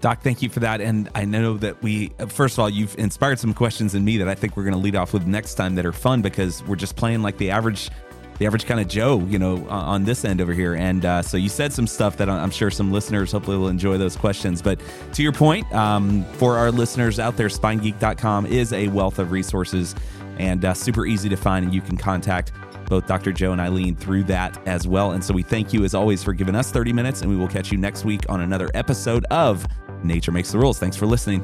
Doc, 0.05 0.21
thank 0.21 0.43
you 0.43 0.49
for 0.49 0.59
that. 0.59 0.81
And 0.81 1.09
I 1.15 1.25
know 1.25 1.57
that 1.57 1.81
we, 1.81 2.09
first 2.27 2.53
of 2.53 2.59
all, 2.59 2.69
you've 2.69 2.95
inspired 2.99 3.39
some 3.39 3.55
questions 3.55 3.95
in 3.95 4.05
me 4.05 4.17
that 4.17 4.27
I 4.27 4.35
think 4.35 4.55
we're 4.55 4.61
going 4.61 4.75
to 4.75 4.79
lead 4.79 4.95
off 4.95 5.13
with 5.13 5.25
next 5.25 5.55
time 5.55 5.73
that 5.73 5.85
are 5.87 5.91
fun 5.91 6.21
because 6.21 6.63
we're 6.65 6.75
just 6.75 6.95
playing 6.95 7.23
like 7.23 7.39
the 7.39 7.49
average, 7.49 7.89
the 8.37 8.45
average 8.45 8.67
kind 8.67 8.79
of 8.79 8.87
Joe, 8.87 9.21
you 9.21 9.39
know, 9.39 9.67
on 9.67 10.03
this 10.03 10.23
end 10.23 10.41
over 10.41 10.53
here. 10.53 10.75
And 10.75 11.03
uh, 11.03 11.23
so 11.23 11.37
you 11.37 11.49
said 11.49 11.73
some 11.73 11.87
stuff 11.87 12.17
that 12.17 12.29
I'm 12.29 12.51
sure 12.51 12.69
some 12.69 12.91
listeners 12.91 13.31
hopefully 13.31 13.57
will 13.57 13.67
enjoy 13.67 13.97
those 13.97 14.15
questions. 14.15 14.61
But 14.61 14.79
to 15.13 15.23
your 15.23 15.31
point, 15.31 15.73
um, 15.73 16.23
for 16.33 16.55
our 16.55 16.69
listeners 16.69 17.19
out 17.19 17.35
there, 17.35 17.47
spinegeek.com 17.47 18.45
is 18.45 18.73
a 18.73 18.89
wealth 18.89 19.17
of 19.17 19.31
resources 19.31 19.95
and 20.37 20.65
uh, 20.65 20.75
super 20.75 21.07
easy 21.07 21.29
to 21.29 21.35
find. 21.35 21.65
And 21.65 21.73
you 21.73 21.81
can 21.81 21.97
contact 21.97 22.51
both 22.85 23.07
Dr. 23.07 23.31
Joe 23.31 23.51
and 23.51 23.61
Ilene 23.61 23.97
through 23.97 24.23
that 24.25 24.57
as 24.67 24.87
well. 24.87 25.11
And 25.11 25.23
so 25.23 25.33
we 25.33 25.43
thank 25.43 25.73
you 25.73 25.83
as 25.83 25.93
always 25.93 26.23
for 26.23 26.33
giving 26.33 26.55
us 26.55 26.71
30 26.71 26.93
minutes, 26.93 27.21
and 27.21 27.29
we 27.29 27.37
will 27.37 27.47
catch 27.47 27.71
you 27.71 27.77
next 27.77 28.05
week 28.05 28.21
on 28.29 28.41
another 28.41 28.69
episode 28.73 29.25
of 29.25 29.65
Nature 30.03 30.31
Makes 30.31 30.51
the 30.51 30.59
Rules. 30.59 30.79
Thanks 30.79 30.95
for 30.95 31.05
listening. 31.05 31.41